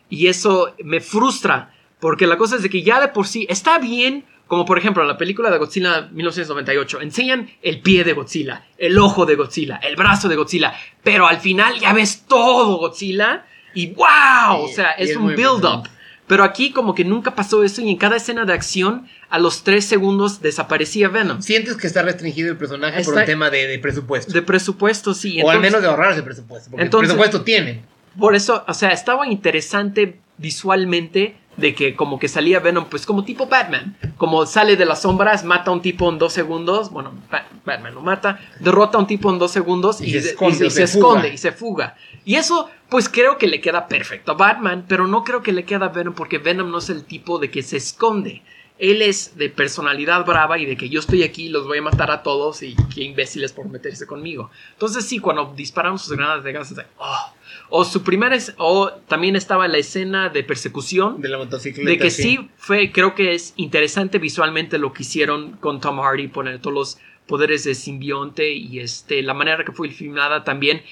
Y 0.08 0.28
eso 0.28 0.74
me 0.82 1.00
frustra, 1.00 1.74
porque 2.00 2.26
la 2.26 2.38
cosa 2.38 2.56
es 2.56 2.62
de 2.62 2.70
que 2.70 2.82
ya 2.82 3.00
de 3.00 3.08
por 3.08 3.26
sí 3.26 3.46
está 3.50 3.78
bien, 3.78 4.24
como 4.46 4.64
por 4.64 4.78
ejemplo 4.78 5.02
en 5.02 5.08
la 5.08 5.18
película 5.18 5.50
de 5.50 5.58
Godzilla 5.58 6.08
1998, 6.10 7.02
enseñan 7.02 7.50
el 7.62 7.80
pie 7.82 8.02
de 8.02 8.14
Godzilla, 8.14 8.66
el 8.78 8.98
ojo 8.98 9.26
de 9.26 9.36
Godzilla, 9.36 9.76
el 9.76 9.94
brazo 9.94 10.28
de 10.28 10.36
Godzilla, 10.36 10.74
pero 11.02 11.26
al 11.26 11.38
final 11.38 11.78
ya 11.78 11.92
ves 11.92 12.24
todo 12.26 12.78
Godzilla 12.78 13.44
y 13.74 13.88
wow, 13.88 14.62
o 14.62 14.68
sea, 14.68 14.92
es 14.92 15.10
es 15.10 15.16
un 15.16 15.34
build-up. 15.36 15.88
Pero 16.26 16.44
aquí 16.44 16.70
como 16.70 16.94
que 16.94 17.04
nunca 17.04 17.34
pasó 17.34 17.64
eso 17.64 17.82
y 17.82 17.90
en 17.90 17.96
cada 17.96 18.16
escena 18.16 18.44
de 18.44 18.52
acción 18.52 19.08
a 19.30 19.38
los 19.38 19.62
tres 19.62 19.84
segundos 19.84 20.40
desaparecía 20.42 21.08
Venom. 21.08 21.40
¿Sientes 21.40 21.76
que 21.76 21.86
está 21.86 22.02
restringido 22.02 22.50
el 22.50 22.56
personaje 22.58 23.02
por 23.04 23.14
un 23.14 23.24
tema 23.24 23.48
de, 23.50 23.66
de 23.68 23.78
presupuesto? 23.78 24.32
De 24.32 24.42
presupuesto, 24.42 25.14
sí. 25.14 25.40
o 25.42 25.50
al 25.50 25.60
menos 25.60 25.80
de 25.80 25.88
ahorrarse 25.88 26.22
presupuesto. 26.22 26.70
Porque 26.70 26.84
Entonces- 26.84 27.08
presupuesto 27.10 27.42
tienen. 27.42 27.82
Por 28.18 28.34
eso, 28.34 28.64
o 28.66 28.74
sea, 28.74 28.90
estaba 28.90 29.28
interesante 29.28 30.18
visualmente 30.36 31.36
de 31.56 31.74
que 31.74 31.94
como 31.94 32.18
que 32.18 32.26
salía 32.28 32.58
Venom, 32.60 32.86
pues 32.90 33.06
como 33.06 33.24
tipo 33.24 33.46
Batman. 33.46 33.96
Como 34.16 34.46
sale 34.46 34.76
de 34.76 34.84
las 34.84 35.02
sombras, 35.02 35.44
mata 35.44 35.70
a 35.70 35.74
un 35.74 35.82
tipo 35.82 36.10
en 36.10 36.18
dos 36.18 36.32
segundos. 36.32 36.90
Bueno, 36.90 37.12
Ba- 37.30 37.46
Batman 37.64 37.94
lo 37.94 38.00
mata, 38.00 38.40
derrota 38.60 38.98
a 38.98 39.00
un 39.00 39.06
tipo 39.06 39.30
en 39.30 39.38
dos 39.38 39.52
segundos 39.52 40.00
y, 40.00 40.06
Y 40.06 40.10
se 40.12 40.20
de- 40.22 40.28
esconde 40.30 40.66
y 40.66 40.70
se 40.70 40.82
esconde 40.84 41.28
y 41.34 41.38
se 41.38 41.52
fuga. 41.52 41.96
Y 42.24 42.34
eso, 42.36 42.68
pues 42.88 43.08
creo 43.08 43.38
que 43.38 43.46
le 43.46 43.60
queda 43.60 43.86
perfecto 43.88 44.32
a 44.32 44.34
Batman, 44.34 44.84
pero 44.88 45.06
no 45.06 45.22
creo 45.22 45.42
que 45.42 45.52
le 45.52 45.64
queda 45.64 45.86
a 45.86 45.88
Venom 45.90 46.14
porque 46.14 46.38
Venom 46.38 46.70
no 46.70 46.78
es 46.78 46.90
el 46.90 47.04
tipo 47.04 47.38
de 47.38 47.50
que 47.50 47.62
se 47.62 47.76
esconde. 47.76 48.42
Él 48.80 49.02
es 49.02 49.36
de 49.36 49.50
personalidad 49.50 50.24
brava 50.24 50.58
y 50.58 50.64
de 50.64 50.76
que 50.76 50.88
yo 50.88 51.00
estoy 51.00 51.22
aquí, 51.22 51.50
los 51.50 51.66
voy 51.66 51.78
a 51.78 51.82
matar 51.82 52.10
a 52.10 52.22
todos 52.22 52.62
y 52.62 52.74
qué 52.94 53.02
imbéciles 53.04 53.52
por 53.52 53.68
meterse 53.68 54.06
conmigo. 54.06 54.50
Entonces 54.72 55.04
sí, 55.04 55.18
cuando 55.18 55.52
disparan 55.54 55.98
sus 55.98 56.16
granadas 56.16 56.42
de 56.44 56.52
gas, 56.52 56.70
es 56.70 56.76
de, 56.78 56.84
oh. 56.98 57.34
O 57.68 57.84
su 57.84 58.02
primera 58.02 58.34
es, 58.34 58.54
o 58.56 58.90
también 59.06 59.36
estaba 59.36 59.68
la 59.68 59.78
escena 59.78 60.28
de 60.30 60.42
persecución. 60.42 61.20
De 61.20 61.28
la 61.28 61.38
motocicleta. 61.38 61.88
De 61.88 61.98
que 61.98 62.10
sí 62.10 62.48
fue, 62.56 62.90
creo 62.90 63.14
que 63.14 63.34
es 63.34 63.52
interesante 63.56 64.18
visualmente 64.18 64.78
lo 64.78 64.92
que 64.92 65.02
hicieron 65.02 65.52
con 65.58 65.80
Tom 65.80 66.00
Hardy, 66.00 66.28
poner 66.28 66.60
todos 66.60 66.74
los 66.74 66.98
poderes 67.26 67.62
de 67.64 67.74
simbionte 67.74 68.50
y 68.52 68.80
este, 68.80 69.22
la 69.22 69.34
manera 69.34 69.64
que 69.64 69.72
fue 69.72 69.90
filmada 69.90 70.42
también. 70.42 70.82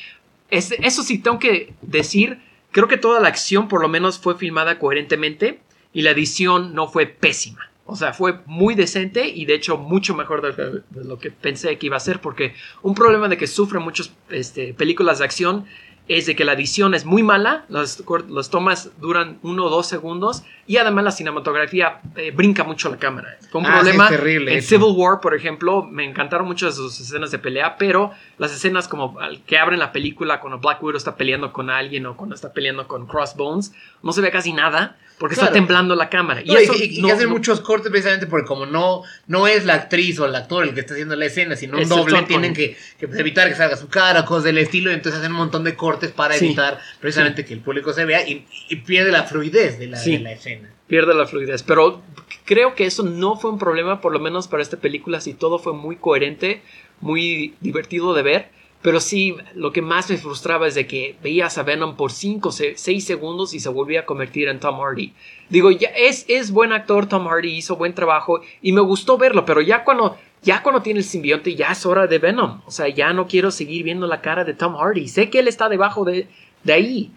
Es- 0.50 0.72
eso 0.72 1.02
sí, 1.02 1.18
tengo 1.18 1.38
que 1.38 1.72
decir, 1.82 2.38
creo 2.70 2.86
que 2.86 2.96
toda 2.96 3.18
la 3.20 3.28
acción 3.28 3.66
por 3.68 3.80
lo 3.80 3.88
menos 3.88 4.18
fue 4.18 4.36
filmada 4.36 4.78
coherentemente 4.78 5.60
y 5.92 6.02
la 6.02 6.10
edición 6.10 6.74
no 6.74 6.86
fue 6.86 7.06
pésima. 7.06 7.70
O 7.90 7.96
sea, 7.96 8.12
fue 8.12 8.40
muy 8.44 8.74
decente 8.74 9.26
y 9.26 9.46
de 9.46 9.54
hecho 9.54 9.78
mucho 9.78 10.14
mejor 10.14 10.42
de, 10.42 10.82
lo 11.04 11.18
que 11.18 11.30
pensé 11.30 11.78
que 11.78 11.86
iba 11.86 11.96
a 11.96 12.00
ser 12.00 12.20
porque 12.20 12.54
un 12.82 12.94
problema 12.94 13.28
de 13.28 13.38
que 13.38 13.46
sufren 13.46 13.82
muchas 13.82 14.12
este, 14.28 14.74
películas 14.74 15.20
de 15.20 15.24
acción 15.24 15.64
es 16.06 16.26
de 16.26 16.36
que 16.36 16.44
la 16.44 16.52
edición 16.52 16.94
es 16.94 17.04
muy 17.06 17.22
mala, 17.22 17.64
las, 17.68 18.02
tomas 18.50 18.90
duran 18.98 19.38
uno 19.42 19.64
o 19.66 19.70
dos 19.70 19.86
segundos 19.86 20.42
y 20.66 20.76
además 20.78 21.04
la 21.04 21.10
cinematografía 21.12 22.00
eh, 22.16 22.30
brinca 22.30 22.62
mucho 22.64 22.90
la 22.90 22.98
cámara. 22.98 23.36
Fue 23.50 23.60
un 23.60 23.66
Ah, 23.66 23.70
sí, 23.70 23.74
problema 23.80 24.04
es 24.04 24.10
terrible 24.10 24.52
en 24.52 24.58
eso. 24.58 24.68
Civil 24.68 24.94
War, 24.94 25.20
por 25.20 25.34
ejemplo, 25.34 25.82
me 25.82 26.04
encantaron 26.04 26.46
mucho 26.46 26.66
de 26.66 26.72
sus 26.72 26.98
escenas 27.00 27.30
de 27.30 27.38
pelea, 27.38 27.76
pero 27.78 28.10
las 28.38 28.52
escenas 28.52 28.86
como 28.88 29.18
al- 29.18 29.42
que 29.44 29.58
abren 29.58 29.78
la 29.78 29.92
película 29.92 30.40
cuando 30.40 30.58
Black 30.58 30.82
Widow 30.82 30.96
está 30.98 31.16
peleando 31.16 31.52
con 31.52 31.68
alguien 31.70 32.04
o 32.06 32.16
cuando 32.16 32.34
está 32.34 32.52
peleando 32.52 32.86
con 32.86 33.06
Crossbones, 33.06 33.72
no 34.02 34.12
se 34.12 34.20
ve 34.22 34.30
casi 34.30 34.52
nada 34.52 34.96
porque 35.18 35.34
Claro. 35.34 35.48
está 35.48 35.54
temblando 35.58 35.94
la 35.94 36.08
cámara. 36.08 36.42
No, 36.44 36.52
y, 36.52 36.62
eso 36.64 36.74
y- 36.76 36.98
y 36.98 37.02
no- 37.02 37.08
que 37.08 37.12
hacen 37.14 37.26
no- 37.28 37.34
muchos 37.34 37.60
cortes 37.60 37.90
precisamente 37.90 38.26
porque 38.26 38.46
como 38.46 38.66
no, 38.66 39.02
no 39.26 39.46
es 39.46 39.64
la 39.64 39.74
actriz 39.74 40.18
o 40.20 40.26
el 40.26 40.34
actor 40.34 40.64
el 40.64 40.74
que 40.74 40.80
está 40.80 40.94
haciendo 40.94 41.16
la 41.16 41.26
escena, 41.26 41.56
sino 41.56 41.76
un 41.78 41.88
doble, 41.88 42.22
tienen 42.22 42.52
que, 42.54 42.76
que, 42.98 43.06
evitar 43.18 43.48
que 43.48 43.54
salga 43.54 43.76
su 43.76 43.88
cara, 43.88 44.24
cosas 44.24 44.44
del 44.44 44.58
estilo, 44.58 44.90
y 44.90 44.94
entonces 44.94 45.20
hacen 45.20 45.32
un 45.32 45.38
montón 45.38 45.64
de 45.64 45.74
cortes 45.74 46.10
para 46.12 46.34
Sí. 46.34 46.46
evitar 46.46 46.78
precisamente 47.00 47.44
que 47.44 47.54
el 47.54 47.60
público 47.60 47.92
se 47.92 48.04
vea 48.04 48.26
y, 48.28 48.46
y 48.68 48.76
pierde 48.76 49.10
la 49.12 49.24
fluidez 49.24 49.78
de 49.78 49.88
la, 49.88 49.96
Sí. 49.98 50.12
de 50.12 50.18
la 50.20 50.32
escena. 50.32 50.70
pierde 50.86 51.12
la 51.14 51.26
fluidez. 51.26 51.62
Pero 51.64 52.00
creo 52.46 52.74
que 52.74 52.86
eso 52.86 53.02
no 53.02 53.36
fue 53.36 53.50
un 53.50 53.58
problema, 53.58 54.00
por 54.00 54.10
lo 54.12 54.18
menos 54.20 54.48
para 54.48 54.62
esta 54.62 54.78
película, 54.78 55.20
si 55.20 55.34
todo 55.34 55.58
fue 55.58 55.74
muy 55.74 55.96
coherente, 55.96 56.62
muy 57.00 57.54
divertido 57.60 58.14
de 58.14 58.22
ver. 58.22 58.48
Pero 58.80 59.00
sí, 59.00 59.34
lo 59.54 59.72
que 59.72 59.82
más 59.82 60.08
me 60.08 60.18
frustraba 60.18 60.68
es 60.68 60.74
de 60.76 60.86
que 60.86 61.16
veías 61.22 61.58
a 61.58 61.64
Venom 61.64 61.96
por 61.96 62.12
5, 62.12 62.52
6 62.52 63.04
segundos 63.04 63.52
y 63.52 63.60
se 63.60 63.68
volvía 63.68 64.00
a 64.00 64.06
convertir 64.06 64.48
en 64.48 64.60
Tom 64.60 64.78
Hardy. 64.78 65.12
Digo, 65.48 65.72
ya 65.72 65.88
es, 65.88 66.24
es 66.28 66.52
buen 66.52 66.72
actor, 66.72 67.06
Tom 67.06 67.26
Hardy 67.26 67.56
hizo 67.56 67.74
buen 67.76 67.94
trabajo 67.94 68.40
y 68.62 68.72
me 68.72 68.80
gustó 68.80 69.18
verlo, 69.18 69.44
pero 69.44 69.60
ya 69.60 69.82
cuando, 69.82 70.16
ya 70.42 70.62
cuando 70.62 70.80
tiene 70.80 71.00
el 71.00 71.04
simbionte 71.04 71.56
ya 71.56 71.72
es 71.72 71.84
hora 71.86 72.06
de 72.06 72.18
Venom. 72.18 72.60
O 72.66 72.70
sea, 72.70 72.88
ya 72.88 73.12
no 73.12 73.26
quiero 73.26 73.50
seguir 73.50 73.82
viendo 73.82 74.06
la 74.06 74.20
cara 74.20 74.44
de 74.44 74.54
Tom 74.54 74.76
Hardy. 74.76 75.08
Sé 75.08 75.28
que 75.28 75.40
él 75.40 75.48
está 75.48 75.68
debajo 75.68 76.04
de, 76.04 76.28
de 76.62 76.72
ahí. 76.72 77.10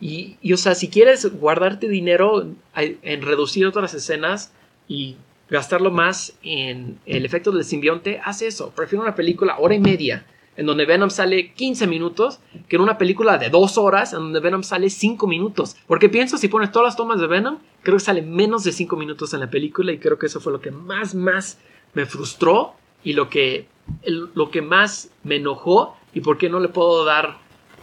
Y, 0.00 0.36
y, 0.40 0.52
o 0.52 0.56
sea, 0.56 0.76
si 0.76 0.88
quieres 0.88 1.26
guardarte 1.40 1.88
dinero 1.88 2.46
en, 2.76 3.22
reducir 3.22 3.66
otras 3.66 3.92
escenas 3.94 4.52
y 4.86 5.16
gastarlo 5.50 5.90
más 5.90 6.34
en 6.44 7.00
el 7.06 7.24
efecto 7.24 7.50
del 7.50 7.64
simbionte, 7.64 8.20
haz 8.22 8.42
eso. 8.42 8.70
Prefiero 8.70 9.02
una 9.02 9.16
película 9.16 9.56
hora 9.58 9.74
y 9.74 9.80
media 9.80 10.24
en 10.58 10.66
donde 10.66 10.86
Venom 10.86 11.08
sale 11.08 11.52
15 11.52 11.86
minutos 11.86 12.40
que 12.68 12.76
en 12.76 12.82
una 12.82 12.98
película 12.98 13.38
de 13.38 13.48
dos 13.48 13.78
horas 13.78 14.12
en 14.12 14.18
donde 14.18 14.40
Venom 14.40 14.64
sale 14.64 14.90
5 14.90 15.24
minutos. 15.28 15.76
Porque 15.86 16.08
pienso, 16.08 16.36
si 16.36 16.48
pones 16.48 16.72
todas 16.72 16.86
las 16.86 16.96
tomas 16.96 17.20
de 17.20 17.28
Venom, 17.28 17.58
creo 17.82 17.96
que 17.96 18.02
sale 18.02 18.22
menos 18.22 18.64
de 18.64 18.72
5 18.72 18.96
minutos 18.96 19.32
en 19.34 19.40
la 19.40 19.48
película 19.48 19.92
y 19.92 19.98
creo 19.98 20.18
que 20.18 20.26
eso 20.26 20.40
fue 20.40 20.52
lo 20.52 20.60
que 20.60 20.72
más, 20.72 21.14
más 21.14 21.58
me 21.94 22.06
frustró 22.06 22.74
y 23.04 23.12
lo 23.12 23.30
que, 23.30 23.68
lo 24.04 24.50
que 24.50 24.60
más 24.60 25.12
me 25.22 25.36
enojó 25.36 25.96
y 26.12 26.22
por 26.22 26.38
qué 26.38 26.50
no 26.50 26.58
le 26.58 26.68
puedo 26.68 27.04
dar 27.04 27.38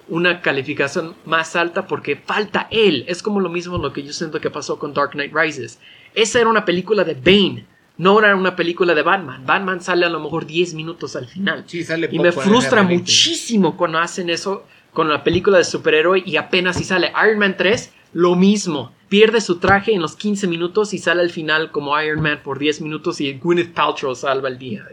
una 0.09 0.41
calificación 0.41 1.15
más 1.25 1.55
alta 1.55 1.87
porque 1.87 2.17
falta 2.17 2.67
él. 2.71 3.05
Es 3.07 3.23
como 3.23 3.39
lo 3.39 3.47
mismo 3.47 3.77
lo 3.77 3.93
que 3.93 4.03
yo 4.03 4.11
siento 4.11 4.41
que 4.41 4.49
pasó 4.49 4.77
con 4.77 4.93
Dark 4.93 5.11
Knight 5.11 5.33
Rises. 5.33 5.79
Esa 6.13 6.41
era 6.41 6.49
una 6.49 6.65
película 6.65 7.05
de 7.05 7.13
Bane, 7.13 7.65
no 7.97 8.19
era 8.19 8.35
una 8.35 8.55
película 8.55 8.93
de 8.93 9.01
Batman. 9.01 9.45
Batman 9.45 9.81
sale 9.81 10.05
a 10.05 10.09
lo 10.09 10.19
mejor 10.19 10.45
10 10.45 10.73
minutos 10.73 11.15
al 11.15 11.27
final. 11.27 11.63
Sí, 11.67 11.83
sale 11.83 12.09
Y 12.11 12.19
me 12.19 12.31
frustra 12.31 12.83
muchísimo 12.83 13.77
cuando 13.77 13.99
hacen 13.99 14.29
eso 14.29 14.65
con 14.93 15.09
la 15.09 15.23
película 15.23 15.57
de 15.57 15.63
superhéroe 15.65 16.23
y 16.25 16.37
apenas 16.37 16.77
si 16.77 16.83
sale 16.83 17.11
Iron 17.25 17.39
Man 17.39 17.55
3, 17.57 17.91
lo 18.13 18.35
mismo. 18.35 18.93
Pierde 19.09 19.39
su 19.41 19.59
traje 19.59 19.93
en 19.93 20.01
los 20.01 20.15
15 20.15 20.47
minutos 20.47 20.93
y 20.93 20.97
sale 20.97 21.21
al 21.21 21.29
final 21.29 21.71
como 21.71 21.99
Iron 22.01 22.21
Man 22.21 22.41
por 22.43 22.59
10 22.59 22.81
minutos 22.81 23.21
y 23.21 23.33
Gwyneth 23.33 23.73
Paltrow 23.73 24.15
salva 24.15 24.47
el 24.49 24.57
día. 24.57 24.85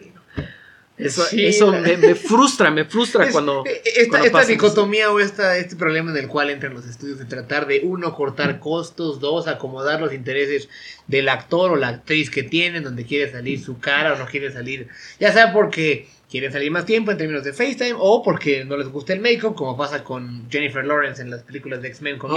Eso, 0.99 1.25
Sí, 1.25 1.45
eso 1.47 1.73
la- 1.73 1.81
me, 1.81 1.97
me 1.97 2.15
frustra, 2.15 2.71
me 2.71 2.85
frustra 2.85 3.25
Es- 3.27 3.33
cuando... 3.33 3.65
eh, 3.67 3.81
esta, 3.97 4.09
cuando 4.21 4.27
esta 4.27 4.45
dicotomía 4.45 5.11
o 5.11 5.19
esta, 5.19 5.57
este 5.57 5.75
problema 5.75 6.11
en 6.11 6.19
el 6.19 6.29
cual 6.29 6.51
entran 6.51 6.75
los 6.75 6.87
estudios 6.87 7.19
de 7.19 7.25
tratar 7.25 7.67
de 7.67 7.81
uno 7.83 8.15
cortar 8.15 8.61
costos, 8.61 9.19
dos 9.19 9.49
acomodar 9.49 10.01
los 10.01 10.13
intereses 10.13 10.69
del 11.13 11.29
actor 11.29 11.71
o 11.71 11.77
la 11.77 11.89
actriz 11.89 12.29
que 12.31 12.43
tienen, 12.43 12.83
donde 12.83 13.05
quiere 13.05 13.31
salir 13.31 13.61
su 13.63 13.79
cara 13.79 14.15
o 14.15 14.19
no 14.19 14.27
quiere 14.27 14.51
salir, 14.51 14.89
ya 15.21 15.31
sea 15.33 15.53
porque 15.53 16.09
quieren 16.31 16.51
salir 16.51 16.71
más 16.71 16.87
tiempo 16.87 17.11
en 17.11 17.19
términos 17.19 17.45
de 17.45 17.53
FaceTime 17.53 17.93
o 17.99 18.23
porque 18.23 18.65
no 18.65 18.79
les 18.79 18.89
gusta 18.89 19.13
el 19.13 19.21
make-up, 19.21 19.55
como 19.55 19.77
pasa 19.77 20.03
con 20.03 20.49
Jennifer 20.51 20.83
Lawrence 20.83 21.21
en 21.21 21.29
las 21.29 21.43
películas 21.43 21.83
de 21.83 21.89
X-Men 21.89 22.17
con 22.17 22.31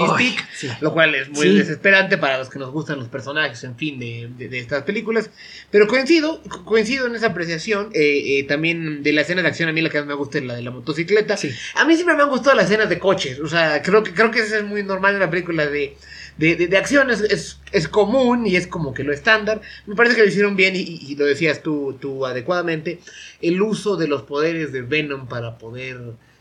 sí. 0.53 0.67
lo 0.81 0.91
cual 0.93 1.15
es 1.15 1.29
muy 1.29 1.47
Sí. 1.47 1.55
desesperante 1.57 2.17
para 2.17 2.37
los 2.37 2.49
que 2.49 2.59
nos 2.59 2.71
gustan 2.71 2.99
los 2.99 3.07
personajes, 3.07 3.63
en 3.63 3.77
fin, 3.77 3.97
de, 3.97 4.29
de- 4.37 4.49
de 4.49 4.59
estas 4.59 4.83
películas. 4.83 5.29
Pero 5.71 5.87
coincido, 5.87 6.41
co- 6.49 6.65
coincido 6.65 7.07
en 7.07 7.15
esa 7.15 7.27
apreciación. 7.27 7.89
eh, 7.93 8.39
eh, 8.39 8.43
también 8.43 9.01
de 9.01 9.13
la 9.13 9.21
escena 9.21 9.41
de 9.41 9.47
acción, 9.47 9.69
a 9.69 9.71
mí 9.71 9.79
la 9.81 9.89
que 9.89 9.99
más 9.99 10.07
me 10.07 10.13
gusta 10.15 10.39
es 10.39 10.43
la 10.43 10.55
de 10.55 10.61
la 10.63 10.71
motocicleta. 10.71 11.37
Sí. 11.37 11.51
A 11.75 11.85
mí 11.85 11.95
siempre 11.95 12.15
me 12.17 12.23
han 12.23 12.29
gustado 12.29 12.57
las 12.57 12.65
escenas 12.65 12.89
de 12.89 12.99
coches. 12.99 13.39
O 13.39 13.47
sea, 13.47 13.81
creo 13.81 14.03
que, 14.03 14.11
creo 14.13 14.29
que 14.29 14.39
eso 14.41 14.57
es 14.57 14.63
muy 14.65 14.83
normal 14.83 15.13
en 15.13 15.21
la 15.21 15.29
película 15.29 15.65
de, 15.67 15.95
de, 16.37 16.55
de- 16.55 16.67
de 16.67 16.77
acción. 16.77 17.09
Es, 17.11 17.21
es, 17.21 17.59
común 17.87 18.45
y 18.47 18.55
es 18.55 18.67
como 18.67 18.93
que 18.93 19.03
lo 19.03 19.13
estándar. 19.13 19.61
Me 19.85 19.95
parece 19.95 20.15
que 20.15 20.21
lo 20.23 20.27
hicieron 20.27 20.55
bien 20.55 20.75
y, 20.75 20.79
y- 20.79 20.99
y 21.11 21.15
lo 21.15 21.25
decías 21.25 21.61
tú, 21.63 21.97
tú 21.99 22.25
adecuadamente. 22.25 22.99
El 23.41 23.61
uso 23.61 23.97
de 23.97 24.07
los 24.07 24.23
poderes 24.23 24.71
de 24.71 24.81
Venom 24.81 25.27
para 25.27 25.57
poder 25.57 25.99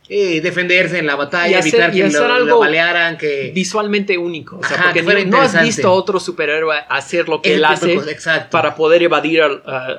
eh, 0.09 0.43
defenderse 0.43 0.99
en 0.99 1.07
la 1.07 1.17
batalla, 1.17 1.49
Y 1.51 1.55
hacer- 1.55 1.75
evitar 1.75 1.95
y 1.95 1.99
que 2.01 2.05
hacer 2.05 2.21
lo, 2.21 2.29
lo 2.29 2.35
algo 2.35 2.59
balearan, 2.59 3.17
que... 3.17 3.53
Visualmente 3.55 4.19
único. 4.19 4.59
O 4.59 4.63
sea, 4.63 4.77
Ajá, 4.77 4.93
porque 4.93 5.25
no, 5.25 5.31
no 5.39 5.41
has 5.41 5.63
visto 5.63 5.89
a 5.89 5.93
otro 5.93 6.21
superhéroe 6.21 6.77
hacer 6.91 7.27
lo 7.29 7.41
que 7.41 7.55
él 7.55 7.65
hace 7.65 7.95
exacto. 7.95 8.51
para 8.51 8.75
poder 8.75 9.03
evadir 9.03 9.41
a, 9.41 9.47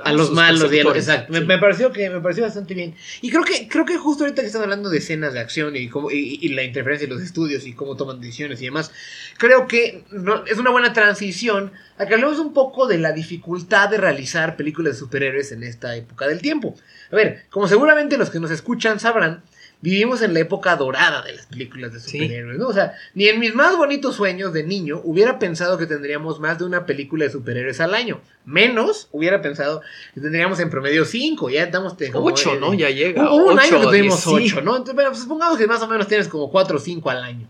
a 0.03 0.13
los 0.13 0.31
malos 0.31 0.71
y 0.71 0.81
los- 0.83 0.95
exacto. 0.95 1.33
Me, 1.33 1.57
pareció 1.57 1.91
que 1.91 2.09
me 2.11 2.19
pareció 2.21 2.43
bastante 2.43 2.75
bien. 2.75 2.93
Y 3.21 3.31
creo 3.31 3.43
que 3.43 3.67
creo 3.67 3.83
que 3.85 3.97
justo 3.97 4.23
ahorita 4.25 4.41
que 4.43 4.47
están 4.47 4.61
hablando 4.61 4.89
de 4.91 4.99
escenas 4.99 5.33
de 5.33 5.39
acción 5.39 5.75
y 5.75 5.89
cómo 5.89 6.11
y, 6.11 6.37
y 6.39 6.49
la 6.49 6.61
interferencia 6.61 7.07
de 7.07 7.13
los 7.15 7.23
estudios 7.23 7.65
y 7.65 7.73
cómo 7.73 7.97
toman 7.97 8.19
decisiones 8.21 8.61
y 8.61 8.65
demás 8.65 8.91
creo 9.37 9.67
que 9.67 10.03
no- 10.11 10.45
es 10.45 10.57
una 10.59 10.69
buena 10.69 10.93
transición 10.93 11.71
a 11.97 12.05
que 12.05 12.13
hablemos 12.13 12.37
un 12.39 12.53
poco 12.53 12.85
de 12.87 12.99
la 12.99 13.11
dificultad 13.11 13.89
de 13.89 13.97
realizar 13.97 14.55
películas 14.55 14.93
de 14.93 14.99
superhéroes 14.99 15.51
en 15.51 15.63
esta 15.63 15.95
época 15.95 16.27
del 16.27 16.41
tiempo. 16.41 16.75
A 17.11 17.15
ver 17.15 17.45
como 17.49 17.67
seguramente 17.67 18.17
los 18.17 18.29
que 18.29 18.39
nos 18.39 18.51
escuchan 18.51 18.99
sabrán 18.99 19.41
Vivimos 19.81 20.21
en 20.23 20.33
la 20.33 20.39
época 20.39 20.75
dorada 20.75 21.21
de 21.21 21.33
las 21.35 21.45
películas 21.45 21.93
de 21.93 21.99
Sí. 21.99 22.17
superhéroes, 22.19 22.57
¿no? 22.57 22.67
O 22.69 22.73
sea, 22.73 22.93
ni 23.13 23.27
en 23.27 23.39
mis 23.39 23.53
más 23.53 23.77
bonitos 23.77 24.15
sueños 24.15 24.51
de 24.53 24.63
niño 24.63 24.99
hubiera 25.03 25.37
pensado 25.37 25.77
que 25.77 25.85
tendríamos 25.85 26.39
más 26.39 26.57
de 26.57 26.65
una 26.65 26.85
película 26.85 27.25
de 27.25 27.31
superhéroes 27.31 27.79
al 27.81 27.93
año. 27.93 28.19
Menos 28.45 29.09
hubiera 29.11 29.41
pensado 29.41 29.81
que 30.13 30.21
tendríamos 30.21 30.59
en 30.59 30.69
promedio 30.69 31.05
cinco. 31.05 31.49
Ya 31.49 31.63
estamos... 31.63 31.95
como- 32.11 32.25
Ocho, 32.25 32.55
¿no? 32.59 32.73
Ya 32.73 32.89
llega. 32.89 33.31
Hubo 33.31 33.51
un 33.51 33.59
año 33.59 33.79
que 33.81 33.85
tuvimos 33.87 34.25
ocho, 34.25 34.61
¿no? 34.61 34.71
Entonces, 34.77 34.95
bueno, 34.95 35.11
pues 35.11 35.21
supongamos 35.23 35.57
que 35.57 35.67
más 35.67 35.81
o 35.81 35.87
menos 35.87 36.07
tienes 36.07 36.27
como 36.27 36.49
cuatro 36.49 36.77
o 36.77 36.79
cinco 36.79 37.09
al 37.11 37.21
año. 37.23 37.47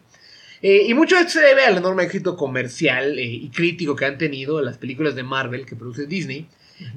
Eh, 0.61 0.85
y 0.87 0.93
mucho 0.93 1.15
de 1.15 1.21
esto 1.21 1.33
se 1.39 1.41
debe 1.45 1.63
al 1.65 1.77
enorme 1.77 2.03
éxito 2.03 2.35
comercial 2.35 3.19
eh, 3.19 3.23
y 3.23 3.49
crítico 3.49 3.95
que 3.95 4.05
han 4.05 4.17
tenido 4.17 4.61
las 4.61 4.77
películas 4.77 5.13
de 5.15 5.21
Marvel 5.23 5.65
que 5.65 5.75
produce 5.75 6.05
Disney. 6.07 6.47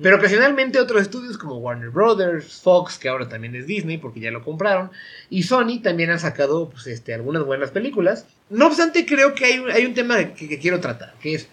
Pero 0.03 0.17
ocasionalmente 0.17 0.81
otros 0.81 1.03
estudios 1.03 1.39
como 1.39 1.59
Warner 1.59 1.91
Brothers, 1.91 2.61
Fox, 2.63 2.99
que 2.99 3.09
ahora 3.09 3.29
también 3.29 3.55
es 3.55 3.67
Disney 3.67 3.99
porque 3.99 4.21
ya 4.21 4.31
lo 4.31 4.43
compraron, 4.43 4.91
y 5.31 5.45
Sony 5.45 5.81
también 5.83 6.11
han 6.11 6.19
sacado 6.19 6.69
pues, 6.69 6.87
este, 6.89 7.15
algunas 7.15 7.45
buenas 7.45 7.71
películas. 7.71 8.27
No 8.51 8.67
obstante, 8.67 9.07
creo 9.07 9.35
que 9.35 9.45
hay 9.45 9.59
un, 9.61 9.71
hay 9.71 9.87
un 9.87 9.95
tema 9.95 10.35
que, 10.35 10.49
que 10.49 10.59
quiero 10.59 10.81
tratar, 10.81 11.15
que 11.21 11.35
es 11.35 11.49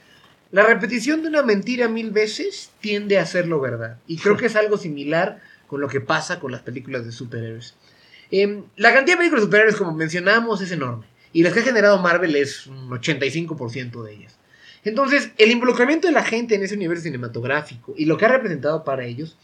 la 0.51 0.63
repetición 0.65 1.21
de 1.21 1.27
una 1.27 1.43
mentira 1.43 1.87
mil 1.87 2.11
veces 2.11 2.71
tiende 2.79 3.19
a 3.19 3.23
hacerlo 3.23 3.59
verdad. 3.59 3.97
Y 4.07 4.17
creo 4.17 4.37
que 4.37 4.45
es 4.47 4.55
algo 4.55 4.77
similar 4.77 5.41
con 5.67 5.81
lo 5.81 5.87
que 5.87 6.01
pasa 6.01 6.39
con 6.39 6.51
las 6.51 6.61
películas 6.61 7.05
de 7.05 7.11
superhéroes. 7.11 7.75
Em, 8.31 8.63
la 8.75 8.93
cantidad 8.93 9.15
de 9.15 9.19
películas 9.19 9.41
de 9.41 9.47
superhéroes, 9.47 9.75
como 9.75 9.93
mencionamos, 9.93 10.61
es 10.61 10.71
enorme. 10.71 11.05
Y 11.33 11.43
las 11.43 11.53
que 11.53 11.59
ha 11.59 11.63
generado 11.63 12.01
Marvel 12.01 12.35
es 12.35 12.67
un 12.67 12.89
85% 12.89 14.03
de 14.03 14.13
ellas. 14.13 14.37
Entonces, 14.85 15.31
el 15.37 15.51
involucramiento 15.51 16.07
de 16.07 16.13
la 16.13 16.23
gente 16.23 16.55
en 16.55 16.63
ese 16.63 16.75
universo 16.75 17.03
cinematográfico 17.03 17.93
y 17.97 18.05
lo 18.05 18.17
que 18.17 18.25
ha 18.25 18.29
representado 18.29 18.83
para 18.83 19.05
ellos 19.05 19.35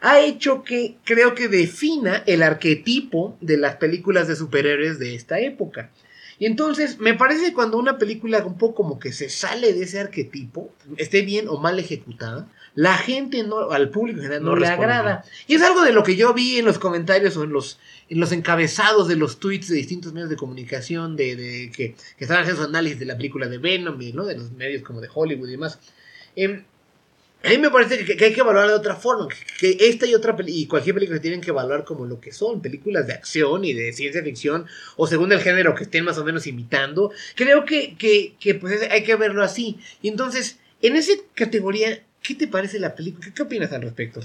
ha 0.00 0.20
hecho 0.20 0.64
que 0.64 0.96
creo 1.04 1.34
que 1.34 1.48
defina 1.48 2.22
el 2.26 2.42
arquetipo 2.42 3.36
de 3.40 3.58
las 3.58 3.76
películas 3.76 4.28
de 4.28 4.36
superhéroes 4.36 4.98
de 4.98 5.14
esta 5.14 5.38
época. 5.40 5.90
Y 6.38 6.46
entonces, 6.46 6.98
me 6.98 7.14
parece 7.14 7.46
que 7.46 7.52
cuando 7.52 7.78
una 7.78 7.98
película 7.98 8.44
un 8.46 8.56
poco 8.56 8.76
como 8.76 8.98
que 8.98 9.12
se 9.12 9.28
sale 9.28 9.72
de 9.72 9.82
ese 9.82 10.00
arquetipo, 10.00 10.72
esté 10.96 11.22
bien 11.22 11.48
o 11.48 11.58
mal 11.58 11.78
ejecutada, 11.78 12.48
la 12.78 12.96
gente 12.96 13.42
no, 13.42 13.72
al 13.72 13.90
público 13.90 14.18
en 14.18 14.22
general 14.22 14.44
no, 14.44 14.50
No 14.50 14.56
le 14.56 14.68
responde 14.68 14.92
agrada. 14.92 15.24
Y 15.48 15.56
es 15.56 15.62
algo 15.62 15.82
de 15.82 15.92
lo 15.92 16.04
que 16.04 16.14
yo 16.14 16.32
vi 16.32 16.58
en 16.58 16.64
los 16.64 16.78
comentarios 16.78 17.36
o 17.36 17.42
en 17.42 17.50
los, 17.50 17.80
en 18.08 18.20
los 18.20 18.30
encabezados 18.30 19.08
de 19.08 19.16
los 19.16 19.40
tweets 19.40 19.66
de 19.66 19.74
distintos 19.74 20.12
medios 20.12 20.30
de 20.30 20.36
comunicación 20.36 21.16
de, 21.16 21.34
de 21.34 21.72
que, 21.72 21.96
que 22.16 22.24
estaban 22.24 22.44
haciendo 22.44 22.62
su 22.62 22.68
análisis 22.68 23.00
de 23.00 23.06
la 23.06 23.16
película 23.16 23.48
de 23.48 23.58
Venom 23.58 24.00
y 24.00 24.12
¿no? 24.12 24.24
de 24.24 24.36
los 24.36 24.52
medios 24.52 24.84
como 24.84 25.00
de 25.00 25.08
Hollywood 25.12 25.48
y 25.48 25.50
demás. 25.50 25.80
Em, 26.36 26.62
a 27.42 27.48
mí 27.48 27.58
me 27.58 27.70
parece 27.70 28.04
que, 28.04 28.16
que 28.16 28.24
hay 28.26 28.32
que 28.32 28.42
evaluar 28.42 28.68
de 28.68 28.74
otra 28.74 28.94
forma, 28.94 29.26
que, 29.26 29.76
que 29.76 29.88
esta 29.88 30.06
y 30.06 30.14
otra 30.14 30.36
y 30.46 30.66
cualquier 30.68 30.94
película 30.94 31.16
se 31.18 31.22
tienen 31.22 31.40
que 31.40 31.50
evaluar 31.50 31.84
como 31.84 32.06
lo 32.06 32.20
que 32.20 32.30
son, 32.30 32.62
películas 32.62 33.08
de 33.08 33.12
acción 33.14 33.64
y 33.64 33.72
de 33.72 33.92
ciencia 33.92 34.22
ficción, 34.22 34.66
o 34.96 35.08
según 35.08 35.32
el 35.32 35.40
género 35.40 35.74
que 35.74 35.82
estén 35.82 36.04
más 36.04 36.16
o 36.18 36.24
menos 36.24 36.46
imitando. 36.46 37.10
Creo 37.34 37.64
que, 37.64 37.96
que, 37.96 38.54
pues 38.54 38.82
es- 38.82 38.90
hay 38.90 39.02
que 39.02 39.16
verlo 39.16 39.42
así. 39.42 39.78
Y 40.00 40.08
entonces, 40.08 40.58
en 40.80 40.94
esa 40.94 41.12
categoría, 41.34 42.04
¿qué 42.22 42.34
te 42.34 42.48
parece 42.48 42.78
la 42.78 42.94
película? 42.94 43.26
¿Qué, 43.34 43.42
opinas 43.42 43.72
al 43.72 43.82
respecto? 43.82 44.20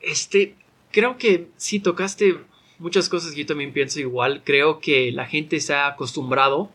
Este, 0.00 0.54
creo 0.92 1.18
que 1.18 1.48
sí 1.56 1.80
tocaste 1.80 2.36
muchas 2.78 3.08
cosas 3.08 3.32
que 3.32 3.40
yo 3.40 3.46
también 3.46 3.72
pienso 3.72 4.00
igual. 4.00 4.42
Creo 4.44 4.80
que 4.80 5.12
la 5.12 5.26
gente 5.26 5.60
se 5.60 5.74
ha 5.74 5.86
acostumbrado 5.88 6.70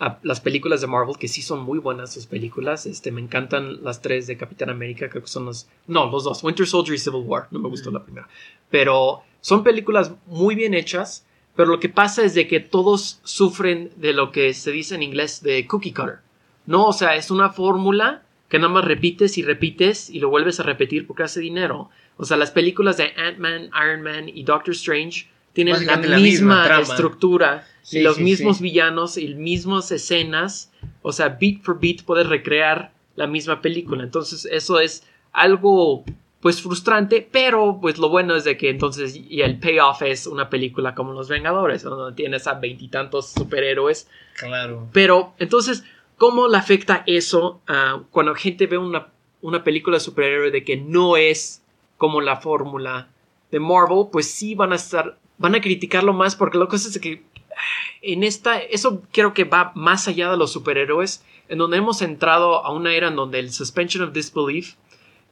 a 0.00 0.18
las 0.22 0.40
películas 0.40 0.80
de 0.80 0.86
Marvel, 0.88 1.16
que 1.18 1.28
sí 1.28 1.40
son 1.40 1.60
muy 1.60 1.78
buenas 1.78 2.12
sus 2.12 2.26
películas. 2.26 2.86
Este, 2.86 3.12
me 3.12 3.20
encantan 3.20 3.82
las 3.84 4.02
tres 4.02 4.26
de 4.26 4.36
Capitán 4.36 4.70
América, 4.70 5.08
creo 5.08 5.22
que 5.22 5.28
son 5.28 5.44
los... 5.46 5.68
No, 5.86 6.10
los 6.10 6.24
dos, 6.24 6.42
Winter 6.42 6.66
Soldier 6.66 6.96
y 6.96 6.98
Civil 6.98 7.22
War. 7.24 7.46
No 7.50 7.60
me 7.60 7.68
gustó 7.68 7.90
la 7.90 8.02
primera. 8.02 8.28
Pero 8.70 9.22
son 9.40 9.62
películas 9.62 10.12
muy 10.26 10.54
bien 10.54 10.74
hechas, 10.74 11.24
pero 11.54 11.68
lo 11.70 11.78
que 11.78 11.88
pasa 11.88 12.24
es 12.24 12.34
de 12.34 12.48
que 12.48 12.60
todos 12.60 13.20
sufren 13.22 13.92
de 13.96 14.12
lo 14.12 14.32
que 14.32 14.52
se 14.54 14.72
dice 14.72 14.96
en 14.96 15.02
inglés 15.02 15.42
de 15.42 15.66
cookie 15.66 15.92
cutter. 15.92 16.18
No, 16.66 16.86
o 16.86 16.92
sea, 16.92 17.14
es 17.14 17.30
una 17.30 17.50
fórmula 17.50 18.23
que 18.54 18.60
nada 18.60 18.72
más 18.72 18.84
repites 18.84 19.36
y 19.36 19.42
repites 19.42 20.08
y 20.10 20.20
lo 20.20 20.30
vuelves 20.30 20.60
a 20.60 20.62
repetir 20.62 21.08
porque 21.08 21.24
hace 21.24 21.40
dinero. 21.40 21.90
O 22.18 22.24
sea, 22.24 22.36
las 22.36 22.52
películas 22.52 22.96
de 22.96 23.12
Ant-Man, 23.16 23.70
Iron 23.84 24.02
Man 24.02 24.28
y 24.28 24.44
Doctor 24.44 24.74
Strange 24.74 25.26
tienen 25.52 25.84
la 25.84 25.96
misma, 26.18 26.80
estructura 26.80 27.66
Sí, 27.82 27.98
y 27.98 28.02
los 28.02 28.14
sí, 28.14 28.22
mismos 28.22 28.58
sí. 28.58 28.62
villanos 28.62 29.18
y 29.18 29.34
mismas 29.34 29.90
escenas. 29.90 30.70
O 31.02 31.10
sea, 31.10 31.30
beat 31.30 31.62
for 31.62 31.80
beat 31.80 32.04
puedes 32.04 32.28
recrear 32.28 32.92
la 33.16 33.26
misma 33.26 33.60
película. 33.60 34.04
Entonces, 34.04 34.44
eso 34.44 34.78
es 34.78 35.02
algo 35.32 36.04
pues 36.38 36.62
frustrante, 36.62 37.26
pero 37.28 37.78
pues 37.80 37.98
lo 37.98 38.10
bueno 38.10 38.36
es 38.36 38.44
de 38.44 38.56
que 38.56 38.70
entonces 38.70 39.16
y 39.16 39.40
el 39.40 39.58
payoff 39.58 40.02
es 40.02 40.28
una 40.28 40.48
película 40.48 40.94
como 40.94 41.12
Los 41.12 41.28
Vengadores, 41.28 41.82
donde 41.82 42.14
tienes 42.14 42.46
a 42.46 42.54
veintitantos 42.54 43.32
superhéroes 43.32 44.06
Claro. 44.34 44.88
pero 44.92 45.32
entonces, 45.38 45.84
¿cómo 46.18 46.48
le 46.48 46.56
afecta 46.56 47.04
eso 47.06 47.60
a 47.66 48.02
cuando 48.10 48.34
gente 48.34 48.66
ve 48.66 48.78
una, 48.78 49.08
una 49.42 49.64
película 49.64 49.96
de 49.96 50.00
superhéroe 50.00 50.50
de 50.50 50.64
que 50.64 50.76
no 50.76 51.16
es 51.16 51.62
como 51.98 52.20
la 52.20 52.36
fórmula 52.36 53.08
de 53.50 53.60
Marvel? 53.60 54.06
Pues 54.10 54.30
sí 54.30 54.54
van 54.54 54.72
a 54.72 54.76
estar, 54.76 55.18
van 55.38 55.54
a 55.54 55.60
criticarlo 55.60 56.12
más 56.12 56.36
porque 56.36 56.58
lo 56.58 56.68
que 56.68 56.76
es 56.76 56.98
que 56.98 57.22
ah, 57.50 57.60
en 58.02 58.22
esta, 58.22 58.58
eso 58.58 59.02
creo 59.12 59.34
que 59.34 59.44
va 59.44 59.72
más 59.74 60.08
allá 60.08 60.30
de 60.30 60.36
los 60.36 60.52
superhéroes, 60.52 61.24
en 61.48 61.58
donde 61.58 61.76
hemos 61.76 62.02
entrado 62.02 62.64
a 62.64 62.72
una 62.72 62.94
era 62.94 63.08
en 63.08 63.16
donde 63.16 63.38
el 63.38 63.52
suspension 63.52 64.04
of 64.04 64.14
disbelief 64.14 64.74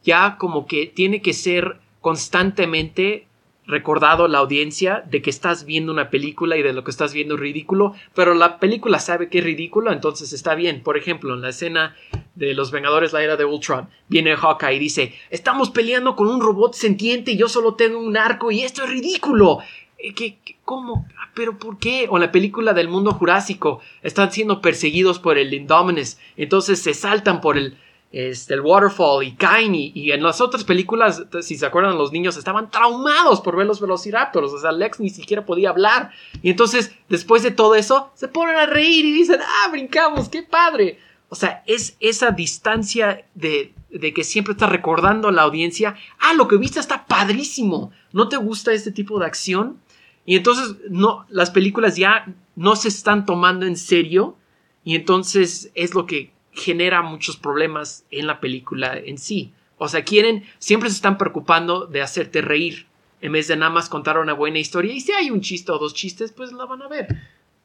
ya 0.05 0.37
como 0.37 0.67
que 0.67 0.87
tiene 0.87 1.23
que 1.23 1.33
ser 1.33 1.79
constantemente 2.01 3.27
recordado 3.67 4.29
la 4.29 4.39
audiencia 4.39 5.05
de 5.09 5.23
que 5.23 5.31
estás 5.31 5.65
viendo 5.65 5.93
una 5.93 6.11
película 6.11 6.57
y 6.57 6.63
de 6.63 6.73
lo 6.73 6.85
que 6.85 6.91
estás 6.91 7.13
viendo 7.13 7.35
es 7.35 7.41
ridículo, 7.41 7.95
pero 8.15 8.35
la 8.35 8.59
película 8.59 8.99
sabe 8.99 9.29
que 9.29 9.39
es 9.39 9.45
ridículo, 9.45 9.93
entonces 9.93 10.33
está 10.33 10.55
bien. 10.55 10.83
Por 10.83 10.97
ejemplo, 10.97 11.35
en 11.35 11.43
la 11.43 11.51
escena 11.51 11.97
de 12.35 12.55
Los 12.55 12.71
Vengadores, 12.71 13.13
la 13.13 13.23
era 13.23 13.37
de 13.37 13.45
Ultron, 13.45 13.89
viene 14.09 14.37
Hawkeye 14.37 14.77
y 14.77 14.79
dice, 14.79 15.15
estamos 15.31 15.71
peleando 15.71 16.17
con 16.17 16.29
un 16.29 16.41
robot 16.41 16.75
sentiente 16.75 17.33
y 17.33 17.37
yo 17.37 17.49
solo 17.49 17.75
tengo 17.75 17.99
un 17.99 18.17
arco 18.17 18.51
y 18.51 18.63
esto 18.63 18.85
es 18.85 18.91
ridículo. 18.91 19.59
Eh, 19.99 20.15
¿Qué, 20.15 20.39
cómo 20.65 21.07
¿Pero 21.35 21.59
por 21.59 21.79
qué? 21.79 22.07
O 22.11 22.19
la 22.19 22.31
película 22.31 22.75
del 22.75 22.89
mundo 22.89 23.13
jurásico, 23.13 23.81
están 24.03 24.33
siendo 24.33 24.61
perseguidos 24.61 25.19
por 25.19 25.39
el 25.39 25.55
Indominus, 25.55 26.19
entonces 26.37 26.81
se 26.81 26.93
saltan 26.93 27.41
por 27.41 27.57
el, 27.57 27.79
este, 28.13 28.55
el 28.55 28.61
Waterfall 28.61 29.25
y 29.25 29.33
caen 29.33 29.75
y, 29.75 29.93
y 29.95 30.13
en 30.13 30.23
las 30.23 30.41
otras 30.41 30.65
películas, 30.65 31.25
si 31.41 31.57
se 31.57 31.67
acuerdan 31.67 31.99
los 31.99 32.13
niños 32.13 32.37
estaban 32.37 32.71
traumados 32.71 33.41
por 33.41 33.57
ver 33.57 33.67
los 33.67 33.81
Velociraptors, 33.81 34.53
o 34.53 34.61
sea, 34.61 34.73
Lex 34.73 35.01
ni 35.01 35.11
siquiera 35.11 35.45
podía 35.45 35.71
hablar 35.71 36.11
y 36.43 36.51
entonces 36.51 36.95
después 37.09 37.43
de 37.43 37.51
todo 37.51 37.75
eso 37.75 38.11
se 38.15 38.29
ponen 38.29 38.57
a 38.57 38.67
reír 38.67 39.05
y 39.05 39.13
dicen, 39.13 39.41
ah, 39.43 39.69
brincamos, 39.71 40.29
qué 40.29 40.43
padre. 40.43 40.99
O 41.29 41.35
sea, 41.35 41.63
es 41.67 41.97
esa 41.99 42.31
distancia 42.31 43.27
de 43.35 43.73
de 43.93 44.15
que 44.15 44.25
siempre 44.25 44.53
está 44.53 44.67
recordando 44.67 45.29
a 45.29 45.33
la 45.33 45.43
audiencia, 45.43 45.95
ah, 46.19 46.33
lo 46.35 46.49
que 46.49 46.57
viste 46.57 46.81
está 46.81 47.07
padrísimo, 47.07 47.93
¿no 48.13 48.29
te 48.29 48.37
gusta 48.37 48.73
este 48.73 48.91
tipo 48.91 49.19
de 49.19 49.27
acción? 49.27 49.79
Y 50.25 50.37
entonces 50.37 50.77
no, 50.89 51.27
las 51.29 51.51
películas 51.51 51.97
ya 51.97 52.35
no 52.57 52.77
se 52.77 52.89
están 52.89 53.27
tomando 53.27 53.67
en 53.67 53.77
serio 53.77 54.37
y 54.85 54.95
entonces 54.95 55.71
es 55.75 55.95
lo 55.95 56.07
que 56.07 56.33
genera 56.53 57.03
muchos 57.03 57.37
problemas 57.37 58.05
en 58.11 58.27
la 58.27 58.41
película 58.41 58.97
en 58.97 59.19
sí. 59.19 59.53
O 59.79 59.89
sea, 59.89 60.05
quieren, 60.05 60.45
siempre 60.59 60.91
se 60.91 60.97
están 60.97 61.19
preocupando 61.19 61.87
de 61.87 62.03
hacerte 62.03 62.41
reír 62.41 62.87
en 63.21 63.33
vez 63.33 63.49
de 63.49 63.57
nada 63.57 63.71
más 63.71 63.89
contar 63.89 64.19
una 64.19 64.33
buena 64.33 64.59
historia. 64.59 64.93
Y 64.93 65.01
si 65.01 65.13
hay 65.13 65.31
un 65.31 65.41
chiste 65.41 65.73
o 65.73 65.79
dos 65.79 65.95
chistes, 65.95 66.33
pues 66.33 66.53
la 66.53 66.67
van 66.67 66.83
a 66.83 66.89
ver. 66.89 67.07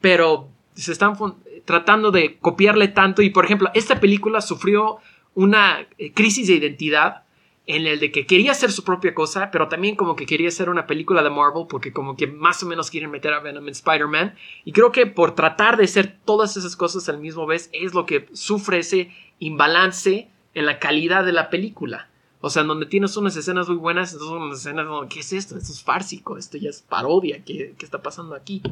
Pero 0.00 0.48
se 0.74 0.92
están 0.92 1.16
tratando 1.64 2.10
de 2.10 2.38
copiarle 2.38 2.88
tanto 2.88 3.22
y, 3.22 3.30
por 3.30 3.44
ejemplo, 3.44 3.70
esta 3.74 4.00
película 4.00 4.40
sufrió 4.40 4.98
una 5.34 5.86
eh, 5.98 6.12
crisis 6.12 6.46
de 6.46 6.54
identidad 6.54 7.24
en 7.68 7.86
el 7.86 8.00
de 8.00 8.10
que 8.10 8.26
quería 8.26 8.52
hacer 8.52 8.72
su 8.72 8.82
propia 8.82 9.14
cosa, 9.14 9.50
pero 9.50 9.68
también 9.68 9.94
como 9.94 10.16
que 10.16 10.24
quería 10.24 10.48
hacer 10.48 10.70
una 10.70 10.86
película 10.86 11.22
de 11.22 11.28
Marvel, 11.28 11.66
porque 11.68 11.92
como 11.92 12.16
que 12.16 12.26
más 12.26 12.62
o 12.62 12.66
menos 12.66 12.90
quieren 12.90 13.10
meter 13.10 13.34
a 13.34 13.40
Venom 13.40 13.64
en 13.64 13.72
Spider-Man. 13.72 14.34
Y 14.64 14.72
creo 14.72 14.90
que 14.90 15.06
por 15.06 15.34
tratar 15.34 15.76
de 15.76 15.84
hacer 15.84 16.16
todas 16.24 16.56
esas 16.56 16.76
cosas 16.76 17.10
al 17.10 17.18
mismo 17.18 17.46
vez 17.46 17.68
es 17.74 17.92
lo 17.92 18.06
que 18.06 18.26
sufre 18.32 18.78
ese 18.78 19.10
imbalance 19.38 20.30
en 20.54 20.64
la 20.64 20.78
calidad 20.78 21.26
de 21.26 21.32
la 21.32 21.50
película. 21.50 22.08
O 22.40 22.48
sea, 22.48 22.62
en 22.62 22.68
donde 22.68 22.86
tienes 22.86 23.14
unas 23.18 23.36
escenas 23.36 23.68
muy 23.68 23.76
buenas, 23.76 24.14
entonces 24.14 24.34
unas 24.34 24.60
escenas 24.60 24.86
¿qué 25.10 25.20
es 25.20 25.34
esto? 25.34 25.58
Esto 25.58 25.72
es 25.72 25.82
fársico, 25.82 26.38
esto 26.38 26.56
ya 26.56 26.70
es 26.70 26.80
parodia, 26.80 27.44
¿qué, 27.44 27.74
qué 27.76 27.84
está 27.84 28.00
pasando 28.00 28.34
aquí? 28.34 28.62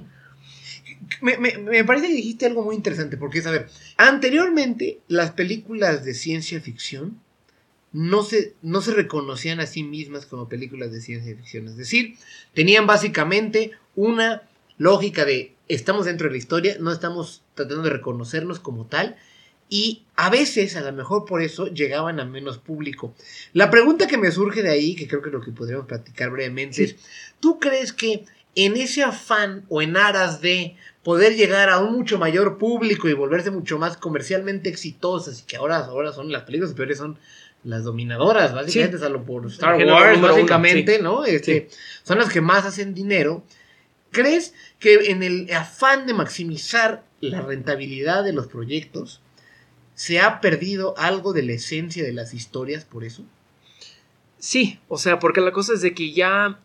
Me, 1.20 1.36
me, 1.36 1.58
me, 1.58 1.84
parece 1.84 2.06
que 2.06 2.14
dijiste 2.14 2.46
algo 2.46 2.62
muy 2.62 2.74
interesante, 2.74 3.18
porque 3.18 3.40
es, 3.40 3.46
a 3.46 3.50
ver, 3.50 3.68
anteriormente 3.98 5.00
las 5.08 5.32
películas 5.32 6.02
de 6.02 6.14
ciencia 6.14 6.60
ficción 6.62 7.20
no 7.96 8.22
se, 8.22 8.54
no 8.60 8.82
se 8.82 8.92
reconocían 8.92 9.58
a 9.58 9.66
sí 9.66 9.82
mismas 9.82 10.26
como 10.26 10.50
películas 10.50 10.92
de 10.92 11.00
ciencia 11.00 11.34
ficción. 11.34 11.66
Es 11.66 11.78
decir, 11.78 12.16
tenían 12.52 12.86
básicamente 12.86 13.70
una 13.94 14.42
lógica 14.76 15.24
de 15.24 15.54
estamos 15.66 16.04
dentro 16.04 16.26
de 16.26 16.32
la 16.32 16.36
historia, 16.36 16.76
no 16.78 16.92
estamos 16.92 17.42
tratando 17.54 17.84
de 17.84 17.90
reconocernos 17.90 18.60
como 18.60 18.84
tal. 18.84 19.16
Y 19.70 20.02
a 20.14 20.28
veces, 20.28 20.76
a 20.76 20.82
lo 20.82 20.92
mejor 20.92 21.24
por 21.24 21.40
eso, 21.40 21.68
llegaban 21.68 22.20
a 22.20 22.26
menos 22.26 22.58
público. 22.58 23.14
La 23.54 23.70
pregunta 23.70 24.06
que 24.06 24.18
me 24.18 24.30
surge 24.30 24.62
de 24.62 24.68
ahí, 24.68 24.94
que 24.94 25.08
creo 25.08 25.22
que 25.22 25.30
es 25.30 25.34
lo 25.34 25.40
que 25.40 25.52
podríamos 25.52 25.86
platicar 25.86 26.28
brevemente, 26.30 26.84
es, 26.84 26.96
¿tú 27.40 27.58
crees 27.58 27.94
que 27.94 28.26
en 28.56 28.76
ese 28.76 29.04
afán 29.04 29.64
o 29.70 29.80
en 29.80 29.96
aras 29.96 30.42
de 30.42 30.76
poder 31.02 31.34
llegar 31.34 31.70
a 31.70 31.78
un 31.78 31.94
mucho 31.94 32.18
mayor 32.18 32.58
público 32.58 33.08
y 33.08 33.14
volverse 33.14 33.50
mucho 33.50 33.78
más 33.78 33.96
comercialmente 33.96 34.68
exitosas 34.68 35.40
y 35.40 35.44
que 35.44 35.56
ahora, 35.56 35.78
ahora 35.78 36.12
son 36.12 36.30
las 36.30 36.42
películas 36.42 36.74
peores 36.74 36.98
son 36.98 37.18
las 37.66 37.84
dominadoras, 37.84 38.54
básicamente, 38.54 38.98
salvo 38.98 39.24
por 39.24 39.46
Star 39.46 39.84
Wars, 39.84 40.20
básicamente, 40.20 41.00
¿no? 41.02 41.24
Este, 41.24 41.68
Son 42.04 42.18
las 42.18 42.32
que 42.32 42.40
más 42.40 42.64
hacen 42.64 42.94
dinero. 42.94 43.42
¿Crees 44.12 44.54
que 44.78 45.10
en 45.10 45.22
el 45.22 45.52
afán 45.52 46.06
de 46.06 46.14
maximizar 46.14 47.02
la 47.20 47.42
rentabilidad 47.42 48.22
de 48.22 48.32
los 48.32 48.46
proyectos, 48.46 49.20
se 49.94 50.20
ha 50.20 50.40
perdido 50.40 50.94
algo 50.96 51.32
de 51.32 51.42
la 51.42 51.52
esencia 51.54 52.04
de 52.04 52.12
las 52.12 52.34
historias 52.34 52.84
por 52.84 53.02
eso? 53.02 53.24
Sí, 54.38 54.78
o 54.88 54.96
sea, 54.96 55.18
porque 55.18 55.40
la 55.40 55.50
cosa 55.50 55.74
es 55.74 55.80
de 55.80 55.92
que 55.92 56.12
ya 56.12 56.60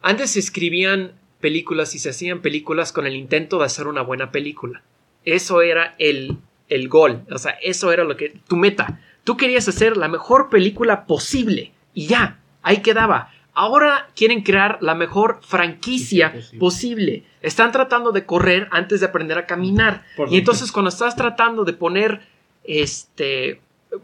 antes 0.00 0.30
se 0.30 0.38
escribían 0.38 1.12
películas 1.40 1.94
y 1.94 1.98
se 1.98 2.10
hacían 2.10 2.40
películas 2.40 2.92
con 2.92 3.06
el 3.06 3.14
intento 3.14 3.58
de 3.58 3.66
hacer 3.66 3.88
una 3.88 4.02
buena 4.02 4.32
película. 4.32 4.82
Eso 5.24 5.60
era 5.60 5.94
el, 5.98 6.38
el 6.68 6.88
gol, 6.88 7.24
o 7.30 7.38
sea, 7.38 7.52
eso 7.62 7.92
era 7.92 8.04
lo 8.04 8.16
que 8.16 8.30
tu 8.48 8.56
meta. 8.56 9.00
Tú 9.26 9.36
querías 9.36 9.66
hacer 9.66 9.96
la 9.96 10.06
mejor 10.06 10.50
película 10.50 11.04
posible 11.04 11.72
y 11.94 12.06
ya, 12.06 12.38
ahí 12.62 12.76
quedaba. 12.76 13.32
Ahora 13.54 14.08
quieren 14.14 14.42
crear 14.42 14.78
la 14.80 14.94
mejor 14.94 15.40
franquicia 15.42 16.32
posible. 16.60 17.24
Están 17.42 17.72
tratando 17.72 18.12
de 18.12 18.24
correr 18.24 18.68
antes 18.70 19.00
de 19.00 19.06
aprender 19.06 19.36
a 19.36 19.46
caminar. 19.46 20.04
y 20.30 20.38
entonces 20.38 20.70
cuando 20.70 20.90
estás 20.90 21.16
tratando 21.16 21.64
de 21.64 21.72
poner, 21.72 22.20
este, 22.62 23.60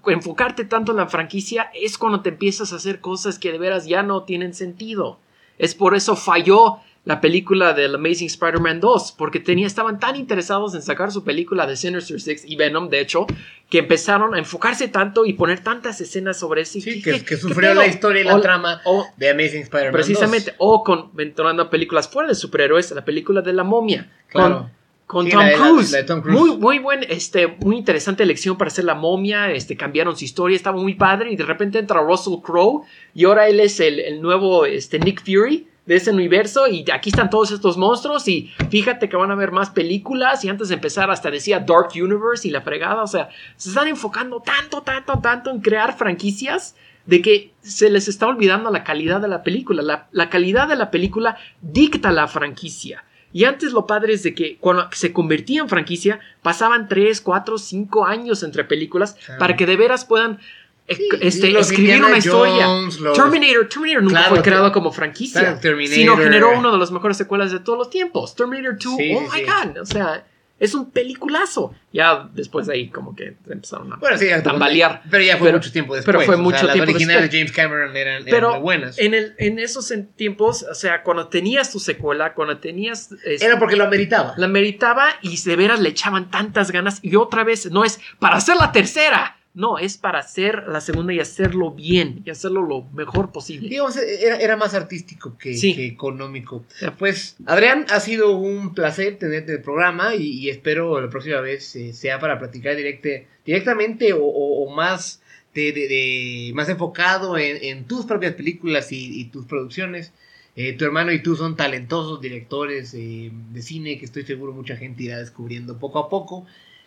enfocarte 0.09 0.65
tanto 0.65 0.91
en 0.91 0.99
la 0.99 1.07
franquicia, 1.07 1.71
es 1.73 1.99
cuando 1.99 2.23
te 2.23 2.31
empiezas 2.31 2.73
a 2.73 2.77
hacer 2.77 3.01
cosas 3.01 3.39
que 3.39 3.53
de 3.53 3.59
veras 3.59 3.87
ya 3.87 4.03
no 4.03 4.25
tienen 4.25 4.55
sentido. 4.55 5.21
Es 5.57 5.77
por 5.77 5.95
eso 5.95 6.17
falló 6.17 6.79
la 7.05 7.21
película 7.21 7.73
del 7.73 7.97
Amazing 7.97 8.29
Spider-Man 8.29 8.79
2, 8.79 9.15
porque 9.19 9.41
tenía, 9.41 9.67
estaban 9.67 9.99
tan 9.99 10.15
interesados 10.15 10.75
en 10.75 10.83
sacar 10.83 11.11
su 11.11 11.25
película 11.25 11.67
de 11.67 11.77
Sinister 11.77 12.21
Six 12.21 12.45
y 12.47 12.55
Venom, 12.55 12.89
de 12.91 13.01
hecho, 13.01 13.27
que 13.69 13.79
empezaron 13.79 14.35
a 14.35 14.39
enfocarse 14.39 14.87
tanto 14.87 15.27
y 15.27 15.33
poner 15.33 15.65
tantas 15.65 16.01
escenas 16.01 16.39
sobre 16.39 16.65
sí. 16.65 16.81
Sí, 16.81 17.03
que, 17.03 17.25
que, 17.25 17.37
sufrió 17.37 17.75
la 17.75 17.87
historia 17.87 18.23
y 18.23 18.25
la 18.25 18.41
trama 18.41 18.81
de 19.17 19.31
Amazing 19.31 19.63
Spider-Man 19.63 19.93
Precisamente, 19.93 20.55
o 20.59 20.85
con, 20.85 21.11
venturando 21.15 21.69
películas 21.69 22.09
fuera 22.09 22.29
de 22.29 22.37
superhéroes, 22.37 22.93
la 22.93 23.05
película 23.05 23.43
de 23.43 23.53
la 23.53 23.65
momia. 23.65 24.11
Claro. 24.29 24.71
Con, 25.07 25.29
Tom, 25.29 25.45
Cruise. 25.55 25.95
Muy, 26.25 26.57
muy 26.57 26.79
buen, 26.79 27.03
este, 27.07 27.47
muy 27.47 27.77
interesante 27.77 28.23
elección 28.23 28.57
para 28.57 28.69
hacer 28.69 28.87
la 28.87 28.95
momia. 28.95 29.51
Este, 29.51 29.77
cambiaron 29.77 30.17
su 30.17 30.25
historia, 30.25 30.57
estaba 30.57 30.81
muy 30.81 30.95
padre. 30.95 31.31
Y 31.31 31.37
de 31.37 31.45
repente 31.45 31.79
entra 31.79 32.01
Russell 32.01 32.41
Crowe. 32.43 32.87
Y 33.13 33.27
ahora 33.27 33.47
él 33.47 33.61
es 33.61 33.79
el, 33.81 34.01
el 34.01 34.23
nuevo 34.23 34.65
este, 34.65 34.99
Nick 34.99 35.23
Fury 35.23 35.69
de 35.87 35.97
ese 35.97 36.11
universo 36.11 36.69
y 36.69 36.85
aquí 36.93 37.11
están 37.11 37.29
todos 37.29 37.51
estos 37.51 37.77
monstruos 37.77 38.29
y 38.29 38.53
fíjate 38.71 39.09
que 39.09 39.17
van 39.17 39.31
a 39.31 39.35
haber 39.35 39.51
más 39.51 39.71
películas 39.71 40.45
y 40.45 40.49
antes 40.49 40.69
de 40.69 40.75
empezar 40.75 41.11
hasta 41.11 41.31
decía 41.31 41.59
Dark 41.61 41.91
Universe 41.95 42.47
y 42.47 42.51
la 42.51 42.61
fregada, 42.61 43.03
o 43.03 43.07
sea, 43.07 43.29
se 43.57 43.71
están 43.71 43.89
enfocando 43.89 44.41
tanto, 44.41 44.83
tanto, 44.83 45.19
tanto 45.21 45.51
en 45.51 45.61
crear 45.61 45.97
franquicias 45.97 46.77
de 47.07 47.21
que 47.21 47.53
se 47.63 47.91
les 47.91 48.07
está 48.07 48.29
olvidando 48.29 48.71
la 48.71 48.85
calidad 48.85 49.21
de 49.21 49.29
la 49.29 49.43
película. 49.43 49.83
La, 49.83 50.09
la 50.13 50.31
calidad 50.31 50.69
de 50.69 50.77
la 50.77 50.91
película 50.93 51.37
dicta 51.61 52.13
la 52.13 52.29
franquicia. 52.29 53.05
Y 53.33 53.45
antes 53.45 53.73
lo 53.73 53.87
padre 53.87 54.13
es 54.13 54.23
de 54.23 54.35
que 54.35 54.59
cuando 54.59 54.89
se 54.93 55.13
convertía 55.13 55.63
en 55.63 55.69
franquicia 55.69 56.21
pasaban 56.43 56.87
3, 56.87 57.21
4, 57.21 57.59
5 57.59 58.05
años 58.05 58.43
entre 58.43 58.65
películas 58.65 59.17
para 59.39 59.57
que 59.57 59.65
de 59.65 59.77
veras 59.77 60.05
puedan 60.05 60.39
este, 60.87 61.59
escribir 61.59 62.05
una 62.05 62.19
historia. 62.19 62.67
Terminator, 63.15 63.69
Terminator 63.69 64.03
nunca 64.03 64.23
fue 64.25 64.43
creado 64.43 64.73
como 64.73 64.93
franquicia, 64.93 65.59
sino 65.61 66.17
generó 66.17 66.59
una 66.59 66.71
de 66.71 66.79
las 66.79 66.91
mejores 66.91 67.17
secuelas 67.17 67.53
de 67.53 67.61
todos 67.61 67.79
los 67.79 67.91
tiempos. 67.91 68.35
Terminator 68.35 68.79
2, 68.79 68.95
oh 68.95 68.99
my 68.99 69.43
god, 69.43 69.79
o 69.81 69.87
sea, 69.87 70.25
es 70.63 70.75
un 70.75 70.93
peliculazo. 70.93 71.75
Ya 71.93 72.29
después 72.33 72.69
de 72.69 72.75
ahí 72.75 72.89
como 72.89 73.17
que 73.17 73.35
empezaron 73.49 73.93
a 73.93 73.97
bueno, 73.97 74.17
sí, 74.17 74.29
tambalear. 74.45 75.03
Pero 75.11 75.25
ya 75.25 75.37
fue 75.37 75.53
mucho 75.53 75.73
tiempo 75.73 75.95
después. 75.95 76.17
Pero 76.17 76.25
fue 76.25 76.37
mucho 76.37 76.61
tiempo 76.71 76.87
las 76.87 76.95
originales 76.95 77.31
de 77.31 77.37
James 77.37 77.53
Cameron 77.53 77.97
eran, 77.97 78.25
pero 78.25 78.53
muy 78.53 78.61
buenas. 78.61 78.97
En, 78.99 79.13
el, 79.13 79.35
en 79.39 79.59
esos 79.59 79.93
tiempos, 80.15 80.63
o 80.63 80.75
sea, 80.75 81.03
cuando 81.03 81.27
tenías 81.27 81.73
tu 81.73 81.81
secuela, 81.81 82.35
cuando 82.35 82.59
tenías... 82.59 83.11
Este, 83.25 83.45
Era 83.45 83.59
porque 83.59 83.75
lo 83.75 83.83
ameritaba. 83.83 84.35
La 84.37 84.47
ameritaba 84.47 85.09
y 85.21 85.37
de 85.37 85.57
veras 85.57 85.81
le 85.81 85.89
echaban 85.89 86.31
tantas 86.31 86.71
ganas. 86.71 87.01
Y 87.03 87.17
otra 87.17 87.43
vez, 87.43 87.71
no 87.73 87.85
es 87.85 87.99
para 88.21 88.37
hacer 88.37 88.55
la 88.57 88.71
tercera 88.71 89.42
no, 89.55 89.79
es 89.79 89.99
para 89.99 90.21
hacer 90.21 90.65
la 90.67 90.81
segunda 90.81 91.13
y 91.13 91.21
hacerlo 91.21 91.73
bien 91.73 92.23
y 92.25 92.31
hacerlo 92.31 92.63
lo 92.63 92.85
mejor 92.95 93.33
posible. 93.33 93.69
Digamos, 93.69 93.99
era, 93.99 94.57
más 94.57 94.73
artístico 94.73 95.37
que, 95.37 95.55
económico. 95.87 96.65
Pues, 96.99 97.37
Adrián, 97.45 97.85
ha 97.91 98.01
sido 98.01 98.37
un 98.37 98.75
placer 98.75 99.19
tenerte 99.19 99.53
en 99.53 99.59
el 99.59 99.63
programa 99.63 100.15
y, 100.15 100.49
espero 100.49 100.99
la 101.03 101.11
próxima 101.11 101.41
vez 101.41 101.77
eh, 101.77 101.93
sea 101.93 102.19
para 102.19 102.39
platicar 102.39 102.77
directe, 102.77 103.27
directamente 103.45 104.15
o, 104.17 104.75
más 104.75 105.21
de, 105.55 106.51
más 106.55 106.71
enfocado 106.71 107.37
en, 107.37 107.85
tus 107.85 108.07
propias 108.07 108.33
películas 108.33 108.91
y, 108.91 109.25
tus 109.27 109.45
producciones. 109.45 110.13
Eh, 110.55 110.75
tu 110.75 110.85
hermano 110.85 111.13
y 111.13 111.23
tú 111.23 111.35
son 111.35 111.57
talentosos 111.57 112.21
directores 112.21 112.93
eh, 112.93 113.31
de 113.33 113.63
cine 113.63 113.99
que 113.99 114.05
estoy 114.05 114.25
seguro 114.25 114.53
mucha 114.53 114.77
gente 114.77 115.03
irá 115.03 115.19
descubriendo 115.19 115.79
poco 115.79 115.99
a 115.99 116.09
poco. 116.09 116.47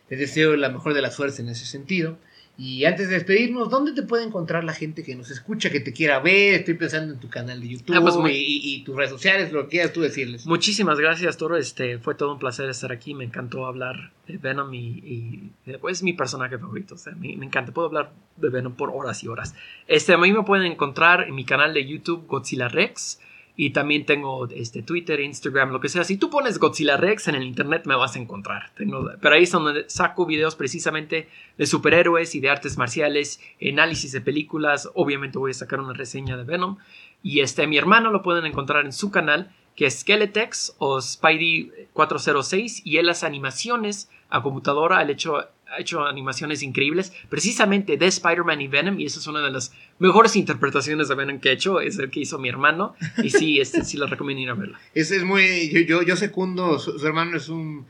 Les 0.09 0.19
deseo 0.19 0.55
la 0.55 0.69
mejor 0.69 0.93
de 0.95 1.01
las 1.01 1.15
suertes 1.15 1.39
en 1.39 1.49
ese 1.49 1.65
sentido. 1.65 2.17
Y 2.57 2.85
antes 2.85 3.09
de 3.09 3.15
despedirnos, 3.15 3.69
¿dónde 3.69 3.91
te 3.91 4.03
puede 4.03 4.23
encontrar 4.23 4.63
la 4.63 4.73
gente 4.73 5.03
que 5.03 5.13
nos 5.15 5.29
escucha, 5.29 5.69
que 5.69 5.81
te 5.81 5.91
quiera 5.91 6.19
ver? 6.19 6.53
Estoy 6.53 6.75
pensando 6.75 7.13
en 7.13 7.19
tu 7.19 7.29
canal 7.29 7.59
de 7.59 7.67
YouTube 7.67 7.95
ah, 7.97 8.01
pues 8.01 8.15
y, 8.33 8.81
tus 8.85 8.95
redes 8.95 9.09
sociales, 9.09 9.51
lo 9.51 9.63
que 9.63 9.71
quieras 9.71 9.91
tú 9.91 10.01
decirles. 10.01 10.45
Muchísimas 10.45 10.97
gracias, 10.97 11.35
Toro. 11.35 11.57
Este, 11.57 11.99
fue 11.99 12.15
todo 12.15 12.31
un 12.31 12.39
placer 12.39 12.69
estar 12.69 12.93
aquí. 12.93 13.13
Me 13.13 13.25
encantó 13.25 13.65
hablar 13.65 14.11
de 14.25 14.37
Venom 14.37 14.73
y, 14.73 15.51
pues, 15.81 15.97
es 15.97 16.03
mi 16.03 16.13
personaje 16.13 16.57
favorito. 16.57 16.95
O 16.95 16.97
sea, 16.97 17.13
me, 17.13 17.35
me, 17.35 17.45
encanta. 17.45 17.73
Puedo 17.73 17.87
hablar 17.87 18.13
de 18.37 18.49
Venom 18.49 18.75
por 18.75 18.89
horas 18.89 19.21
y 19.23 19.27
horas. 19.27 19.53
Este, 19.87 20.13
a 20.13 20.17
mí 20.17 20.31
me 20.31 20.43
pueden 20.43 20.71
encontrar 20.71 21.23
en 21.23 21.35
mi 21.35 21.43
canal 21.43 21.73
de 21.73 21.85
YouTube 21.85 22.25
Godzilla 22.25 22.69
Rex. 22.69 23.19
Y 23.57 23.69
también 23.69 24.05
tengo 24.05 24.47
este, 24.49 24.81
Twitter, 24.81 25.19
Instagram, 25.19 25.71
lo 25.71 25.79
que 25.79 25.87
sea. 25.89 26.03
Si 26.03 26.17
tú 26.17 26.29
pones 26.29 26.59
Godzilla 26.59 26.97
Rex 26.97 27.29
en 27.29 27.35
el 27.35 27.43
internet 27.43 27.83
me 27.85 27.95
vas 27.95 28.15
a 28.15 28.19
encontrar. 28.19 28.71
Tengo, 28.75 29.09
pero 29.21 29.35
ahí 29.35 29.43
es 29.43 29.51
donde 29.51 29.89
saco 29.89 30.25
videos 30.25 30.55
precisamente 30.55 31.29
de 31.57 31.65
superhéroes 31.65 32.35
y 32.35 32.41
de 32.41 32.49
artes 32.49 32.77
marciales, 32.77 33.39
análisis 33.61 34.11
de 34.11 34.21
películas. 34.21 34.89
Obviamente 34.93 35.37
voy 35.37 35.51
a 35.51 35.53
sacar 35.53 35.79
una 35.79 35.93
reseña 35.93 36.35
de 36.35 36.43
Venom. 36.43 36.77
Y 37.23 37.39
este, 37.39 37.65
mi 37.65 37.77
hermano 37.77 38.11
lo 38.11 38.21
pueden 38.21 38.45
encontrar 38.45 38.85
en 38.85 38.91
su 38.91 39.09
canal, 39.09 39.51
que 39.75 39.85
es 39.85 39.99
Skeletex 39.99 40.75
o 40.77 41.01
Spidey 41.01 41.71
406. 41.93 42.81
Y 42.85 42.97
él 42.97 43.05
las 43.07 43.23
animaciones 43.23 44.09
a 44.29 44.41
computadora, 44.41 45.01
el 45.01 45.09
hecho 45.09 45.47
ha 45.71 45.79
hecho 45.79 46.05
animaciones 46.05 46.63
increíbles, 46.63 47.11
precisamente 47.29 47.97
de 47.97 48.05
Spider-Man 48.05 48.61
y 48.61 48.67
Venom, 48.67 48.99
y 48.99 49.05
esa 49.05 49.19
es 49.19 49.27
una 49.27 49.41
de 49.41 49.51
las 49.51 49.71
mejores 49.99 50.35
interpretaciones 50.35 51.07
de 51.07 51.15
Venom 51.15 51.39
que 51.39 51.49
he 51.49 51.53
hecho, 51.53 51.81
es 51.81 51.97
el 51.99 52.09
que 52.09 52.21
hizo 52.21 52.39
mi 52.39 52.49
hermano, 52.49 52.95
y 53.21 53.29
sí, 53.29 53.59
este, 53.61 53.83
sí 53.83 53.97
la 53.97 54.07
recomiendo 54.07 54.43
ir 54.43 54.49
a 54.49 54.53
verla. 54.53 54.79
Ese 54.93 55.17
es 55.17 55.23
muy, 55.23 55.69
yo, 55.71 55.81
yo, 55.81 56.01
yo 56.03 56.15
secundo, 56.15 56.79
su, 56.79 56.97
su 56.99 57.07
hermano 57.07 57.37
es 57.37 57.49
un 57.49 57.85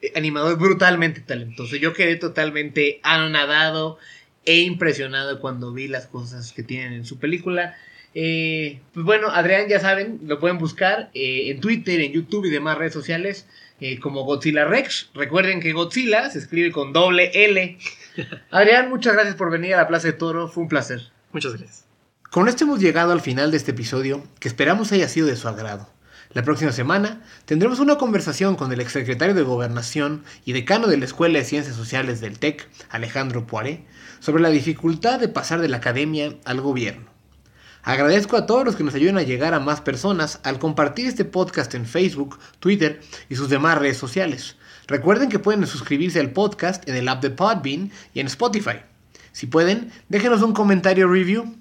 eh, 0.00 0.12
animador 0.16 0.58
brutalmente 0.58 1.20
talentoso, 1.20 1.76
yo 1.76 1.92
quedé 1.92 2.16
totalmente 2.16 3.00
anonadado 3.02 3.98
e 4.44 4.60
impresionado 4.60 5.40
cuando 5.40 5.72
vi 5.72 5.88
las 5.88 6.06
cosas 6.06 6.52
que 6.52 6.62
tienen 6.62 6.92
en 6.92 7.04
su 7.04 7.18
película. 7.18 7.76
Eh, 8.14 8.80
pues 8.92 9.06
bueno, 9.06 9.28
Adrián, 9.28 9.68
ya 9.68 9.80
saben, 9.80 10.20
lo 10.26 10.38
pueden 10.38 10.58
buscar 10.58 11.10
eh, 11.14 11.50
en 11.50 11.60
Twitter, 11.60 12.00
en 12.00 12.12
YouTube 12.12 12.44
y 12.44 12.50
demás 12.50 12.76
redes 12.76 12.92
sociales 12.92 13.46
eh, 13.82 13.98
como 13.98 14.22
Godzilla 14.22 14.64
Rex. 14.64 15.10
Recuerden 15.12 15.58
que 15.58 15.72
Godzilla 15.72 16.30
se 16.30 16.38
escribe 16.38 16.70
con 16.70 16.92
doble 16.92 17.32
L. 17.34 17.78
Adrián, 18.52 18.88
muchas 18.88 19.14
gracias 19.14 19.34
por 19.34 19.50
venir 19.50 19.74
a 19.74 19.78
la 19.78 19.88
Plaza 19.88 20.06
de 20.06 20.12
Toro, 20.12 20.46
fue 20.46 20.62
un 20.62 20.68
placer. 20.68 21.10
Muchas 21.32 21.54
gracias. 21.54 21.84
Con 22.30 22.46
esto 22.48 22.62
hemos 22.62 22.78
llegado 22.78 23.10
al 23.10 23.20
final 23.20 23.50
de 23.50 23.56
este 23.56 23.72
episodio, 23.72 24.22
que 24.38 24.46
esperamos 24.46 24.92
haya 24.92 25.08
sido 25.08 25.26
de 25.26 25.34
su 25.34 25.48
agrado. 25.48 25.90
La 26.32 26.44
próxima 26.44 26.70
semana 26.70 27.22
tendremos 27.44 27.80
una 27.80 27.98
conversación 27.98 28.54
con 28.54 28.72
el 28.72 28.80
exsecretario 28.80 29.34
de 29.34 29.42
Gobernación 29.42 30.22
y 30.44 30.52
decano 30.52 30.86
de 30.86 30.96
la 30.96 31.04
Escuela 31.04 31.40
de 31.40 31.44
Ciencias 31.44 31.74
Sociales 31.74 32.20
del 32.20 32.38
TEC, 32.38 32.68
Alejandro 32.88 33.48
Poiré, 33.48 33.84
sobre 34.20 34.42
la 34.42 34.50
dificultad 34.50 35.18
de 35.18 35.28
pasar 35.28 35.60
de 35.60 35.68
la 35.68 35.78
academia 35.78 36.36
al 36.44 36.60
gobierno. 36.60 37.11
Agradezco 37.84 38.36
a 38.36 38.46
todos 38.46 38.64
los 38.64 38.76
que 38.76 38.84
nos 38.84 38.94
ayudan 38.94 39.18
a 39.18 39.22
llegar 39.22 39.54
a 39.54 39.60
más 39.60 39.80
personas 39.80 40.38
al 40.44 40.60
compartir 40.60 41.06
este 41.06 41.24
podcast 41.24 41.74
en 41.74 41.84
Facebook, 41.84 42.38
Twitter 42.60 43.00
y 43.28 43.34
sus 43.34 43.48
demás 43.48 43.78
redes 43.78 43.96
sociales. 43.96 44.56
Recuerden 44.86 45.28
que 45.28 45.40
pueden 45.40 45.66
suscribirse 45.66 46.20
al 46.20 46.30
podcast 46.30 46.88
en 46.88 46.94
el 46.94 47.08
app 47.08 47.22
de 47.22 47.30
Podbean 47.30 47.90
y 48.14 48.20
en 48.20 48.28
Spotify. 48.28 48.82
Si 49.32 49.46
pueden, 49.46 49.90
déjenos 50.08 50.42
un 50.42 50.52
comentario 50.52 51.08
review. 51.08 51.56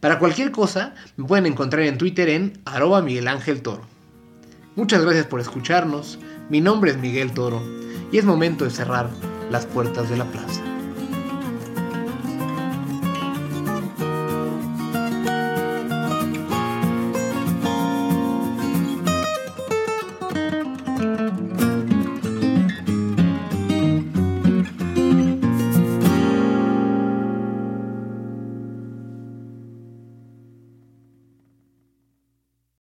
Para 0.00 0.18
cualquier 0.18 0.50
cosa, 0.50 0.94
me 1.16 1.26
pueden 1.26 1.46
encontrar 1.46 1.82
en 1.82 1.98
Twitter 1.98 2.28
en 2.30 2.60
arroba 2.64 3.00
Miguel 3.00 3.28
Ángel 3.28 3.62
Toro. 3.62 3.86
Muchas 4.74 5.02
gracias 5.02 5.26
por 5.26 5.40
escucharnos, 5.40 6.18
mi 6.48 6.60
nombre 6.60 6.90
es 6.90 6.96
Miguel 6.96 7.32
Toro 7.32 7.62
y 8.10 8.18
es 8.18 8.24
momento 8.24 8.64
de 8.64 8.70
cerrar 8.70 9.08
las 9.50 9.66
puertas 9.66 10.08
de 10.10 10.16
la 10.16 10.24
plaza. 10.24 10.79